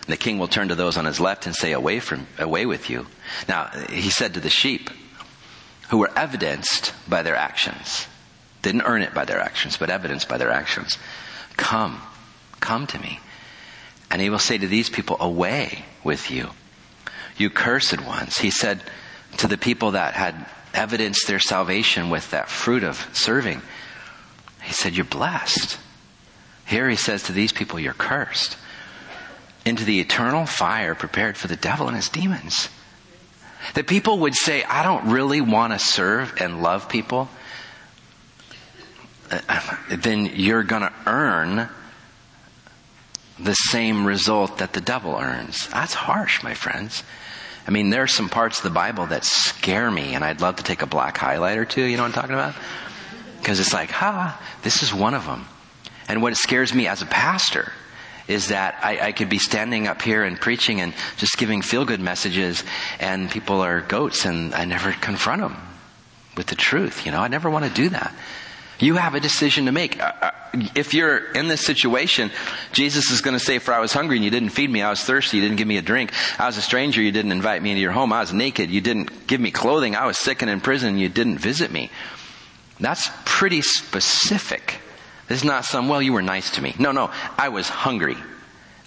The 0.07 0.17
king 0.17 0.37
will 0.37 0.49
turn 0.49 0.67
to 0.67 0.75
those 0.75 0.97
on 0.97 1.05
his 1.05 1.21
left 1.21 1.45
and 1.45 1.55
say, 1.55 1.71
away 1.71 1.99
from, 2.01 2.27
away 2.37 2.65
with 2.65 2.89
you. 2.89 3.07
Now, 3.47 3.69
he 3.89 4.09
said 4.09 4.33
to 4.33 4.41
the 4.41 4.49
sheep, 4.49 4.89
who 5.89 5.97
were 5.99 6.11
evidenced 6.17 6.93
by 7.07 7.21
their 7.21 7.35
actions. 7.35 8.07
Didn't 8.61 8.81
earn 8.81 9.01
it 9.01 9.13
by 9.13 9.25
their 9.25 9.39
actions, 9.39 9.77
but 9.77 9.89
evidenced 9.89 10.27
by 10.27 10.37
their 10.37 10.49
actions. 10.49 10.97
Come, 11.55 12.01
come 12.59 12.87
to 12.87 12.99
me. 12.99 13.19
And 14.09 14.21
he 14.21 14.29
will 14.29 14.39
say 14.39 14.57
to 14.57 14.67
these 14.67 14.89
people, 14.89 15.17
away 15.19 15.85
with 16.03 16.31
you. 16.31 16.49
You 17.37 17.49
cursed 17.49 18.01
ones. 18.01 18.37
He 18.37 18.51
said, 18.51 18.81
to 19.37 19.47
the 19.47 19.57
people 19.57 19.91
that 19.91 20.13
had 20.13 20.45
evidenced 20.73 21.27
their 21.27 21.39
salvation 21.39 22.09
with 22.09 22.31
that 22.31 22.49
fruit 22.49 22.83
of 22.83 23.07
serving. 23.13 23.61
He 24.63 24.73
said, 24.73 24.95
You're 24.95 25.05
blessed. 25.05 25.77
Here 26.65 26.89
he 26.89 26.95
says 26.95 27.23
to 27.23 27.31
these 27.31 27.51
people, 27.51 27.79
You're 27.79 27.93
cursed. 27.93 28.57
Into 29.65 29.85
the 29.85 29.99
eternal 29.99 30.45
fire 30.45 30.93
prepared 30.93 31.37
for 31.37 31.47
the 31.47 31.55
devil 31.55 31.87
and 31.87 31.95
his 31.95 32.09
demons. 32.09 32.69
That 33.75 33.87
people 33.87 34.19
would 34.19 34.35
say, 34.35 34.63
I 34.63 34.83
don't 34.83 35.11
really 35.11 35.39
want 35.39 35.71
to 35.73 35.79
serve 35.79 36.33
and 36.39 36.61
love 36.61 36.89
people. 36.89 37.29
Uh, 39.31 39.77
then 39.89 40.25
you're 40.25 40.63
going 40.63 40.81
to 40.81 40.93
earn 41.07 41.69
the 43.39 43.53
same 43.53 44.05
result 44.05 44.57
that 44.57 44.73
the 44.73 44.81
devil 44.81 45.15
earns. 45.15 45.67
That's 45.69 45.93
harsh, 45.93 46.43
my 46.43 46.53
friends. 46.53 47.03
I 47.65 47.71
mean, 47.71 47.89
there 47.89 48.03
are 48.03 48.07
some 48.07 48.29
parts 48.29 48.57
of 48.57 48.63
the 48.63 48.69
Bible 48.69 49.05
that 49.07 49.23
scare 49.23 49.89
me, 49.89 50.15
and 50.15 50.23
I'd 50.23 50.41
love 50.41 50.57
to 50.57 50.63
take 50.63 50.81
a 50.81 50.85
black 50.85 51.17
highlight 51.17 51.57
or 51.57 51.65
two. 51.65 51.83
You 51.83 51.95
know 51.97 52.03
what 52.03 52.09
I'm 52.09 52.13
talking 52.13 52.33
about? 52.35 52.55
Because 53.39 53.59
it's 53.59 53.73
like, 53.73 53.89
ha, 53.89 54.41
this 54.63 54.83
is 54.83 54.93
one 54.93 55.13
of 55.13 55.25
them. 55.25 55.45
And 56.07 56.21
what 56.21 56.35
scares 56.35 56.73
me 56.73 56.87
as 56.87 57.01
a 57.01 57.05
pastor 57.05 57.71
is 58.27 58.49
that 58.49 58.77
I, 58.81 59.07
I, 59.07 59.11
could 59.11 59.29
be 59.29 59.37
standing 59.37 59.87
up 59.87 60.01
here 60.01 60.23
and 60.23 60.39
preaching 60.39 60.79
and 60.79 60.93
just 61.17 61.37
giving 61.37 61.61
feel 61.61 61.83
good 61.85 61.99
messages, 61.99 62.63
and 62.99 63.29
people 63.29 63.61
are 63.61 63.81
goats, 63.81 64.25
and 64.25 64.53
I 64.53 64.65
never 64.65 64.91
confront 64.93 65.41
them. 65.41 65.57
with 66.35 66.47
the 66.47 66.55
truth. 66.55 67.05
You 67.05 67.11
know, 67.11 67.19
I 67.19 67.27
never 67.27 67.49
want 67.49 67.65
to 67.65 67.71
do 67.71 67.89
that. 67.89 68.13
You 68.79 68.95
have 68.95 69.15
a 69.15 69.19
decision 69.19 69.65
to 69.65 69.71
make. 69.71 70.01
Uh, 70.01 70.11
uh, 70.21 70.31
if 70.75 70.93
you're 70.93 71.31
in 71.33 71.47
this 71.47 71.65
situation, 71.65 72.31
Jesus 72.71 73.11
is 73.11 73.21
going 73.21 73.37
to 73.37 73.43
say, 73.43 73.59
for 73.59 73.73
I 73.73 73.79
was 73.79 73.93
hungry 73.93 74.17
and 74.17 74.25
you 74.25 74.31
didn't 74.31 74.49
feed 74.49 74.69
me. 74.69 74.81
I 74.81 74.89
was 74.89 75.03
thirsty. 75.03 75.37
You 75.37 75.43
didn't 75.43 75.57
give 75.57 75.67
me 75.67 75.77
a 75.77 75.81
drink. 75.81 76.11
I 76.39 76.47
was 76.47 76.57
a 76.57 76.61
stranger. 76.61 77.01
You 77.01 77.11
didn't 77.11 77.31
invite 77.31 77.61
me 77.61 77.71
into 77.71 77.81
your 77.81 77.91
home. 77.91 78.11
I 78.11 78.19
was 78.19 78.33
naked. 78.33 78.69
You 78.69 78.81
didn't 78.81 79.27
give 79.27 79.39
me 79.39 79.51
clothing. 79.51 79.95
I 79.95 80.05
was 80.05 80.17
sick 80.17 80.41
and 80.41 80.51
in 80.51 80.61
prison. 80.61 80.97
You 80.97 81.09
didn't 81.09 81.37
visit 81.37 81.71
me. 81.71 81.89
That's 82.79 83.09
pretty 83.25 83.61
specific. 83.61 84.79
This 85.27 85.39
is 85.39 85.45
not 85.45 85.65
some, 85.65 85.87
well, 85.87 86.01
you 86.01 86.13
were 86.13 86.21
nice 86.21 86.51
to 86.51 86.61
me. 86.61 86.75
No, 86.77 86.91
no. 86.91 87.11
I 87.37 87.49
was 87.49 87.69
hungry. 87.69 88.17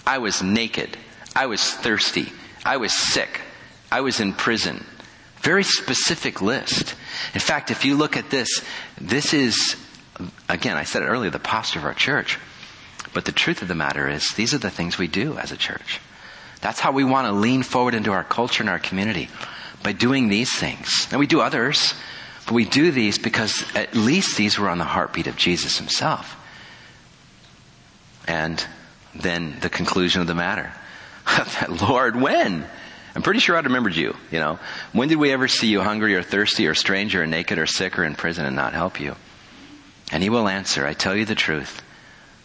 I 0.07 0.18
was 0.18 0.42
naked. 0.42 0.96
I 1.35 1.46
was 1.46 1.62
thirsty. 1.62 2.33
I 2.64 2.77
was 2.77 2.92
sick. 2.92 3.40
I 3.90 4.01
was 4.03 4.20
in 4.20 4.33
prison. 4.33 4.85
Very 5.38 5.64
specific 5.64 6.42
list. 6.42 6.94
In 7.35 7.40
fact, 7.40 7.70
if 7.70 7.85
you 7.85 7.96
look 7.96 8.16
at 8.16 8.31
this, 8.31 8.62
this 9.01 9.33
is, 9.33 9.77
again, 10.49 10.77
I 10.77 10.85
said 10.85 11.03
it 11.03 11.07
earlier, 11.07 11.31
the 11.31 11.38
posture 11.38 11.79
of 11.79 11.85
our 11.85 11.94
church. 11.94 12.38
But 13.12 13.25
the 13.25 13.33
truth 13.33 13.62
of 13.62 13.68
the 13.68 13.75
matter 13.75 14.09
is, 14.09 14.33
these 14.33 14.55
are 14.55 14.59
the 14.59 14.70
things 14.70 14.99
we 14.99 15.07
do 15.07 15.38
as 15.38 15.53
a 15.53 15.57
church. 15.57 16.01
That's 16.61 16.81
how 16.81 16.92
we 16.92 17.05
want 17.05 17.27
to 17.29 17.33
lean 17.33 17.62
forward 17.62 17.94
into 17.94 18.12
our 18.12 18.25
culture 18.25 18.62
and 18.62 18.70
our 18.70 18.79
community 18.79 19.29
by 19.83 19.92
doing 19.92 20.29
these 20.29 20.55
things. 20.55 21.07
And 21.11 21.20
we 21.20 21.27
do 21.27 21.40
others, 21.40 21.94
but 22.44 22.55
we 22.55 22.64
do 22.64 22.90
these 22.90 23.18
because 23.18 23.64
at 23.75 23.94
least 23.94 24.37
these 24.37 24.59
were 24.59 24.68
on 24.68 24.79
the 24.79 24.85
heartbeat 24.85 25.27
of 25.29 25.37
Jesus 25.37 25.79
himself. 25.79 26.37
And 28.27 28.64
then 29.14 29.59
the 29.61 29.70
conclusion 29.70 30.20
of 30.20 30.27
the 30.27 30.35
matter. 30.35 30.72
Lord, 31.68 32.16
when? 32.16 32.66
I'm 33.16 33.22
pretty 33.22 33.40
sure 33.40 33.57
I'd 33.57 33.64
remembered 33.64 33.96
you, 33.96 34.14
you 34.31 34.38
know. 34.38 34.59
When 34.92 35.09
did 35.09 35.16
we 35.16 35.33
ever 35.33 35.48
see 35.48 35.68
you 35.68 35.81
hungry 35.81 36.14
or 36.14 36.22
thirsty 36.22 36.66
or 36.66 36.74
stranger 36.74 37.22
or 37.22 37.26
naked 37.26 37.59
or 37.59 37.64
sick 37.64 37.98
or 37.98 38.05
in 38.05 38.14
prison 38.14 38.44
and 38.44 38.55
not 38.55 38.74
help 38.74 39.00
you? 39.00 39.16
And 40.12 40.22
he 40.22 40.29
will 40.29 40.46
answer, 40.46 40.87
I 40.87 40.92
tell 40.92 41.16
you 41.16 41.24
the 41.24 41.35
truth. 41.35 41.81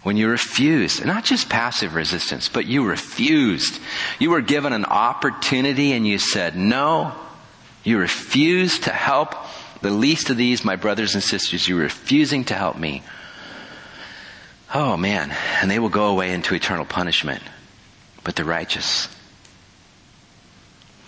When 0.04 0.16
you 0.16 0.30
refused, 0.30 1.06
not 1.06 1.26
just 1.26 1.50
passive 1.50 1.94
resistance, 1.94 2.48
but 2.48 2.68
you 2.68 2.86
refused. 2.86 3.82
You 4.18 4.30
were 4.30 4.40
given 4.40 4.72
an 4.72 4.86
opportunity 4.86 5.92
and 5.92 6.08
you 6.08 6.18
said 6.18 6.56
no. 6.56 7.16
You 7.84 7.98
refused 7.98 8.84
to 8.84 8.92
help 8.92 9.36
the 9.82 9.92
least 9.92 10.30
of 10.30 10.38
these, 10.38 10.64
my 10.64 10.78
brothers 10.78 11.16
and 11.16 11.24
sisters. 11.24 11.68
You're 11.68 11.80
refusing 11.80 12.46
to 12.46 12.54
help 12.54 12.78
me. 12.78 13.04
Oh 14.74 14.96
man. 14.96 15.36
And 15.62 15.70
they 15.70 15.80
will 15.80 15.90
go 15.90 16.08
away 16.08 16.32
into 16.32 16.56
eternal 16.56 16.86
punishment. 16.86 17.44
But 18.24 18.38
the 18.38 18.46
righteous 18.46 19.10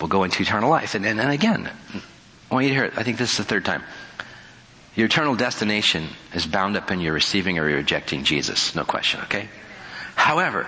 will 0.04 0.08
go 0.08 0.24
into 0.24 0.42
eternal 0.42 0.68
life. 0.68 0.94
And, 0.94 1.06
and, 1.06 1.18
and 1.18 1.30
again, 1.30 1.66
I 2.50 2.54
want 2.54 2.66
you 2.66 2.72
to 2.72 2.74
hear 2.74 2.84
it. 2.84 2.98
I 2.98 3.04
think 3.04 3.16
this 3.16 3.32
is 3.32 3.38
the 3.38 3.44
third 3.44 3.64
time. 3.64 3.82
Your 4.96 5.06
eternal 5.06 5.34
destination 5.34 6.08
is 6.34 6.46
bound 6.46 6.76
up 6.76 6.90
in 6.90 7.00
your 7.00 7.14
receiving 7.14 7.58
or 7.58 7.64
rejecting 7.64 8.22
Jesus. 8.22 8.74
No 8.74 8.84
question, 8.84 9.22
okay? 9.22 9.48
However, 10.14 10.66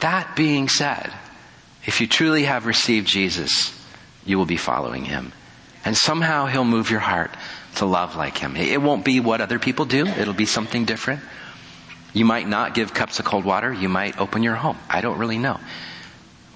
that 0.00 0.34
being 0.36 0.70
said, 0.70 1.12
if 1.84 2.00
you 2.00 2.06
truly 2.06 2.44
have 2.44 2.64
received 2.64 3.06
Jesus, 3.06 3.78
you 4.24 4.38
will 4.38 4.46
be 4.46 4.56
following 4.56 5.04
him. 5.04 5.32
And 5.84 5.94
somehow 5.94 6.46
he'll 6.46 6.64
move 6.64 6.90
your 6.90 7.00
heart 7.00 7.32
to 7.74 7.84
love 7.84 8.16
like 8.16 8.38
him. 8.38 8.56
It 8.56 8.80
won't 8.80 9.04
be 9.04 9.20
what 9.20 9.42
other 9.42 9.58
people 9.58 9.84
do. 9.84 10.06
It'll 10.06 10.32
be 10.32 10.46
something 10.46 10.86
different. 10.86 11.20
You 12.14 12.24
might 12.24 12.48
not 12.48 12.72
give 12.72 12.94
cups 12.94 13.18
of 13.18 13.26
cold 13.26 13.44
water. 13.44 13.70
You 13.70 13.90
might 13.90 14.18
open 14.18 14.42
your 14.42 14.56
home. 14.56 14.78
I 14.88 15.02
don't 15.02 15.18
really 15.18 15.38
know. 15.38 15.60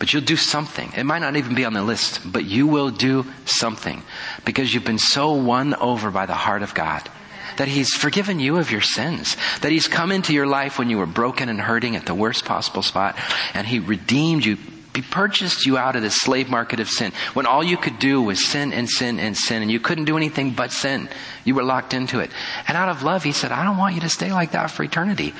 But 0.04 0.12
you'll 0.12 0.20
do 0.20 0.36
something. 0.36 0.92
It 0.98 1.04
might 1.04 1.20
not 1.20 1.34
even 1.36 1.54
be 1.54 1.64
on 1.64 1.72
the 1.72 1.82
list, 1.82 2.30
but 2.30 2.44
you 2.44 2.66
will 2.66 2.90
do 2.90 3.24
something 3.46 4.02
because 4.44 4.74
you've 4.74 4.84
been 4.84 4.98
so 4.98 5.32
won 5.32 5.72
over 5.76 6.10
by 6.10 6.26
the 6.26 6.34
heart 6.34 6.62
of 6.62 6.74
God 6.74 7.08
that 7.56 7.68
He's 7.68 7.94
forgiven 7.94 8.38
you 8.38 8.58
of 8.58 8.70
your 8.70 8.82
sins, 8.82 9.38
that 9.62 9.72
He's 9.72 9.88
come 9.88 10.12
into 10.12 10.34
your 10.34 10.46
life 10.46 10.78
when 10.78 10.90
you 10.90 10.98
were 10.98 11.06
broken 11.06 11.48
and 11.48 11.58
hurting 11.58 11.96
at 11.96 12.04
the 12.04 12.14
worst 12.14 12.44
possible 12.44 12.82
spot, 12.82 13.16
and 13.54 13.66
He 13.66 13.78
redeemed 13.78 14.44
you, 14.44 14.58
He 14.94 15.00
purchased 15.00 15.64
you 15.64 15.78
out 15.78 15.96
of 15.96 16.02
the 16.02 16.10
slave 16.10 16.50
market 16.50 16.80
of 16.80 16.90
sin, 16.90 17.12
when 17.32 17.46
all 17.46 17.64
you 17.64 17.78
could 17.78 17.98
do 17.98 18.20
was 18.20 18.44
sin 18.44 18.74
and 18.74 18.90
sin 18.90 19.18
and 19.18 19.34
sin, 19.34 19.62
and 19.62 19.70
you 19.70 19.80
couldn't 19.80 20.04
do 20.04 20.18
anything 20.18 20.50
but 20.50 20.70
sin. 20.70 21.08
You 21.46 21.54
were 21.54 21.64
locked 21.64 21.94
into 21.94 22.20
it. 22.20 22.30
And 22.68 22.76
out 22.76 22.90
of 22.90 23.02
love, 23.02 23.24
He 23.24 23.32
said, 23.32 23.52
I 23.52 23.64
don't 23.64 23.78
want 23.78 23.94
you 23.94 24.02
to 24.02 24.10
stay 24.10 24.34
like 24.34 24.52
that 24.52 24.70
for 24.70 24.82
eternity. 24.82 25.32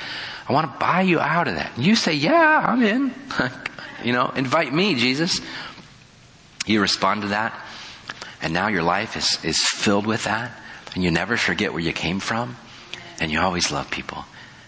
I 0.49 0.53
want 0.53 0.73
to 0.73 0.79
buy 0.79 1.01
you 1.01 1.19
out 1.19 1.47
of 1.47 1.53
that. 1.53 1.75
And 1.75 1.85
you 1.85 1.95
say, 1.95 2.13
yeah, 2.13 2.65
I'm 2.67 2.81
in. 2.81 3.13
You 4.05 4.13
know, 4.13 4.31
invite 4.35 4.71
me, 4.71 4.93
Jesus. 4.93 5.41
You 6.67 6.79
respond 6.79 7.23
to 7.23 7.29
that, 7.29 7.59
and 8.39 8.53
now 8.53 8.67
your 8.67 8.83
life 8.83 9.17
is, 9.17 9.43
is 9.43 9.57
filled 9.67 10.05
with 10.05 10.25
that, 10.25 10.51
and 10.93 11.03
you 11.03 11.09
never 11.09 11.37
forget 11.37 11.73
where 11.73 11.81
you 11.81 11.91
came 11.91 12.19
from, 12.19 12.55
and 13.19 13.31
you 13.31 13.39
always 13.39 13.71
love 13.71 13.89
people. 13.89 14.23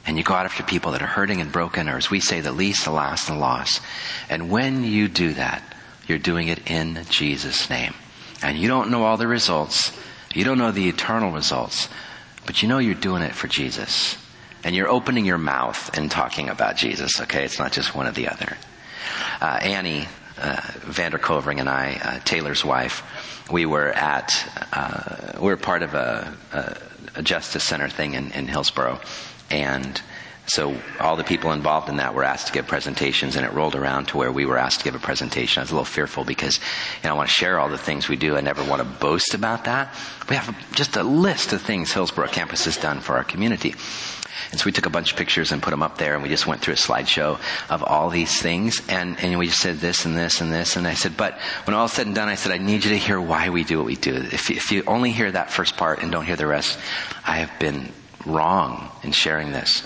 And 0.07 0.17
you 0.17 0.23
go 0.23 0.33
out 0.33 0.45
after 0.45 0.63
people 0.63 0.93
that 0.93 1.03
are 1.03 1.07
hurting 1.07 1.39
and 1.39 1.51
broken, 1.51 1.87
or 1.87 1.97
as 1.97 2.09
we 2.09 2.19
say, 2.19 2.41
the 2.41 2.51
least, 2.51 2.85
the 2.85 2.91
last, 2.91 3.29
and 3.29 3.37
the 3.37 3.41
lost. 3.41 3.79
And 4.27 4.49
when 4.49 4.83
you 4.83 5.07
do 5.07 5.33
that, 5.33 5.61
you're 6.07 6.17
doing 6.17 6.47
it 6.47 6.71
in 6.71 7.05
Jesus' 7.11 7.69
name. 7.69 7.93
And 8.41 8.57
you 8.57 8.67
don't 8.67 8.89
know 8.89 9.03
all 9.03 9.17
the 9.17 9.27
results. 9.27 9.95
You 10.33 10.45
don't 10.45 10.57
know 10.57 10.71
the 10.71 10.89
eternal 10.89 11.31
results. 11.31 11.89
But 12.47 12.63
you 12.63 12.69
know 12.69 12.79
you're 12.79 12.95
doing 12.95 13.21
it 13.21 13.35
for 13.35 13.47
Jesus. 13.47 14.17
And 14.63 14.75
you're 14.75 14.89
opening 14.89 15.25
your 15.25 15.37
mouth 15.37 15.95
and 15.95 16.09
talking 16.09 16.49
about 16.49 16.77
Jesus, 16.77 17.21
okay? 17.21 17.43
It's 17.43 17.59
not 17.59 17.71
just 17.71 17.93
one 17.93 18.07
or 18.07 18.11
the 18.11 18.29
other 18.29 18.57
uh, 19.41 19.59
Annie 19.61 20.07
uh, 20.39 20.55
Vanderkovering 20.85 21.59
and 21.59 21.69
I, 21.69 21.99
uh, 22.03 22.19
Taylor's 22.23 22.63
wife, 22.63 23.03
we 23.51 23.65
were 23.65 23.89
at, 23.89 24.31
uh, 24.73 25.39
we 25.39 25.47
were 25.47 25.57
part 25.57 25.81
of 25.81 25.93
a, 25.93 26.33
a, 26.53 26.77
a 27.19 27.23
justice 27.23 27.63
center 27.63 27.89
thing 27.89 28.13
in, 28.13 28.31
in, 28.31 28.47
Hillsboro, 28.47 28.99
and 29.49 30.01
so 30.47 30.77
all 30.99 31.17
the 31.17 31.23
people 31.25 31.51
involved 31.51 31.89
in 31.89 31.97
that 31.97 32.13
were 32.13 32.23
asked 32.23 32.47
to 32.47 32.53
give 32.53 32.67
presentations, 32.67 33.35
and 33.35 33.45
it 33.45 33.51
rolled 33.51 33.75
around 33.75 34.09
to 34.09 34.17
where 34.17 34.31
we 34.31 34.45
were 34.45 34.57
asked 34.57 34.79
to 34.79 34.83
give 34.85 34.95
a 34.95 34.99
presentation. 34.99 35.59
I 35.59 35.63
was 35.63 35.71
a 35.71 35.73
little 35.73 35.85
fearful 35.85 36.23
because 36.23 36.57
you 36.57 37.09
know, 37.09 37.15
I 37.15 37.17
want 37.17 37.29
to 37.29 37.35
share 37.35 37.59
all 37.59 37.67
the 37.67 37.77
things 37.77 38.07
we 38.07 38.15
do. 38.15 38.37
I 38.37 38.41
never 38.41 38.63
want 38.63 38.81
to 38.81 38.87
boast 38.87 39.33
about 39.33 39.65
that. 39.65 39.93
We 40.29 40.37
have 40.37 40.55
just 40.71 40.95
a 40.95 41.03
list 41.03 41.51
of 41.51 41.61
things 41.61 41.91
Hillsborough 41.91 42.29
campus 42.29 42.63
has 42.63 42.77
done 42.77 43.01
for 43.01 43.17
our 43.17 43.25
community. 43.25 43.75
And 44.51 44.59
so 44.59 44.65
we 44.65 44.71
took 44.71 44.85
a 44.85 44.89
bunch 44.89 45.11
of 45.11 45.17
pictures 45.17 45.51
and 45.51 45.61
put 45.61 45.71
them 45.71 45.83
up 45.83 45.97
there 45.97 46.13
and 46.13 46.23
we 46.23 46.29
just 46.29 46.47
went 46.47 46.61
through 46.61 46.75
a 46.75 46.77
slideshow 46.77 47.39
of 47.69 47.83
all 47.83 48.09
these 48.09 48.41
things 48.41 48.81
and, 48.89 49.19
and 49.19 49.37
we 49.37 49.47
just 49.47 49.59
said 49.59 49.77
this 49.77 50.05
and 50.05 50.17
this 50.17 50.41
and 50.41 50.51
this 50.51 50.75
and 50.75 50.87
I 50.87 50.93
said, 50.93 51.17
but 51.17 51.39
when 51.65 51.75
all 51.75 51.87
said 51.87 52.07
and 52.07 52.15
done, 52.15 52.29
I 52.29 52.35
said, 52.35 52.51
I 52.51 52.57
need 52.57 52.83
you 52.83 52.91
to 52.91 52.97
hear 52.97 53.19
why 53.19 53.49
we 53.49 53.63
do 53.63 53.77
what 53.77 53.85
we 53.85 53.95
do. 53.95 54.15
If, 54.15 54.49
if 54.49 54.71
you 54.71 54.83
only 54.87 55.11
hear 55.11 55.31
that 55.31 55.51
first 55.51 55.77
part 55.77 56.01
and 56.01 56.11
don't 56.11 56.25
hear 56.25 56.35
the 56.35 56.47
rest, 56.47 56.79
I 57.25 57.37
have 57.37 57.59
been 57.59 57.91
wrong 58.25 58.89
in 59.03 59.11
sharing 59.11 59.51
this. 59.51 59.83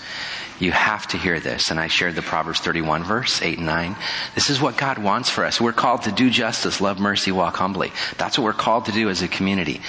You 0.58 0.70
have 0.70 1.08
to 1.08 1.18
hear 1.18 1.40
this. 1.40 1.70
And 1.70 1.80
I 1.80 1.88
shared 1.88 2.14
the 2.14 2.22
Proverbs 2.22 2.60
31 2.60 3.02
verse, 3.02 3.42
8 3.42 3.58
and 3.58 3.66
9. 3.66 3.96
This 4.34 4.48
is 4.48 4.60
what 4.60 4.76
God 4.76 4.98
wants 4.98 5.28
for 5.28 5.44
us. 5.44 5.60
We're 5.60 5.72
called 5.72 6.02
to 6.02 6.12
do 6.12 6.30
justice, 6.30 6.80
love 6.80 7.00
mercy, 7.00 7.32
walk 7.32 7.56
humbly. 7.56 7.92
That's 8.16 8.38
what 8.38 8.44
we're 8.44 8.52
called 8.52 8.84
to 8.84 8.92
do 8.92 9.08
as 9.08 9.22
a 9.22 9.28
community 9.28 9.80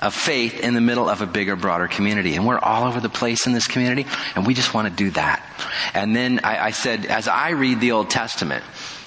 of 0.00 0.14
faith 0.14 0.60
in 0.60 0.74
the 0.74 0.80
middle 0.80 1.08
of 1.08 1.20
a 1.20 1.26
bigger, 1.26 1.56
broader 1.56 1.88
community. 1.88 2.36
And 2.36 2.46
we're 2.46 2.58
all 2.58 2.86
over 2.86 3.00
the 3.00 3.08
place 3.08 3.46
in 3.46 3.52
this 3.52 3.66
community, 3.66 4.06
and 4.34 4.46
we 4.46 4.54
just 4.54 4.72
want 4.74 4.88
to 4.88 4.94
do 4.94 5.10
that. 5.12 5.44
And 5.94 6.14
then 6.14 6.40
I, 6.44 6.66
I 6.66 6.70
said, 6.70 7.06
as 7.06 7.28
I 7.28 7.50
read 7.50 7.80
the 7.80 7.92
Old 7.92 8.10
Testament, 8.10 8.64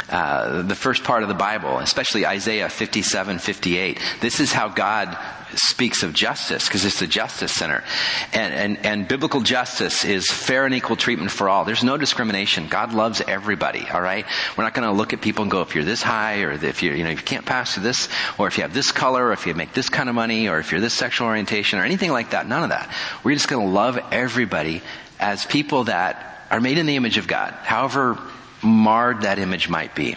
uh, 0.10 0.62
the 0.62 0.76
first 0.76 1.04
part 1.04 1.24
of 1.24 1.30
the 1.30 1.36
Bible, 1.36 1.80
especially 1.80 2.26
Isaiah 2.26 2.70
57, 2.70 3.40
58. 3.40 4.00
This 4.20 4.40
is 4.40 4.52
how 4.52 4.68
God 4.68 5.18
speaks 5.58 6.04
of 6.04 6.14
justice 6.14 6.68
because 6.68 6.86
it's 6.86 7.00
the 7.00 7.08
justice 7.08 7.52
center. 7.52 7.84
And, 8.34 8.54
and, 8.54 8.86
and 8.86 9.08
biblical 9.08 9.42
justice 9.42 10.06
is 10.06 10.30
fair 10.30 10.66
and 10.66 10.74
equal 10.76 10.96
treatment 10.96 11.32
for 11.32 11.50
all. 11.50 11.66
There's 11.66 11.84
no 11.84 11.98
discrimination. 11.98 12.68
God 12.68 12.94
loves 12.94 13.22
everybody, 13.28 13.88
all 13.90 14.02
right? 14.02 14.26
We're 14.58 14.64
not 14.64 14.74
going 14.74 14.88
to 14.88 14.94
look 14.94 15.14
at 15.14 15.22
people 15.22 15.44
and 15.44 15.52
go, 15.52 15.62
if 15.62 15.76
you're 15.76 15.84
this 15.84 16.02
high 16.02 16.42
or 16.42 16.52
if 16.52 16.84
you're, 16.84 16.96
you 16.96 17.04
know, 17.04 17.12
if 17.12 17.20
you 17.20 17.26
can't 17.26 17.46
pass 17.46 17.74
through 17.74 17.84
this 17.84 18.10
or 18.38 18.48
if 18.48 18.58
you 18.58 18.64
have 18.64 18.74
this 18.74 18.92
color 18.92 19.28
or 19.28 19.34
if 19.34 19.46
you 19.46 19.54
make 19.54 19.74
this 19.74 19.90
kind 19.90 20.10
of 20.10 20.16
money 20.16 20.48
or 20.48 20.60
if 20.60 20.72
you're 20.72 20.82
this 20.82 20.94
sexual 20.94 21.28
orientation 21.28 21.80
or 21.80 21.84
anything 21.84 22.12
like 22.12 22.32
that. 22.32 22.48
None 22.48 22.64
of 22.64 22.70
that. 22.70 22.94
We're 23.24 23.36
just 23.36 23.48
going 23.48 23.66
to 23.66 23.74
love 23.74 24.00
everybody 24.12 24.82
as 25.20 25.46
people 25.46 25.86
that 25.86 26.48
are 26.52 26.62
made 26.62 26.78
in 26.78 26.86
the 26.86 26.96
image 26.96 27.18
of 27.18 27.28
God. 27.28 27.54
However 27.54 28.18
marred 28.64 29.22
that 29.22 29.40
image 29.40 29.70
might 29.70 29.96
be. 29.96 30.16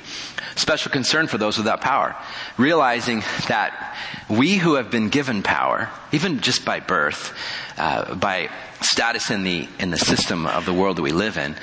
Special 0.56 0.90
concern 0.90 1.26
for 1.26 1.38
those 1.38 1.58
without 1.58 1.80
power. 1.80 2.16
Realizing 2.56 3.20
that 3.48 3.96
we 4.28 4.56
who 4.56 4.74
have 4.74 4.90
been 4.90 5.08
given 5.10 5.42
power, 5.42 5.90
even 6.12 6.40
just 6.40 6.64
by 6.64 6.80
birth, 6.80 7.34
uh, 7.76 8.14
by 8.14 8.48
status 8.80 9.30
in 9.30 9.42
the, 9.42 9.68
in 9.78 9.90
the 9.90 9.98
system 9.98 10.46
of 10.46 10.64
the 10.64 10.72
world 10.72 10.96
that 10.96 11.02
we 11.02 11.12
live 11.12 11.36
in, 11.36 11.56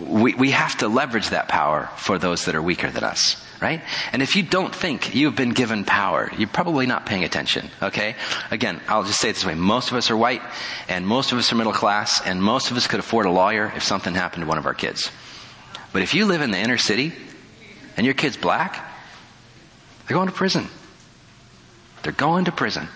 we, 0.00 0.34
we 0.34 0.50
have 0.50 0.76
to 0.78 0.88
leverage 0.88 1.30
that 1.30 1.48
power 1.48 1.88
for 1.96 2.18
those 2.18 2.46
that 2.46 2.54
are 2.54 2.62
weaker 2.62 2.90
than 2.90 3.04
us, 3.04 3.36
right? 3.60 3.82
And 4.12 4.22
if 4.22 4.36
you 4.36 4.42
don't 4.42 4.74
think 4.74 5.14
you've 5.14 5.36
been 5.36 5.50
given 5.50 5.84
power, 5.84 6.30
you're 6.36 6.48
probably 6.48 6.86
not 6.86 7.06
paying 7.06 7.24
attention, 7.24 7.68
okay? 7.82 8.16
Again, 8.50 8.80
I'll 8.88 9.04
just 9.04 9.20
say 9.20 9.30
it 9.30 9.34
this 9.34 9.44
way. 9.44 9.54
Most 9.54 9.90
of 9.90 9.96
us 9.96 10.10
are 10.10 10.16
white, 10.16 10.42
and 10.88 11.06
most 11.06 11.32
of 11.32 11.38
us 11.38 11.52
are 11.52 11.56
middle 11.56 11.72
class, 11.72 12.22
and 12.24 12.42
most 12.42 12.70
of 12.70 12.76
us 12.76 12.86
could 12.86 13.00
afford 13.00 13.26
a 13.26 13.30
lawyer 13.30 13.72
if 13.76 13.82
something 13.82 14.14
happened 14.14 14.42
to 14.44 14.48
one 14.48 14.58
of 14.58 14.66
our 14.66 14.74
kids. 14.74 15.10
But 15.92 16.02
if 16.02 16.14
you 16.14 16.26
live 16.26 16.40
in 16.40 16.50
the 16.50 16.58
inner 16.58 16.78
city 16.78 17.12
and 17.96 18.06
your 18.06 18.14
kid's 18.14 18.36
black, 18.36 18.74
they're 20.06 20.16
going 20.16 20.28
to 20.28 20.34
prison. 20.34 20.68
They're 22.02 22.12
going 22.12 22.46
to 22.46 22.52
prison. 22.52 22.88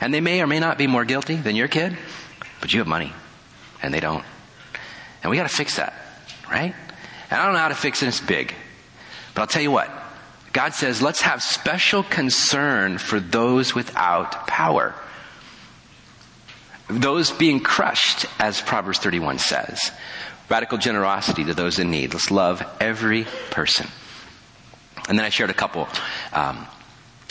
And 0.00 0.12
they 0.12 0.20
may 0.20 0.42
or 0.42 0.46
may 0.46 0.60
not 0.60 0.78
be 0.78 0.86
more 0.86 1.04
guilty 1.04 1.36
than 1.36 1.56
your 1.56 1.68
kid, 1.68 1.96
but 2.60 2.72
you 2.72 2.80
have 2.80 2.88
money 2.88 3.12
and 3.82 3.92
they 3.92 4.00
don't. 4.00 4.24
And 5.22 5.30
we 5.30 5.36
got 5.36 5.48
to 5.48 5.54
fix 5.54 5.76
that, 5.76 5.94
right? 6.50 6.74
And 7.30 7.40
I 7.40 7.44
don't 7.44 7.54
know 7.54 7.60
how 7.60 7.68
to 7.68 7.74
fix 7.74 8.02
it. 8.02 8.08
It's 8.08 8.20
big. 8.20 8.54
But 9.34 9.42
I'll 9.42 9.46
tell 9.46 9.62
you 9.62 9.70
what. 9.70 9.90
God 10.52 10.74
says, 10.74 11.00
let's 11.00 11.22
have 11.22 11.42
special 11.42 12.02
concern 12.02 12.98
for 12.98 13.18
those 13.18 13.74
without 13.74 14.46
power. 14.46 14.94
Those 16.90 17.30
being 17.30 17.60
crushed, 17.60 18.26
as 18.38 18.60
Proverbs 18.60 18.98
31 18.98 19.38
says. 19.38 19.92
Radical 20.52 20.76
generosity 20.76 21.44
to 21.44 21.54
those 21.54 21.78
in 21.78 21.90
need. 21.90 22.12
Let's 22.12 22.30
love 22.30 22.62
every 22.78 23.24
person. 23.48 23.88
And 25.08 25.18
then 25.18 25.24
I 25.24 25.30
shared 25.30 25.48
a 25.48 25.54
couple 25.54 25.88
um, 26.34 26.66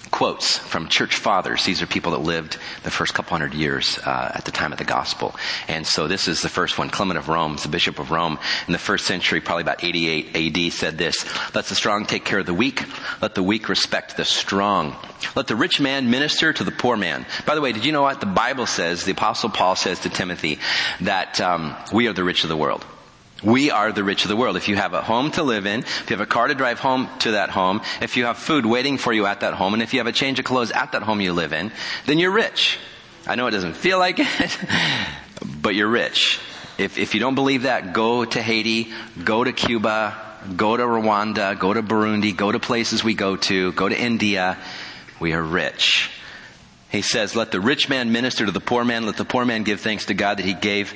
quotes 0.10 0.58
from 0.58 0.88
church 0.88 1.16
fathers. 1.18 1.64
These 1.64 1.84
are 1.84 1.86
people 1.86 2.14
that 2.14 2.22
lived 2.22 2.58
the 2.82 2.90
first 2.90 3.14
couple 3.14 3.38
hundred 3.38 3.54
years 3.54 4.00
uh, 4.00 4.32
at 4.34 4.46
the 4.46 4.52
time 4.52 4.72
of 4.72 4.80
the 4.80 4.86
gospel. 4.86 5.36
And 5.68 5.86
so 5.86 6.08
this 6.08 6.28
is 6.28 6.42
the 6.42 6.50
first 6.50 6.80
one. 6.80 6.90
Clement 6.90 7.20
of 7.20 7.30
Rome, 7.30 7.58
the 7.62 7.68
Bishop 7.68 8.00
of 8.00 8.10
Rome, 8.10 8.40
in 8.66 8.74
the 8.74 8.80
first 8.80 9.06
century, 9.06 9.40
probably 9.40 9.62
about 9.62 9.84
88 9.84 10.36
AD, 10.58 10.74
said 10.74 10.98
this: 10.98 11.24
"Let 11.54 11.66
the 11.66 11.76
strong 11.76 12.08
take 12.08 12.26
care 12.26 12.40
of 12.40 12.48
the 12.48 12.56
weak. 12.56 12.84
Let 13.22 13.36
the 13.36 13.44
weak 13.44 13.70
respect 13.70 14.18
the 14.18 14.26
strong. 14.26 14.96
Let 15.36 15.46
the 15.46 15.56
rich 15.56 15.80
man 15.80 16.10
minister 16.10 16.54
to 16.54 16.64
the 16.64 16.72
poor 16.72 16.98
man." 16.98 17.28
By 17.46 17.54
the 17.54 17.62
way, 17.62 17.72
did 17.72 17.86
you 17.86 17.92
know 17.92 18.02
what 18.02 18.20
the 18.20 18.26
Bible 18.26 18.66
says? 18.66 19.04
The 19.04 19.12
Apostle 19.12 19.52
Paul 19.52 19.76
says 19.76 20.00
to 20.00 20.10
Timothy 20.10 20.58
that 21.02 21.40
um, 21.40 21.76
we 21.94 22.08
are 22.08 22.14
the 22.14 22.24
rich 22.24 22.42
of 22.42 22.50
the 22.50 22.58
world. 22.58 22.84
We 23.44 23.72
are 23.72 23.92
the 23.92 24.04
rich 24.04 24.24
of 24.24 24.30
the 24.30 24.36
world. 24.36 24.56
If 24.56 24.68
you 24.68 24.76
have 24.76 24.94
a 24.94 25.02
home 25.02 25.32
to 25.32 25.44
live 25.44 25.66
in, 25.66 25.80
if 25.80 26.10
you 26.10 26.16
have 26.16 26.22
a 26.22 26.30
car 26.30 26.48
to 26.48 26.54
drive 26.54 26.80
home 26.80 27.10
to 27.20 27.32
that 27.32 27.50
home, 27.50 27.82
if 28.02 28.16
you 28.16 28.26
have 28.26 28.38
food 28.38 28.66
waiting 28.66 28.98
for 28.98 29.12
you 29.12 29.26
at 29.26 29.40
that 29.40 29.56
home, 29.56 29.74
and 29.74 29.82
if 29.82 29.94
you 29.94 30.00
have 30.00 30.08
a 30.08 30.12
change 30.12 30.38
of 30.38 30.46
clothes 30.46 30.72
at 30.72 30.92
that 30.92 31.02
home 31.02 31.22
you 31.22 31.34
live 31.34 31.52
in, 31.52 31.72
then 32.06 32.20
you're 32.20 32.32
rich. 32.32 32.78
I 33.26 33.36
know 33.36 33.48
it 33.48 33.52
doesn't 33.52 33.76
feel 33.76 33.98
like 33.98 34.18
it, 34.20 34.58
but 35.62 35.74
you're 35.74 35.88
rich. 35.88 36.40
If, 36.78 36.98
if 36.98 37.14
you 37.14 37.20
don't 37.20 37.36
believe 37.36 37.64
that, 37.64 37.94
go 37.94 38.26
to 38.26 38.42
Haiti, 38.42 38.92
go 39.24 39.44
to 39.44 39.52
Cuba, 39.52 40.18
go 40.56 40.78
to 40.78 40.84
Rwanda, 40.84 41.58
go 41.58 41.74
to 41.74 41.82
Burundi, 41.82 42.36
go 42.36 42.52
to 42.52 42.60
places 42.60 43.04
we 43.04 43.14
go 43.14 43.36
to, 43.38 43.72
go 43.74 43.90
to 43.90 44.00
India. 44.00 44.58
We 45.20 45.34
are 45.34 45.42
rich. 45.42 46.10
He 46.92 47.02
says, 47.02 47.38
let 47.38 47.52
the 47.52 47.62
rich 47.62 47.88
man 47.88 48.12
minister 48.12 48.46
to 48.46 48.52
the 48.52 48.60
poor 48.60 48.84
man. 48.84 49.06
Let 49.06 49.16
the 49.16 49.24
poor 49.24 49.46
man 49.46 49.64
give 49.64 49.80
thanks 49.80 50.08
to 50.08 50.14
God 50.14 50.38
that 50.38 50.46
he 50.46 50.54
gave 50.54 50.94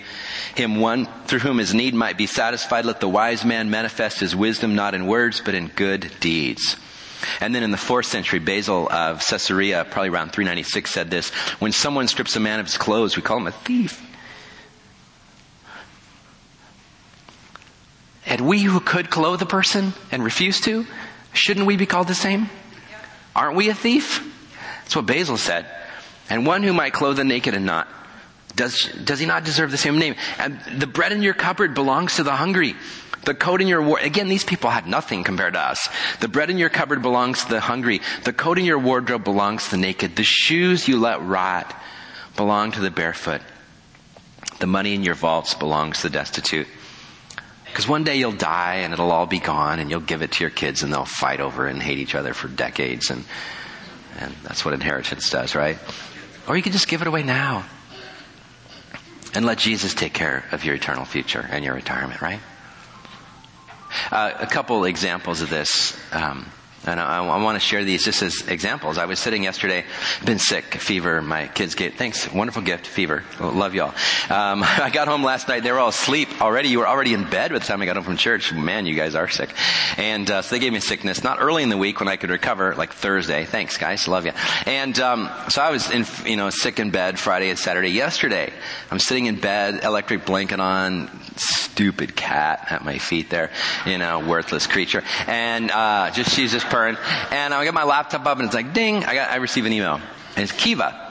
him 0.53 0.81
one 0.81 1.07
through 1.25 1.39
whom 1.39 1.57
his 1.57 1.73
need 1.73 1.93
might 1.93 2.17
be 2.17 2.27
satisfied. 2.27 2.83
Let 2.83 2.99
the 2.99 3.07
wise 3.07 3.45
man 3.45 3.69
manifest 3.69 4.19
his 4.19 4.35
wisdom 4.35 4.75
not 4.75 4.93
in 4.93 5.07
words, 5.07 5.41
but 5.43 5.55
in 5.55 5.67
good 5.67 6.11
deeds. 6.19 6.75
And 7.39 7.55
then 7.55 7.63
in 7.63 7.71
the 7.71 7.77
fourth 7.77 8.07
century, 8.07 8.39
Basil 8.39 8.89
of 8.91 9.25
Caesarea, 9.25 9.85
probably 9.85 10.09
around 10.09 10.33
396, 10.33 10.91
said 10.91 11.09
this, 11.09 11.29
when 11.59 11.71
someone 11.71 12.09
strips 12.09 12.35
a 12.35 12.41
man 12.41 12.59
of 12.59 12.65
his 12.65 12.77
clothes, 12.77 13.15
we 13.15 13.21
call 13.21 13.37
him 13.37 13.47
a 13.47 13.51
thief. 13.51 14.05
And 18.25 18.41
we 18.41 18.61
who 18.63 18.81
could 18.81 19.09
clothe 19.09 19.41
a 19.41 19.45
person 19.45 19.93
and 20.11 20.25
refuse 20.25 20.59
to, 20.61 20.85
shouldn't 21.31 21.65
we 21.65 21.77
be 21.77 21.85
called 21.85 22.09
the 22.09 22.15
same? 22.15 22.49
Aren't 23.33 23.55
we 23.55 23.69
a 23.69 23.73
thief? 23.73 24.29
That's 24.83 24.95
what 24.97 25.05
Basil 25.05 25.37
said. 25.37 25.65
And 26.29 26.45
one 26.45 26.63
who 26.63 26.73
might 26.73 26.93
clothe 26.93 27.17
the 27.17 27.23
naked 27.23 27.53
and 27.53 27.65
not. 27.65 27.87
Does, 28.55 28.89
does 29.03 29.19
he 29.19 29.25
not 29.25 29.43
deserve 29.43 29.71
the 29.71 29.77
same 29.77 29.97
name? 29.97 30.15
And 30.39 30.59
the 30.79 30.87
bread 30.87 31.11
in 31.11 31.21
your 31.21 31.33
cupboard 31.33 31.73
belongs 31.73 32.15
to 32.15 32.23
the 32.23 32.31
hungry. 32.31 32.75
The 33.25 33.33
coat 33.33 33.59
in 33.59 33.67
your 33.67 33.81
wardrobe, 33.81 34.05
again, 34.05 34.27
these 34.29 34.43
people 34.43 34.69
had 34.69 34.87
nothing 34.87 35.23
compared 35.23 35.53
to 35.55 35.59
us. 35.59 35.89
The 36.19 36.27
bread 36.27 36.49
in 36.49 36.57
your 36.57 36.69
cupboard 36.69 37.01
belongs 37.01 37.43
to 37.43 37.49
the 37.49 37.59
hungry. 37.59 38.01
The 38.23 38.33
coat 38.33 38.59
in 38.59 38.65
your 38.65 38.79
wardrobe 38.79 39.23
belongs 39.23 39.65
to 39.65 39.71
the 39.71 39.77
naked. 39.77 40.15
The 40.15 40.23
shoes 40.23 40.87
you 40.87 40.99
let 40.99 41.21
rot 41.21 41.75
belong 42.37 42.71
to 42.73 42.81
the 42.81 42.91
barefoot. 42.91 43.41
The 44.59 44.67
money 44.67 44.93
in 44.93 45.03
your 45.03 45.15
vaults 45.15 45.53
belongs 45.53 45.97
to 45.97 46.09
the 46.09 46.13
destitute. 46.13 46.67
Because 47.65 47.87
one 47.87 48.03
day 48.05 48.15
you'll 48.15 48.31
die 48.31 48.75
and 48.75 48.93
it'll 48.93 49.11
all 49.11 49.25
be 49.25 49.39
gone 49.39 49.79
and 49.79 49.89
you'll 49.89 49.99
give 49.99 50.21
it 50.21 50.31
to 50.33 50.43
your 50.43 50.51
kids 50.51 50.81
and 50.81 50.93
they'll 50.93 51.03
fight 51.03 51.41
over 51.41 51.67
and 51.67 51.81
hate 51.81 51.97
each 51.97 52.15
other 52.15 52.33
for 52.33 52.47
decades 52.47 53.09
and, 53.09 53.25
and 54.17 54.33
that's 54.43 54.63
what 54.63 54.73
inheritance 54.73 55.29
does, 55.29 55.55
right? 55.55 55.77
Or 56.47 56.55
you 56.55 56.63
can 56.63 56.71
just 56.71 56.87
give 56.87 57.01
it 57.01 57.07
away 57.07 57.23
now. 57.23 57.65
And 59.33 59.45
let 59.45 59.57
Jesus 59.57 59.93
take 59.93 60.13
care 60.13 60.45
of 60.51 60.63
your 60.63 60.75
eternal 60.75 61.03
future 61.03 61.45
and 61.51 61.65
your 61.65 61.73
retirement, 61.73 62.21
right? 62.21 62.39
Uh, 64.11 64.31
a 64.39 64.47
couple 64.47 64.85
examples 64.85 65.41
of 65.41 65.49
this. 65.49 65.97
Um, 66.13 66.45
and 66.87 66.99
I, 66.99 67.25
I, 67.25 67.41
want 67.41 67.55
to 67.55 67.59
share 67.59 67.83
these 67.83 68.03
just 68.03 68.21
as 68.21 68.47
examples. 68.47 68.97
I 68.97 69.05
was 69.05 69.19
sitting 69.19 69.43
yesterday, 69.43 69.85
been 70.23 70.39
sick, 70.39 70.75
fever. 70.75 71.21
My 71.21 71.47
kids 71.47 71.75
gave, 71.75 71.95
thanks, 71.95 72.31
wonderful 72.31 72.61
gift, 72.61 72.87
fever. 72.87 73.23
Love 73.39 73.73
y'all. 73.73 73.93
Um, 74.29 74.63
I 74.63 74.89
got 74.93 75.07
home 75.07 75.23
last 75.23 75.47
night. 75.47 75.63
They 75.63 75.71
were 75.71 75.79
all 75.79 75.89
asleep 75.89 76.41
already. 76.41 76.69
You 76.69 76.79
were 76.79 76.87
already 76.87 77.13
in 77.13 77.29
bed 77.29 77.51
by 77.51 77.59
the 77.59 77.65
time 77.65 77.81
I 77.81 77.85
got 77.85 77.95
home 77.95 78.05
from 78.05 78.17
church. 78.17 78.53
Man, 78.53 78.85
you 78.85 78.95
guys 78.95 79.15
are 79.15 79.27
sick. 79.27 79.49
And 79.97 80.29
uh, 80.29 80.41
so 80.41 80.55
they 80.55 80.59
gave 80.59 80.73
me 80.73 80.79
sickness, 80.79 81.23
not 81.23 81.39
early 81.41 81.63
in 81.63 81.69
the 81.69 81.77
week 81.77 81.99
when 81.99 82.07
I 82.09 82.17
could 82.17 82.29
recover, 82.29 82.75
like 82.75 82.93
Thursday. 82.93 83.45
Thanks, 83.45 83.77
guys. 83.77 84.07
Love 84.07 84.25
you. 84.25 84.33
And 84.65 84.97
um, 84.99 85.29
so 85.49 85.61
I 85.61 85.71
was 85.71 85.89
in, 85.89 86.05
you 86.25 86.37
know, 86.37 86.49
sick 86.49 86.79
in 86.79 86.91
bed 86.91 87.19
Friday 87.19 87.49
and 87.49 87.57
Saturday. 87.57 87.89
Yesterday, 87.89 88.53
I'm 88.91 88.99
sitting 88.99 89.25
in 89.25 89.39
bed, 89.39 89.83
electric 89.83 90.25
blanket 90.25 90.59
on, 90.59 91.09
stupid 91.37 92.15
cat 92.15 92.67
at 92.69 92.85
my 92.85 92.97
feet 92.97 93.29
there, 93.29 93.51
you 93.85 93.97
know, 93.97 94.19
worthless 94.25 94.67
creature. 94.67 95.03
And 95.27 95.71
uh, 95.71 96.11
just 96.11 96.31
she's 96.31 96.51
just 96.51 96.69
purring. 96.75 96.97
And 97.31 97.53
I 97.53 97.63
get 97.63 97.73
my 97.73 97.85
laptop 97.85 98.25
up 98.25 98.37
and 98.37 98.47
it's 98.47 98.53
like, 98.53 98.73
ding, 98.73 99.05
I 99.05 99.15
got 99.15 99.31
I 99.31 99.37
receive 99.37 99.65
an 99.65 99.71
email. 99.71 100.01
And 100.35 100.43
it's 100.43 100.51
Kiva. 100.51 101.01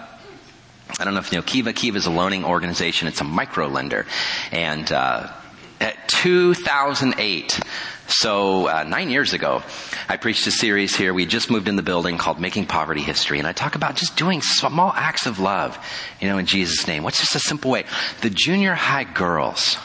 I 0.99 1.05
don't 1.05 1.15
know 1.15 1.21
if 1.21 1.33
you 1.33 1.39
know 1.39 1.43
Kiva. 1.43 1.73
Kiva 1.73 1.97
is 1.97 2.05
a 2.05 2.11
loaning 2.11 2.45
organization. 2.45 3.09
It's 3.09 3.23
a 3.23 3.25
micro 3.25 3.69
lender. 3.69 4.07
And 4.53 4.93
uh, 4.93 5.33
at 5.81 6.07
2008, 6.09 7.61
so 8.07 8.69
uh, 8.69 8.85
nine 8.85 9.09
years 9.09 9.33
ago, 9.33 9.63
I 10.07 10.19
preached 10.19 10.47
a 10.47 10.51
series 10.51 10.95
here. 10.95 11.15
We 11.15 11.25
just 11.25 11.51
moved 11.51 11.67
in 11.67 11.77
the 11.77 11.83
building 11.83 12.19
called 12.19 12.39
Making 12.39 12.67
Poverty 12.67 13.01
History, 13.01 13.39
and 13.39 13.49
I 13.49 13.53
talk 13.53 13.75
about 13.75 13.97
just 13.97 14.17
doing 14.17 14.43
small 14.43 14.93
acts 14.95 15.25
of 15.25 15.39
love, 15.39 15.79
you 16.21 16.29
know, 16.29 16.37
in 16.37 16.45
Jesus' 16.45 16.87
name. 16.87 17.03
What's 17.03 17.21
just 17.21 17.35
a 17.35 17.41
simple 17.41 17.71
way? 17.71 17.85
The 18.21 18.29
junior 18.29 18.75
high 18.75 19.05
girls 19.05 19.79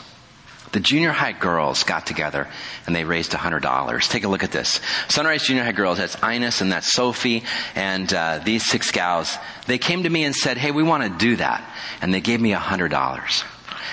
the 0.71 0.79
junior 0.79 1.11
high 1.11 1.31
girls 1.31 1.83
got 1.83 2.05
together 2.05 2.47
and 2.85 2.95
they 2.95 3.03
raised 3.03 3.31
$100. 3.31 4.09
Take 4.09 4.23
a 4.23 4.27
look 4.27 4.43
at 4.43 4.51
this. 4.51 4.79
Sunrise 5.07 5.43
Junior 5.43 5.63
High 5.63 5.71
Girls, 5.71 5.97
that's 5.97 6.15
Ines 6.23 6.61
and 6.61 6.71
that's 6.71 6.91
Sophie 6.91 7.43
and 7.75 8.11
uh, 8.13 8.39
these 8.43 8.65
six 8.65 8.91
gals. 8.91 9.37
They 9.67 9.77
came 9.77 10.03
to 10.03 10.09
me 10.09 10.23
and 10.23 10.35
said, 10.35 10.57
hey, 10.57 10.71
we 10.71 10.83
want 10.83 11.03
to 11.03 11.09
do 11.09 11.35
that. 11.37 11.67
And 12.01 12.13
they 12.13 12.21
gave 12.21 12.39
me 12.39 12.51
$100. 12.53 13.43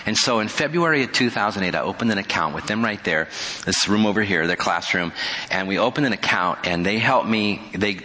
And 0.07 0.17
so 0.17 0.39
in 0.39 0.49
February 0.49 1.03
of 1.03 1.13
2008, 1.13 1.75
I 1.75 1.81
opened 1.81 2.13
an 2.13 2.19
account 2.19 2.55
with 2.55 2.67
them 2.67 2.85
right 2.85 3.03
there, 3.03 3.25
this 3.65 3.89
room 3.89 4.07
over 4.07 4.23
here, 4.23 4.47
their 4.47 4.57
classroom, 4.57 5.13
and 5.51 5.67
we 5.67 5.79
opened 5.79 6.07
an 6.07 6.13
account 6.13 6.61
and 6.65 6.87
they 6.87 6.99
helped 6.99 7.29
me, 7.29 7.61
they 7.73 8.01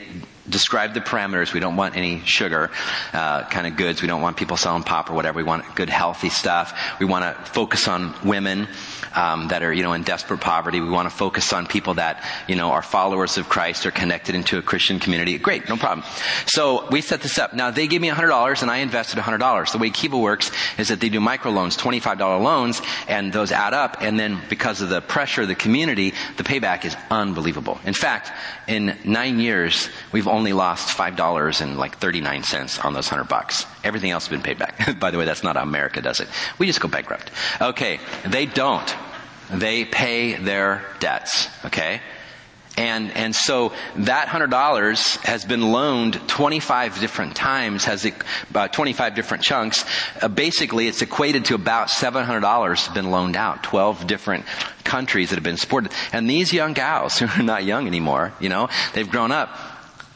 describe 0.50 0.94
the 0.94 1.02
parameters. 1.02 1.54
We 1.54 1.60
don't 1.60 1.76
want 1.76 1.96
any 1.96 2.22
sugar 2.26 2.72
uh, 3.14 3.44
kind 3.46 3.68
of 3.68 3.78
goods. 3.78 4.02
We 4.02 4.08
don't 4.08 4.22
want 4.22 4.38
people 4.38 4.58
selling 4.58 4.84
pop 4.84 5.10
or 5.10 5.14
whatever. 5.14 5.38
We 5.38 5.44
want 5.44 5.76
good, 5.76 5.90
healthy 5.90 6.30
stuff. 6.30 6.78
We 7.00 7.06
want 7.06 7.24
to 7.24 7.52
focus 7.52 7.88
on 7.88 8.14
women 8.24 8.68
um, 9.16 9.50
that 9.50 9.64
are, 9.64 9.74
you 9.74 9.84
know, 9.84 9.94
in 9.94 10.04
desperate 10.04 10.40
poverty. 10.40 10.80
We 10.80 10.90
want 10.90 11.10
to 11.10 11.16
focus 11.16 11.52
on 11.54 11.68
people 11.68 11.96
that, 11.96 12.24
you 12.48 12.56
know, 12.56 12.72
are 12.72 12.82
followers 12.82 13.38
of 13.38 13.50
Christ, 13.50 13.86
or 13.86 13.92
connected 13.92 14.36
into 14.36 14.58
a 14.58 14.62
Christian 14.62 15.00
community. 15.00 15.38
Great, 15.38 15.68
no 15.68 15.78
problem. 15.78 16.06
So 16.46 16.88
we 16.90 17.02
set 17.02 17.22
this 17.22 17.38
up. 17.38 17.54
Now 17.54 17.72
they 17.72 17.88
gave 17.88 18.02
me 18.02 18.10
$100 18.10 18.62
and 18.62 18.72
I 18.72 18.78
invested 18.78 19.20
$100. 19.20 19.72
The 19.72 19.78
way 19.78 19.90
Kiva 19.90 20.18
works 20.18 20.52
is 20.78 20.90
that 20.90 21.00
they 21.00 21.10
do 21.10 21.20
microloans, 21.20 21.78
$25 21.78 22.42
loans, 22.42 22.82
and 23.08 23.34
those 23.34 23.52
add 23.52 23.74
up. 23.74 23.98
And 24.02 24.20
then 24.20 24.42
because 24.50 24.82
of 24.82 24.90
the 24.90 25.02
pressure 25.02 25.44
of 25.44 25.48
the 25.48 25.56
community, 25.56 26.14
the 26.38 26.44
payback 26.44 26.86
is 26.86 26.96
unbelievable. 27.10 27.80
In 27.86 27.94
fact, 27.94 28.32
in 28.68 28.98
nine 29.04 29.40
years, 29.40 29.90
we've 30.12 30.28
only 30.32 30.54
lost 30.54 30.98
$5 30.98 31.62
and 31.62 31.78
like 31.78 31.98
39 31.98 32.44
cents 32.44 32.80
on 32.80 32.94
those 32.94 33.12
100 33.12 33.28
bucks. 33.28 33.66
Everything 33.84 34.12
else 34.12 34.28
has 34.28 34.32
been 34.32 34.42
paid 34.42 34.58
back. 34.58 35.00
By 35.00 35.12
the 35.12 35.18
way, 35.18 35.26
that's 35.26 35.44
not 35.44 35.56
how 35.56 35.64
America 35.64 36.02
does 36.02 36.20
it. 36.20 36.28
We 36.58 36.66
just 36.66 36.80
go 36.80 36.88
bankrupt. 36.88 37.30
Okay, 37.62 38.00
they 38.26 38.46
don't. 38.46 38.96
They 39.52 39.86
pay 39.86 40.36
their 40.36 40.84
debts. 41.00 41.50
Okay? 41.66 42.02
And, 42.78 43.12
and 43.18 43.36
so 43.36 43.74
that 43.98 44.30
hundred 44.30 44.50
dollars 44.50 45.18
has 45.18 45.44
been 45.44 45.72
loaned 45.72 46.14
25 46.30 47.00
different 47.00 47.36
times, 47.36 47.84
has 47.84 48.06
about 48.50 48.70
uh, 48.70 48.74
25 48.74 49.14
different 49.14 49.44
chunks. 49.44 49.84
Uh, 50.22 50.30
basically, 50.30 50.88
it's 50.88 51.02
equated 51.02 51.46
to 51.46 51.56
about 51.56 51.90
$700 51.90 52.94
been 52.94 53.12
loaned 53.12 53.36
out. 53.36 53.64
12 53.64 54.08
different 54.08 54.46
countries 54.86 55.30
that 55.30 55.36
have 55.36 55.44
been 55.44 55.58
supported. 55.58 55.92
And 56.14 56.30
these 56.30 56.54
young 56.54 56.74
gals, 56.74 57.18
who 57.20 57.28
are 57.28 57.44
not 57.44 57.66
young 57.66 57.88
anymore, 57.88 58.34
you 58.40 58.48
know, 58.48 58.70
they've 58.94 59.10
grown 59.10 59.34
up, 59.34 59.50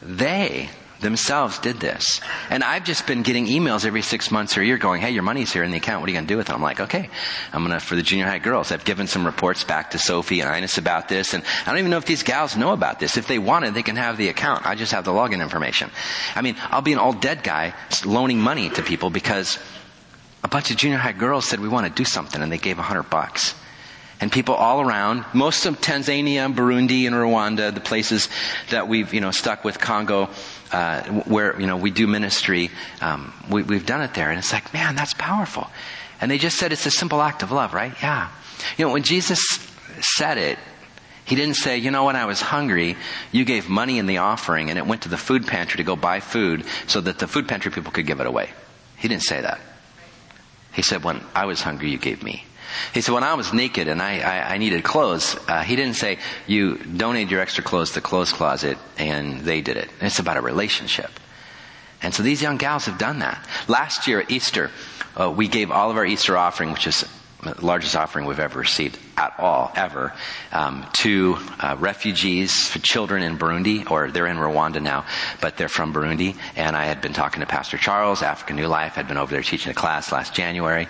they 0.02 0.68
themselves 1.00 1.58
did 1.58 1.78
this. 1.78 2.20
And 2.50 2.64
I've 2.64 2.84
just 2.84 3.06
been 3.06 3.22
getting 3.22 3.46
emails 3.46 3.84
every 3.84 4.02
six 4.02 4.30
months 4.30 4.56
or 4.56 4.62
a 4.62 4.64
year 4.64 4.78
going, 4.78 5.00
hey, 5.00 5.10
your 5.10 5.22
money's 5.22 5.52
here 5.52 5.62
in 5.62 5.70
the 5.70 5.76
account. 5.76 6.00
What 6.00 6.08
are 6.08 6.12
you 6.12 6.16
going 6.16 6.26
to 6.26 6.32
do 6.32 6.38
with 6.38 6.48
it? 6.48 6.54
I'm 6.54 6.62
like, 6.62 6.80
okay, 6.80 7.10
I'm 7.52 7.64
going 7.64 7.78
to, 7.78 7.84
for 7.84 7.96
the 7.96 8.02
junior 8.02 8.26
high 8.26 8.38
girls, 8.38 8.72
I've 8.72 8.84
given 8.84 9.06
some 9.06 9.26
reports 9.26 9.64
back 9.64 9.90
to 9.90 9.98
Sophie 9.98 10.40
and 10.40 10.54
Ines 10.54 10.78
about 10.78 11.08
this. 11.08 11.34
And 11.34 11.44
I 11.64 11.70
don't 11.70 11.78
even 11.78 11.90
know 11.90 11.98
if 11.98 12.06
these 12.06 12.22
gals 12.22 12.56
know 12.56 12.72
about 12.72 12.98
this. 12.98 13.16
If 13.16 13.26
they 13.26 13.38
wanted, 13.38 13.74
they 13.74 13.82
can 13.82 13.96
have 13.96 14.16
the 14.16 14.28
account. 14.28 14.66
I 14.66 14.74
just 14.74 14.92
have 14.92 15.04
the 15.04 15.12
login 15.12 15.42
information. 15.42 15.90
I 16.34 16.42
mean, 16.42 16.56
I'll 16.70 16.82
be 16.82 16.92
an 16.92 16.98
old 16.98 17.20
dead 17.20 17.42
guy 17.42 17.74
loaning 18.04 18.40
money 18.40 18.70
to 18.70 18.82
people 18.82 19.10
because 19.10 19.58
a 20.42 20.48
bunch 20.48 20.70
of 20.70 20.76
junior 20.76 20.98
high 20.98 21.12
girls 21.12 21.46
said 21.48 21.60
we 21.60 21.68
want 21.68 21.86
to 21.86 21.92
do 21.92 22.04
something 22.04 22.40
and 22.40 22.50
they 22.50 22.58
gave 22.58 22.78
a 22.78 22.82
hundred 22.82 23.10
bucks 23.10 23.54
and 24.20 24.32
people 24.32 24.54
all 24.54 24.80
around, 24.80 25.24
most 25.34 25.66
of 25.66 25.80
Tanzania, 25.80 26.52
Burundi, 26.52 27.06
and 27.06 27.14
Rwanda, 27.14 27.74
the 27.74 27.80
places 27.80 28.28
that 28.70 28.88
we've, 28.88 29.12
you 29.12 29.20
know, 29.20 29.30
stuck 29.30 29.62
with 29.62 29.78
Congo, 29.78 30.30
uh, 30.72 31.02
where, 31.24 31.60
you 31.60 31.66
know, 31.66 31.76
we 31.76 31.90
do 31.90 32.06
ministry, 32.06 32.70
um, 33.00 33.32
we, 33.50 33.62
we've 33.62 33.84
done 33.86 34.00
it 34.00 34.14
there. 34.14 34.30
And 34.30 34.38
it's 34.38 34.52
like, 34.52 34.72
man, 34.72 34.96
that's 34.96 35.12
powerful. 35.14 35.68
And 36.20 36.30
they 36.30 36.38
just 36.38 36.58
said 36.58 36.72
it's 36.72 36.86
a 36.86 36.90
simple 36.90 37.20
act 37.20 37.42
of 37.42 37.52
love, 37.52 37.74
right? 37.74 37.92
Yeah. 38.02 38.30
You 38.78 38.86
know, 38.86 38.92
when 38.92 39.02
Jesus 39.02 39.40
said 40.00 40.38
it, 40.38 40.58
he 41.26 41.34
didn't 41.34 41.56
say, 41.56 41.76
you 41.78 41.90
know, 41.90 42.04
when 42.04 42.16
I 42.16 42.24
was 42.24 42.40
hungry, 42.40 42.96
you 43.32 43.44
gave 43.44 43.68
money 43.68 43.98
in 43.98 44.06
the 44.06 44.18
offering 44.18 44.70
and 44.70 44.78
it 44.78 44.86
went 44.86 45.02
to 45.02 45.08
the 45.08 45.16
food 45.16 45.46
pantry 45.46 45.78
to 45.78 45.84
go 45.84 45.96
buy 45.96 46.20
food 46.20 46.64
so 46.86 47.00
that 47.00 47.18
the 47.18 47.26
food 47.26 47.48
pantry 47.48 47.70
people 47.70 47.92
could 47.92 48.06
give 48.06 48.20
it 48.20 48.26
away. 48.26 48.48
He 48.96 49.08
didn't 49.08 49.24
say 49.24 49.40
that. 49.40 49.60
He 50.72 50.82
said, 50.82 51.04
when 51.04 51.22
I 51.34 51.46
was 51.46 51.60
hungry, 51.60 51.90
you 51.90 51.98
gave 51.98 52.22
me. 52.22 52.44
He 52.94 53.00
said, 53.00 53.14
when 53.14 53.24
I 53.24 53.34
was 53.34 53.52
naked 53.52 53.88
and 53.88 54.00
I, 54.00 54.18
I, 54.20 54.54
I 54.54 54.58
needed 54.58 54.82
clothes, 54.84 55.36
uh, 55.48 55.62
he 55.62 55.76
didn't 55.76 55.96
say, 55.96 56.18
you 56.46 56.76
donated 56.78 57.30
your 57.30 57.40
extra 57.40 57.64
clothes 57.64 57.90
to 57.90 57.96
the 57.96 58.00
clothes 58.00 58.32
closet 58.32 58.78
and 58.98 59.40
they 59.40 59.60
did 59.60 59.76
it. 59.76 59.90
It's 60.00 60.18
about 60.18 60.36
a 60.36 60.42
relationship. 60.42 61.10
And 62.02 62.14
so 62.14 62.22
these 62.22 62.42
young 62.42 62.56
gals 62.56 62.86
have 62.86 62.98
done 62.98 63.20
that. 63.20 63.46
Last 63.68 64.06
year 64.06 64.20
at 64.20 64.30
Easter, 64.30 64.70
uh, 65.18 65.32
we 65.34 65.48
gave 65.48 65.70
all 65.70 65.90
of 65.90 65.96
our 65.96 66.04
Easter 66.04 66.36
offering, 66.36 66.72
which 66.72 66.86
is 66.86 67.04
the 67.42 67.64
largest 67.64 67.96
offering 67.96 68.26
we've 68.26 68.40
ever 68.40 68.58
received 68.58 68.98
at 69.16 69.34
all, 69.38 69.72
ever, 69.74 70.12
um, 70.52 70.86
to 70.92 71.36
uh, 71.60 71.76
refugees, 71.78 72.68
for 72.68 72.78
children 72.80 73.22
in 73.22 73.38
Burundi, 73.38 73.90
or 73.90 74.10
they're 74.10 74.26
in 74.26 74.36
Rwanda 74.36 74.82
now, 74.82 75.06
but 75.40 75.56
they're 75.56 75.68
from 75.68 75.92
Burundi. 75.92 76.36
And 76.56 76.76
I 76.76 76.84
had 76.84 77.00
been 77.00 77.12
talking 77.12 77.40
to 77.40 77.46
Pastor 77.46 77.78
Charles, 77.78 78.22
African 78.22 78.56
New 78.56 78.66
Life, 78.66 78.94
had 78.94 79.08
been 79.08 79.16
over 79.16 79.32
there 79.32 79.42
teaching 79.42 79.70
a 79.70 79.74
class 79.74 80.12
last 80.12 80.34
January. 80.34 80.88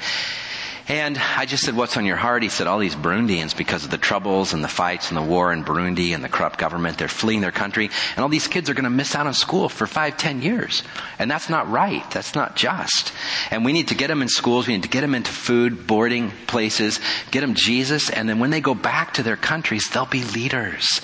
And 0.88 1.18
I 1.18 1.46
just 1.46 1.64
said, 1.64 1.74
what's 1.74 1.96
on 1.96 2.04
your 2.04 2.16
heart? 2.16 2.44
He 2.44 2.48
said, 2.48 2.68
all 2.68 2.78
these 2.78 2.94
Burundians, 2.94 3.56
because 3.56 3.84
of 3.84 3.90
the 3.90 3.98
troubles 3.98 4.52
and 4.52 4.62
the 4.62 4.68
fights 4.68 5.10
and 5.10 5.16
the 5.16 5.22
war 5.22 5.52
in 5.52 5.64
Burundi 5.64 6.14
and 6.14 6.22
the 6.22 6.28
corrupt 6.28 6.60
government, 6.60 6.96
they're 6.96 7.08
fleeing 7.08 7.40
their 7.40 7.50
country. 7.50 7.90
And 8.14 8.22
all 8.22 8.28
these 8.28 8.46
kids 8.46 8.70
are 8.70 8.74
going 8.74 8.84
to 8.84 8.90
miss 8.90 9.16
out 9.16 9.26
on 9.26 9.34
school 9.34 9.68
for 9.68 9.88
five, 9.88 10.16
ten 10.16 10.42
years. 10.42 10.84
And 11.18 11.28
that's 11.28 11.50
not 11.50 11.68
right. 11.68 12.08
That's 12.12 12.36
not 12.36 12.54
just. 12.54 13.12
And 13.50 13.64
we 13.64 13.72
need 13.72 13.88
to 13.88 13.96
get 13.96 14.06
them 14.06 14.22
in 14.22 14.28
schools. 14.28 14.68
We 14.68 14.74
need 14.74 14.84
to 14.84 14.88
get 14.88 15.00
them 15.00 15.16
into 15.16 15.32
food, 15.32 15.88
boarding 15.88 16.30
places, 16.46 17.00
get 17.32 17.40
them 17.40 17.54
Jesus. 17.54 18.08
And 18.08 18.28
then 18.28 18.38
when 18.38 18.50
they 18.50 18.60
go 18.60 18.74
back 18.74 19.14
to 19.14 19.24
their 19.24 19.36
countries, 19.36 19.88
they'll 19.92 20.06
be 20.06 20.22
leaders. 20.22 21.00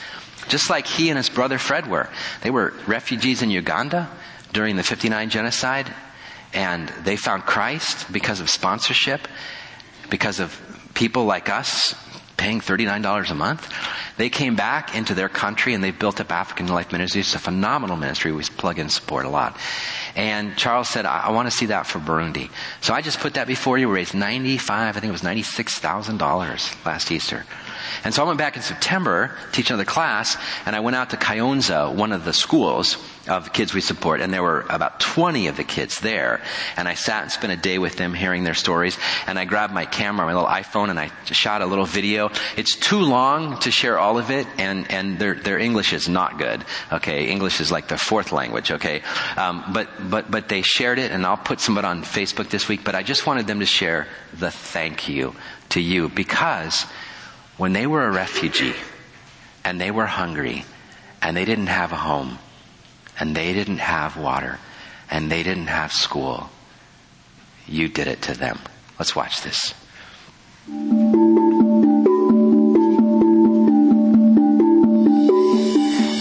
Just 0.46 0.70
like 0.70 0.86
he 0.86 1.08
and 1.08 1.16
his 1.16 1.28
brother 1.28 1.58
Fred 1.58 1.88
were. 1.88 2.08
They 2.42 2.50
were 2.50 2.72
refugees 2.86 3.42
in 3.42 3.50
Uganda 3.50 4.08
during 4.52 4.76
the 4.76 4.84
59 4.84 5.28
genocide. 5.28 5.92
And 6.54 6.88
they 7.02 7.16
found 7.16 7.44
Christ 7.44 8.12
because 8.12 8.38
of 8.38 8.48
sponsorship 8.48 9.26
because 10.10 10.40
of 10.40 10.58
people 10.94 11.24
like 11.24 11.48
us 11.48 11.94
paying 12.36 12.60
$39 12.60 13.30
a 13.30 13.34
month. 13.34 13.72
They 14.16 14.28
came 14.28 14.56
back 14.56 14.96
into 14.96 15.14
their 15.14 15.28
country 15.28 15.74
and 15.74 15.82
they 15.84 15.92
built 15.92 16.20
up 16.20 16.32
African 16.32 16.66
Life 16.66 16.90
Ministry. 16.90 17.20
It's 17.20 17.34
a 17.34 17.38
phenomenal 17.38 17.96
ministry. 17.96 18.32
We 18.32 18.42
plug 18.42 18.78
in 18.78 18.88
support 18.88 19.24
a 19.26 19.28
lot. 19.28 19.56
And 20.16 20.56
Charles 20.56 20.88
said, 20.88 21.06
I, 21.06 21.26
I 21.26 21.30
want 21.30 21.46
to 21.46 21.56
see 21.56 21.66
that 21.66 21.86
for 21.86 21.98
Burundi. 21.98 22.50
So 22.80 22.94
I 22.94 23.00
just 23.00 23.20
put 23.20 23.34
that 23.34 23.46
before 23.46 23.78
you. 23.78 23.88
We 23.88 23.94
raised 23.94 24.14
95, 24.14 24.96
I 24.96 25.00
think 25.00 25.08
it 25.08 25.12
was 25.12 25.22
$96,000 25.22 26.84
last 26.84 27.12
Easter. 27.12 27.44
And 28.04 28.14
so 28.14 28.22
I 28.22 28.26
went 28.26 28.38
back 28.38 28.56
in 28.56 28.62
September, 28.62 29.36
teach 29.52 29.70
another 29.70 29.84
class, 29.84 30.36
and 30.66 30.74
I 30.74 30.80
went 30.80 30.96
out 30.96 31.10
to 31.10 31.16
Kayonza, 31.16 31.94
one 31.94 32.12
of 32.12 32.24
the 32.24 32.32
schools 32.32 32.96
of 33.28 33.52
kids 33.52 33.72
we 33.72 33.80
support, 33.80 34.20
and 34.20 34.32
there 34.32 34.42
were 34.42 34.64
about 34.68 34.98
20 35.00 35.46
of 35.46 35.56
the 35.56 35.64
kids 35.64 36.00
there. 36.00 36.42
And 36.76 36.88
I 36.88 36.94
sat 36.94 37.22
and 37.22 37.32
spent 37.32 37.52
a 37.52 37.56
day 37.56 37.78
with 37.78 37.96
them 37.96 38.14
hearing 38.14 38.44
their 38.44 38.54
stories, 38.54 38.98
and 39.26 39.38
I 39.38 39.44
grabbed 39.44 39.72
my 39.72 39.86
camera, 39.86 40.26
my 40.26 40.34
little 40.34 40.48
iPhone, 40.48 40.90
and 40.90 40.98
I 40.98 41.10
shot 41.26 41.62
a 41.62 41.66
little 41.66 41.84
video. 41.84 42.30
It's 42.56 42.76
too 42.76 43.00
long 43.00 43.58
to 43.60 43.70
share 43.70 43.98
all 43.98 44.18
of 44.18 44.30
it, 44.30 44.46
and, 44.58 44.90
and 44.90 45.18
their, 45.18 45.34
their 45.34 45.58
English 45.58 45.92
is 45.92 46.08
not 46.08 46.38
good. 46.38 46.64
Okay, 46.92 47.28
English 47.28 47.60
is 47.60 47.70
like 47.70 47.88
the 47.88 47.98
fourth 47.98 48.32
language, 48.32 48.72
okay? 48.72 49.02
Um, 49.36 49.64
but, 49.72 49.88
but, 50.10 50.30
but 50.30 50.48
they 50.48 50.62
shared 50.62 50.98
it, 50.98 51.12
and 51.12 51.24
I'll 51.24 51.36
put 51.36 51.60
some 51.60 51.78
of 51.78 51.84
it 51.84 51.86
on 51.86 52.02
Facebook 52.02 52.50
this 52.50 52.68
week, 52.68 52.84
but 52.84 52.94
I 52.94 53.02
just 53.02 53.26
wanted 53.26 53.46
them 53.46 53.60
to 53.60 53.66
share 53.66 54.08
the 54.34 54.50
thank 54.50 55.08
you 55.08 55.34
to 55.70 55.80
you 55.80 56.08
because 56.08 56.86
when 57.56 57.72
they 57.72 57.86
were 57.86 58.06
a 58.06 58.12
refugee 58.12 58.74
and 59.64 59.80
they 59.80 59.90
were 59.90 60.06
hungry 60.06 60.64
and 61.20 61.36
they 61.36 61.44
didn't 61.44 61.66
have 61.66 61.92
a 61.92 61.96
home 61.96 62.38
and 63.18 63.36
they 63.36 63.52
didn't 63.52 63.78
have 63.78 64.16
water 64.16 64.58
and 65.10 65.30
they 65.30 65.42
didn't 65.42 65.66
have 65.66 65.92
school, 65.92 66.50
you 67.66 67.88
did 67.88 68.08
it 68.08 68.22
to 68.22 68.34
them. 68.34 68.58
Let's 68.98 69.14
watch 69.14 69.42
this. 69.42 69.74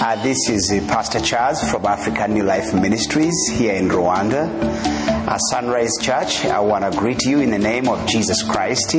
Uh, 0.04 0.22
this 0.24 0.50
is 0.50 0.72
uh, 0.72 0.86
Pastor 0.92 1.22
Charles 1.22 1.62
from 1.70 1.86
African 1.86 2.34
New 2.34 2.44
Life 2.44 2.74
Ministries 2.74 3.36
here 3.52 3.76
in 3.76 3.88
Rwanda. 3.88 4.50
Uh, 5.28 5.38
Sunrise 5.38 5.94
Church, 6.02 6.44
I 6.46 6.60
want 6.60 6.92
to 6.92 7.00
greet 7.00 7.24
you 7.24 7.40
in 7.40 7.52
the 7.52 7.60
name 7.60 7.88
of 7.88 8.06
Jesus 8.08 8.44
Christ. 8.44 8.96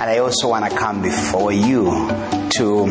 And 0.00 0.08
I 0.08 0.18
also 0.18 0.48
want 0.48 0.64
to 0.70 0.74
come 0.74 1.02
before 1.02 1.52
you 1.52 1.84
to 2.56 2.86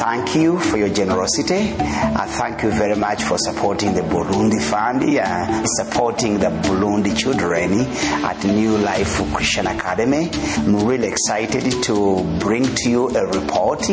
thank 0.00 0.34
you 0.34 0.58
for 0.58 0.78
your 0.78 0.88
generosity. 0.88 1.54
and 1.54 2.30
thank 2.30 2.62
you 2.62 2.70
very 2.70 2.96
much 2.96 3.22
for 3.22 3.36
supporting 3.38 3.92
the 3.92 4.00
Burundi 4.00 4.58
Fund 4.62 5.02
and 5.04 5.66
supporting 5.68 6.38
the 6.38 6.46
Burundi 6.46 7.16
children 7.16 7.80
at 8.24 8.42
New 8.44 8.78
Life 8.78 9.20
Christian 9.34 9.66
Academy. 9.66 10.30
I'm 10.32 10.86
really 10.86 11.08
excited 11.08 11.82
to 11.84 12.38
bring 12.40 12.64
to 12.64 12.88
you 12.90 13.08
a 13.10 13.26
report 13.26 13.84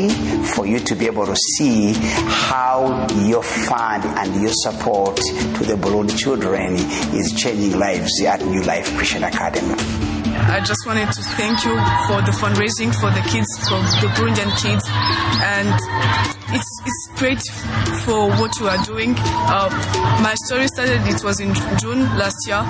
for 0.56 0.66
you 0.66 0.80
to 0.80 0.96
be 0.96 1.08
able 1.08 1.26
to 1.26 1.36
see 1.36 1.94
how 1.94 3.08
your 3.26 3.44
fund 3.44 4.06
and 4.06 4.42
your 4.42 4.54
support 4.54 5.18
to 5.18 5.64
the 5.66 5.76
Burundi 5.76 6.18
children 6.18 6.76
is 6.76 7.34
changing 7.38 7.78
lives 7.78 8.22
at 8.24 8.46
New 8.46 8.62
Life 8.64 8.96
Christian 8.96 9.24
Academy. 9.26 10.21
I 10.36 10.60
just 10.60 10.86
wanted 10.86 11.12
to 11.12 11.22
thank 11.38 11.64
you 11.66 11.76
for 12.08 12.22
the 12.22 12.32
fundraising 12.32 12.94
for 12.96 13.12
the 13.12 13.22
kids, 13.30 13.48
for 13.68 13.80
the 14.02 14.08
Burundian 14.16 14.52
kids, 14.62 14.84
and 15.44 16.41
it's 16.54 16.72
it's 16.86 17.20
great 17.20 17.42
for 18.04 18.30
what 18.40 18.60
you 18.60 18.68
are 18.68 18.84
doing. 18.86 19.16
Uh, 19.18 19.70
my 20.22 20.36
story 20.46 20.68
started. 20.68 21.02
It 21.08 21.24
was 21.24 21.40
in 21.40 21.54
June 21.80 22.02
last 22.18 22.38
year. 22.48 22.62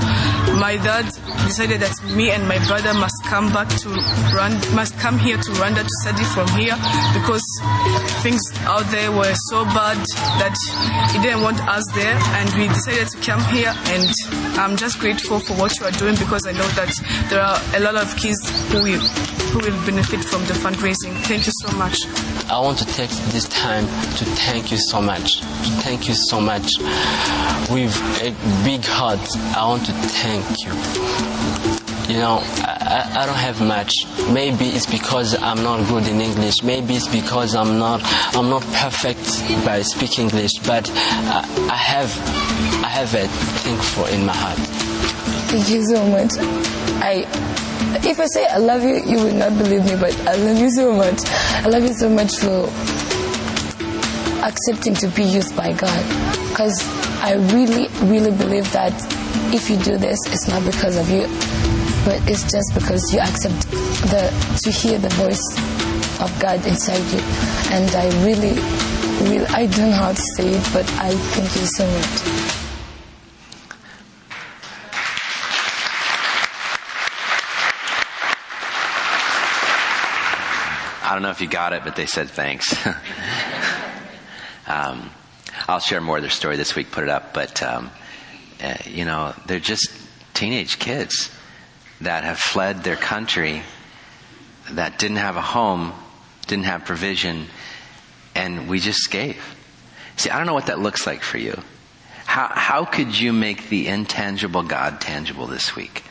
My 0.59 0.77
dad 0.77 1.05
decided 1.47 1.82
that 1.82 1.95
me 2.15 2.32
and 2.32 2.47
my 2.47 2.59
brother 2.67 2.93
must 2.93 3.23
come 3.25 3.51
back 3.53 3.69
to 3.69 3.89
run, 4.36 4.53
must 4.75 4.97
come 4.99 5.17
here 5.19 5.38
to 5.38 5.49
Rwanda 5.57 5.84
to 5.84 5.95
study 6.01 6.23
from 6.36 6.47
here 6.59 6.75
because 7.13 7.43
things 8.21 8.41
out 8.65 8.86
there 8.91 9.11
were 9.11 9.34
so 9.49 9.65
bad 9.65 9.97
that 10.39 10.55
he 11.13 11.21
didn't 11.21 11.41
want 11.41 11.59
us 11.67 11.84
there, 11.93 12.15
and 12.38 12.49
we 12.55 12.67
decided 12.67 13.07
to 13.09 13.17
come 13.25 13.41
here. 13.53 13.73
And 13.93 14.09
I'm 14.59 14.77
just 14.77 14.99
grateful 14.99 15.39
for 15.39 15.53
what 15.55 15.77
you 15.79 15.86
are 15.86 15.95
doing 15.97 16.15
because 16.15 16.45
I 16.45 16.51
know 16.51 16.67
that 16.77 16.91
there 17.29 17.41
are 17.41 17.57
a 17.75 17.79
lot 17.79 17.95
of 17.95 18.15
kids 18.17 18.39
who 18.71 18.84
will, 18.84 19.01
who 19.52 19.60
will 19.60 19.86
benefit 19.86 20.24
from 20.24 20.41
the 20.45 20.54
fundraising. 20.54 21.14
Thank 21.28 21.45
you 21.45 21.52
so 21.64 21.76
much. 21.78 21.97
I 22.49 22.60
want 22.60 22.78
to 22.80 22.86
take 22.86 23.10
this 23.36 23.47
time 23.49 23.86
to 23.86 24.26
thank 24.47 24.72
you 24.72 24.78
so 24.78 25.02
much. 25.02 25.41
Thank 25.84 26.08
you 26.08 26.14
so 26.14 26.39
much. 26.39 26.80
With 27.70 27.93
a 28.24 28.32
big 28.64 28.84
heart, 28.86 29.20
I 29.56 29.68
want 29.68 29.86
to 29.88 29.91
thank 29.91 30.45
you. 30.64 30.72
You 32.14 32.20
know, 32.20 32.39
I, 32.64 33.24
I 33.24 33.26
don't 33.26 33.36
have 33.36 33.62
much. 33.62 33.93
Maybe 34.30 34.66
it's 34.68 34.86
because 34.86 35.36
I'm 35.41 35.64
not 35.64 35.86
good 35.88 36.08
in 36.08 36.22
English. 36.22 36.64
Maybe 36.64 36.95
it's 36.95 37.08
because 37.08 37.54
I'm 37.54 37.78
not 37.78 38.02
I'm 38.36 38.49
not 38.49 38.64
perfect 38.74 39.26
by 39.66 39.82
speaking 39.82 40.26
English. 40.26 40.60
But 40.66 40.89
I, 40.91 41.68
I 41.72 41.76
have 41.76 42.12
I 42.84 42.88
have 42.88 43.14
a 43.16 43.28
thankful 43.64 44.06
in 44.06 44.26
my 44.26 44.34
heart. 44.34 44.58
Thank 45.52 45.70
you 45.70 45.84
so 45.84 46.06
much. 46.08 46.32
I 47.04 47.26
if 48.05 48.19
I 48.19 48.25
say 48.25 48.45
I 48.47 48.57
love 48.57 48.83
you, 48.83 48.95
you 49.03 49.17
will 49.23 49.33
not 49.33 49.57
believe 49.57 49.85
me, 49.85 49.95
but 49.99 50.15
I 50.27 50.35
love 50.35 50.57
you 50.57 50.69
so 50.71 50.93
much. 50.93 51.19
I 51.63 51.67
love 51.67 51.83
you 51.83 51.93
so 51.93 52.09
much 52.09 52.35
for 52.37 52.69
accepting 54.43 54.95
to 54.95 55.07
be 55.09 55.23
used 55.23 55.55
by 55.55 55.73
God. 55.73 56.03
Because 56.49 56.79
I 57.21 57.33
really, 57.53 57.87
really 58.07 58.31
believe 58.31 58.71
that 58.73 58.93
if 59.53 59.69
you 59.69 59.77
do 59.77 59.97
this, 59.97 60.19
it's 60.27 60.47
not 60.47 60.65
because 60.65 60.97
of 60.97 61.09
you, 61.09 61.27
but 62.05 62.19
it's 62.29 62.43
just 62.51 62.73
because 62.73 63.13
you 63.13 63.19
accept 63.19 63.69
the 64.09 64.31
to 64.63 64.71
hear 64.71 64.97
the 64.97 65.09
voice 65.09 65.43
of 66.21 66.31
God 66.39 66.65
inside 66.65 67.03
you. 67.11 67.21
And 67.75 67.89
I 67.95 68.07
really, 68.25 68.55
really, 69.29 69.45
I 69.47 69.65
don't 69.67 69.89
know 69.91 69.97
how 69.97 70.13
to 70.13 70.23
say 70.37 70.49
it, 70.49 70.63
but 70.73 70.89
I 70.97 71.13
thank 71.13 71.55
you 71.55 71.65
so 71.65 71.85
much. 71.85 72.40
Don't 81.22 81.28
know 81.28 81.34
if 81.34 81.41
you 81.41 81.47
got 81.47 81.74
it, 81.74 81.84
but 81.84 81.95
they 81.95 82.07
said 82.07 82.32
thanks. 82.32 82.76
um, 84.67 85.11
I'll 85.67 85.80
share 85.80 86.01
more 86.01 86.17
of 86.17 86.24
their 86.24 86.32
story 86.32 86.57
this 86.57 86.76
week, 86.76 86.89
put 86.89 87.03
it 87.03 87.11
up, 87.11 87.32
but, 87.32 87.61
um, 87.61 87.91
uh, 88.59 88.78
you 88.86 89.05
know, 89.05 89.36
they're 89.45 89.59
just 89.59 89.91
teenage 90.34 90.80
kids 90.80 91.30
that 92.01 92.24
have 92.24 92.39
fled 92.39 92.84
their 92.84 92.95
country, 92.95 93.61
that 94.72 94.97
didn't 94.97 95.17
have 95.17 95.36
a 95.36 95.41
home, 95.41 95.93
didn't 96.47 96.65
have 96.65 96.86
provision, 96.86 97.45
and 98.34 98.67
we 98.67 98.80
just 98.80 99.11
gave. 99.11 99.55
See, 100.15 100.32
I 100.32 100.39
don't 100.39 100.47
know 100.47 100.55
what 100.55 100.65
that 100.65 100.80
looks 100.80 101.05
like 101.05 101.22
for 101.22 101.38
you. 101.38 101.61
How, 102.26 102.47
how 102.47 102.86
could 102.86 103.19
you 103.19 103.32
make 103.32 103.69
the 103.69 103.88
intangible 103.88 104.63
God 104.63 104.99
tangible 105.01 105.45
this 105.45 105.76
week? 105.76 106.03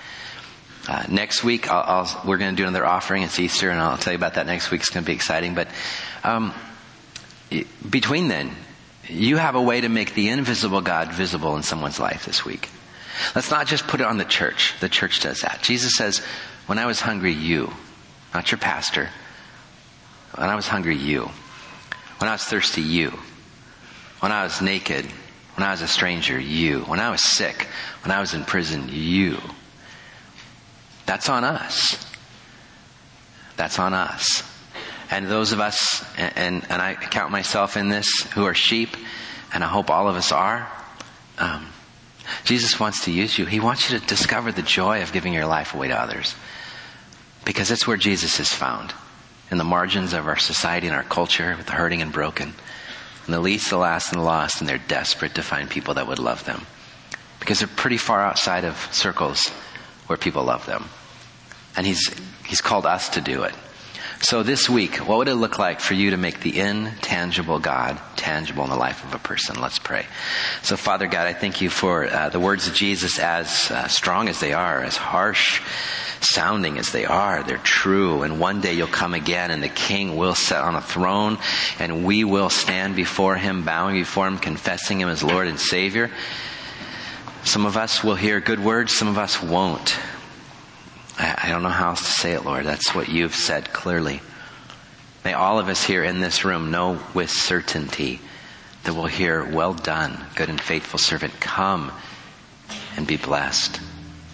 Uh, 0.88 1.04
next 1.08 1.44
week, 1.44 1.70
I'll, 1.70 2.06
I'll, 2.06 2.22
we're 2.26 2.38
going 2.38 2.54
to 2.54 2.62
do 2.62 2.66
another 2.66 2.86
offering. 2.86 3.22
It's 3.22 3.38
Easter, 3.38 3.70
and 3.70 3.80
I'll 3.80 3.98
tell 3.98 4.12
you 4.12 4.18
about 4.18 4.34
that 4.34 4.46
next 4.46 4.70
week. 4.70 4.80
It's 4.80 4.90
going 4.90 5.04
to 5.04 5.06
be 5.06 5.14
exciting. 5.14 5.54
But 5.54 5.68
um, 6.24 6.54
between 7.88 8.28
then, 8.28 8.54
you 9.08 9.36
have 9.36 9.54
a 9.54 9.62
way 9.62 9.80
to 9.80 9.88
make 9.88 10.14
the 10.14 10.28
invisible 10.28 10.80
God 10.80 11.12
visible 11.12 11.56
in 11.56 11.62
someone's 11.62 12.00
life 12.00 12.24
this 12.24 12.44
week. 12.44 12.68
Let's 13.34 13.50
not 13.50 13.66
just 13.66 13.86
put 13.86 14.00
it 14.00 14.06
on 14.06 14.18
the 14.18 14.24
church. 14.24 14.74
The 14.80 14.88
church 14.88 15.20
does 15.20 15.42
that. 15.42 15.60
Jesus 15.62 15.94
says, 15.96 16.18
When 16.66 16.78
I 16.78 16.86
was 16.86 17.00
hungry, 17.00 17.32
you, 17.32 17.72
not 18.32 18.50
your 18.50 18.58
pastor, 18.58 19.10
when 20.34 20.48
I 20.48 20.54
was 20.54 20.68
hungry, 20.68 20.96
you. 20.96 21.28
When 22.18 22.28
I 22.28 22.32
was 22.32 22.44
thirsty, 22.44 22.82
you. 22.82 23.12
When 24.20 24.32
I 24.32 24.44
was 24.44 24.60
naked, 24.62 25.06
when 25.56 25.66
I 25.66 25.72
was 25.72 25.82
a 25.82 25.88
stranger, 25.88 26.38
you. 26.38 26.80
When 26.80 27.00
I 27.00 27.10
was 27.10 27.22
sick, 27.22 27.66
when 28.04 28.12
I 28.12 28.20
was 28.20 28.34
in 28.34 28.44
prison, 28.44 28.88
you. 28.90 29.38
That's 31.07 31.28
on 31.28 31.44
us. 31.44 32.05
That's 33.57 33.78
on 33.78 33.94
us. 33.94 34.42
And 35.11 35.26
those 35.26 35.53
of 35.53 35.61
us, 35.61 36.05
and, 36.16 36.64
and 36.70 36.80
I 36.80 36.94
count 36.94 37.32
myself 37.32 37.76
in 37.76 37.88
this, 37.88 38.22
who 38.32 38.44
are 38.44 38.55
sheep, 38.55 38.96
and 39.53 39.64
I 39.64 39.66
hope 39.66 39.90
all 39.90 40.09
of 40.09 40.14
us 40.14 40.30
are, 40.30 40.70
um, 41.38 41.66
Jesus 42.44 42.78
wants 42.78 43.05
to 43.07 43.11
use 43.11 43.36
you. 43.38 43.44
He 43.44 43.59
wants 43.59 43.90
you 43.90 43.98
to 43.98 44.07
discover 44.07 44.53
the 44.53 44.62
joy 44.62 45.03
of 45.03 45.12
giving 45.12 45.32
your 45.32 45.46
life 45.46 45.74
away 45.74 45.88
to 45.88 46.01
others. 46.01 46.34
Because 47.44 47.68
that's 47.68 47.86
where 47.86 47.96
Jesus 47.96 48.38
is 48.38 48.53
found. 48.53 48.94
In 49.51 49.59
the 49.59 49.64
margins 49.64 50.12
of 50.12 50.28
our 50.28 50.36
society 50.36 50.86
and 50.86 50.94
our 50.94 51.03
culture, 51.03 51.57
with 51.57 51.66
the 51.66 51.72
hurting 51.72 52.03
and 52.03 52.12
broken. 52.12 52.55
And 53.24 53.34
the 53.34 53.40
least, 53.40 53.70
the 53.70 53.78
last, 53.78 54.12
and 54.12 54.20
the 54.20 54.24
lost, 54.24 54.61
and 54.61 54.68
they're 54.68 54.78
desperate 54.78 55.34
to 55.34 55.42
find 55.42 55.68
people 55.68 55.94
that 55.94 56.07
would 56.07 56.20
love 56.20 56.44
them. 56.44 56.66
Because 57.40 57.59
they're 57.59 57.68
pretty 57.68 57.96
far 57.96 58.22
outside 58.22 58.64
of 58.64 58.76
circles 58.92 59.51
where 60.11 60.16
people 60.16 60.42
love 60.42 60.66
them. 60.66 60.84
And 61.76 61.86
He's, 61.86 62.11
He's 62.44 62.61
called 62.61 62.84
us 62.84 63.11
to 63.11 63.20
do 63.20 63.44
it. 63.44 63.54
So 64.22 64.42
this 64.42 64.68
week, 64.68 64.96
what 64.96 65.18
would 65.18 65.28
it 65.28 65.36
look 65.36 65.56
like 65.56 65.78
for 65.78 65.94
you 65.94 66.11
to 66.11 66.16
make 66.16 66.40
the 66.40 66.58
intangible 66.58 67.61
God 67.61 67.98
tangible 68.16 68.64
in 68.64 68.70
the 68.70 68.76
life 68.76 69.04
of 69.04 69.14
a 69.14 69.18
person? 69.18 69.61
Let's 69.61 69.78
pray. 69.78 70.04
So 70.62 70.76
Father 70.76 71.06
God, 71.06 71.28
I 71.28 71.32
thank 71.32 71.61
you 71.61 71.70
for 71.70 72.06
uh, 72.06 72.28
the 72.28 72.40
words 72.40 72.66
of 72.66 72.74
Jesus 72.74 73.20
as 73.20 73.70
uh, 73.70 73.86
strong 73.86 74.28
as 74.28 74.40
they 74.40 74.52
are, 74.52 74.82
as 74.82 74.96
harsh 74.96 75.62
sounding 76.20 76.76
as 76.76 76.90
they 76.90 77.04
are. 77.04 77.44
They're 77.44 77.58
true. 77.58 78.24
And 78.24 78.40
one 78.40 78.61
day 78.61 78.74
you'll 78.74 78.88
come 78.88 79.14
again 79.14 79.52
and 79.52 79.62
the 79.62 79.68
king 79.68 80.16
will 80.16 80.34
sit 80.34 80.58
on 80.58 80.74
a 80.74 80.82
throne 80.82 81.38
and 81.78 82.04
we 82.04 82.24
will 82.24 82.50
stand 82.50 82.96
before 82.96 83.36
him, 83.36 83.62
bowing 83.64 83.94
before 83.94 84.26
him, 84.26 84.38
confessing 84.38 85.00
him 85.00 85.08
as 85.08 85.22
Lord 85.22 85.46
and 85.46 85.58
Savior. 85.58 86.11
Some 87.45 87.66
of 87.66 87.76
us 87.76 88.05
will 88.05 88.14
hear 88.14 88.41
good 88.41 88.62
words, 88.62 88.97
some 88.97 89.09
of 89.09 89.18
us 89.18 89.43
won't. 89.43 89.99
I, 91.18 91.45
I 91.45 91.49
don't 91.49 91.62
know 91.62 91.68
how 91.68 91.91
else 91.91 92.05
to 92.07 92.12
say 92.12 92.32
it, 92.32 92.45
Lord. 92.45 92.64
That's 92.64 92.95
what 92.95 93.09
you've 93.09 93.34
said 93.34 93.72
clearly. 93.72 94.20
May 95.24 95.34
all 95.34 95.59
of 95.59 95.68
us 95.68 95.84
here 95.84 96.05
in 96.05 96.20
this 96.20 96.45
room 96.45 96.70
know 96.70 96.99
with 97.14 97.30
certainty 97.30 98.20
that 98.84 98.95
we'll 98.95 99.07
hear, 99.07 99.45
well 99.45 99.74
done, 99.74 100.24
good 100.34 100.49
and 100.49 100.61
faithful 100.61 100.99
servant, 100.99 101.38
come 101.41 101.93
and 102.97 103.07
be 103.07 103.16
blessed. 103.16 103.80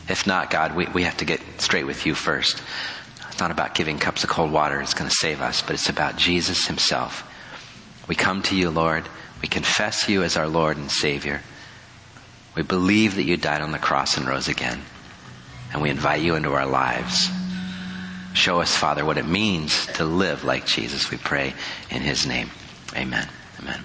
If 0.08 0.26
not, 0.26 0.50
God, 0.50 0.76
we, 0.76 0.86
we 0.86 1.02
have 1.02 1.16
to 1.16 1.24
get 1.24 1.40
straight 1.60 1.86
with 1.86 2.06
you 2.06 2.14
first. 2.14 2.62
It's 3.28 3.40
not 3.40 3.50
about 3.50 3.74
giving 3.74 3.98
cups 3.98 4.22
of 4.22 4.30
cold 4.30 4.52
water, 4.52 4.80
it's 4.80 4.94
going 4.94 5.10
to 5.10 5.16
save 5.16 5.40
us, 5.40 5.62
but 5.62 5.72
it's 5.72 5.88
about 5.88 6.16
Jesus 6.16 6.66
himself. 6.66 7.28
We 8.08 8.14
come 8.14 8.42
to 8.42 8.56
you, 8.56 8.70
Lord. 8.70 9.08
We 9.42 9.48
confess 9.48 10.08
you 10.08 10.22
as 10.22 10.36
our 10.36 10.48
Lord 10.48 10.76
and 10.76 10.90
Savior. 10.90 11.42
We 12.56 12.62
believe 12.62 13.14
that 13.16 13.24
you 13.24 13.36
died 13.36 13.60
on 13.60 13.70
the 13.70 13.78
cross 13.78 14.16
and 14.16 14.26
rose 14.26 14.48
again 14.48 14.82
and 15.72 15.82
we 15.82 15.90
invite 15.90 16.22
you 16.22 16.36
into 16.36 16.52
our 16.52 16.66
lives. 16.66 17.28
Show 18.32 18.60
us, 18.60 18.74
Father, 18.74 19.04
what 19.04 19.18
it 19.18 19.26
means 19.26 19.86
to 19.94 20.04
live 20.04 20.44
like 20.44 20.66
Jesus, 20.66 21.10
we 21.10 21.18
pray 21.18 21.54
in 21.90 22.02
His 22.02 22.26
name. 22.26 22.50
Amen. 22.94 23.28
Amen. 23.60 23.84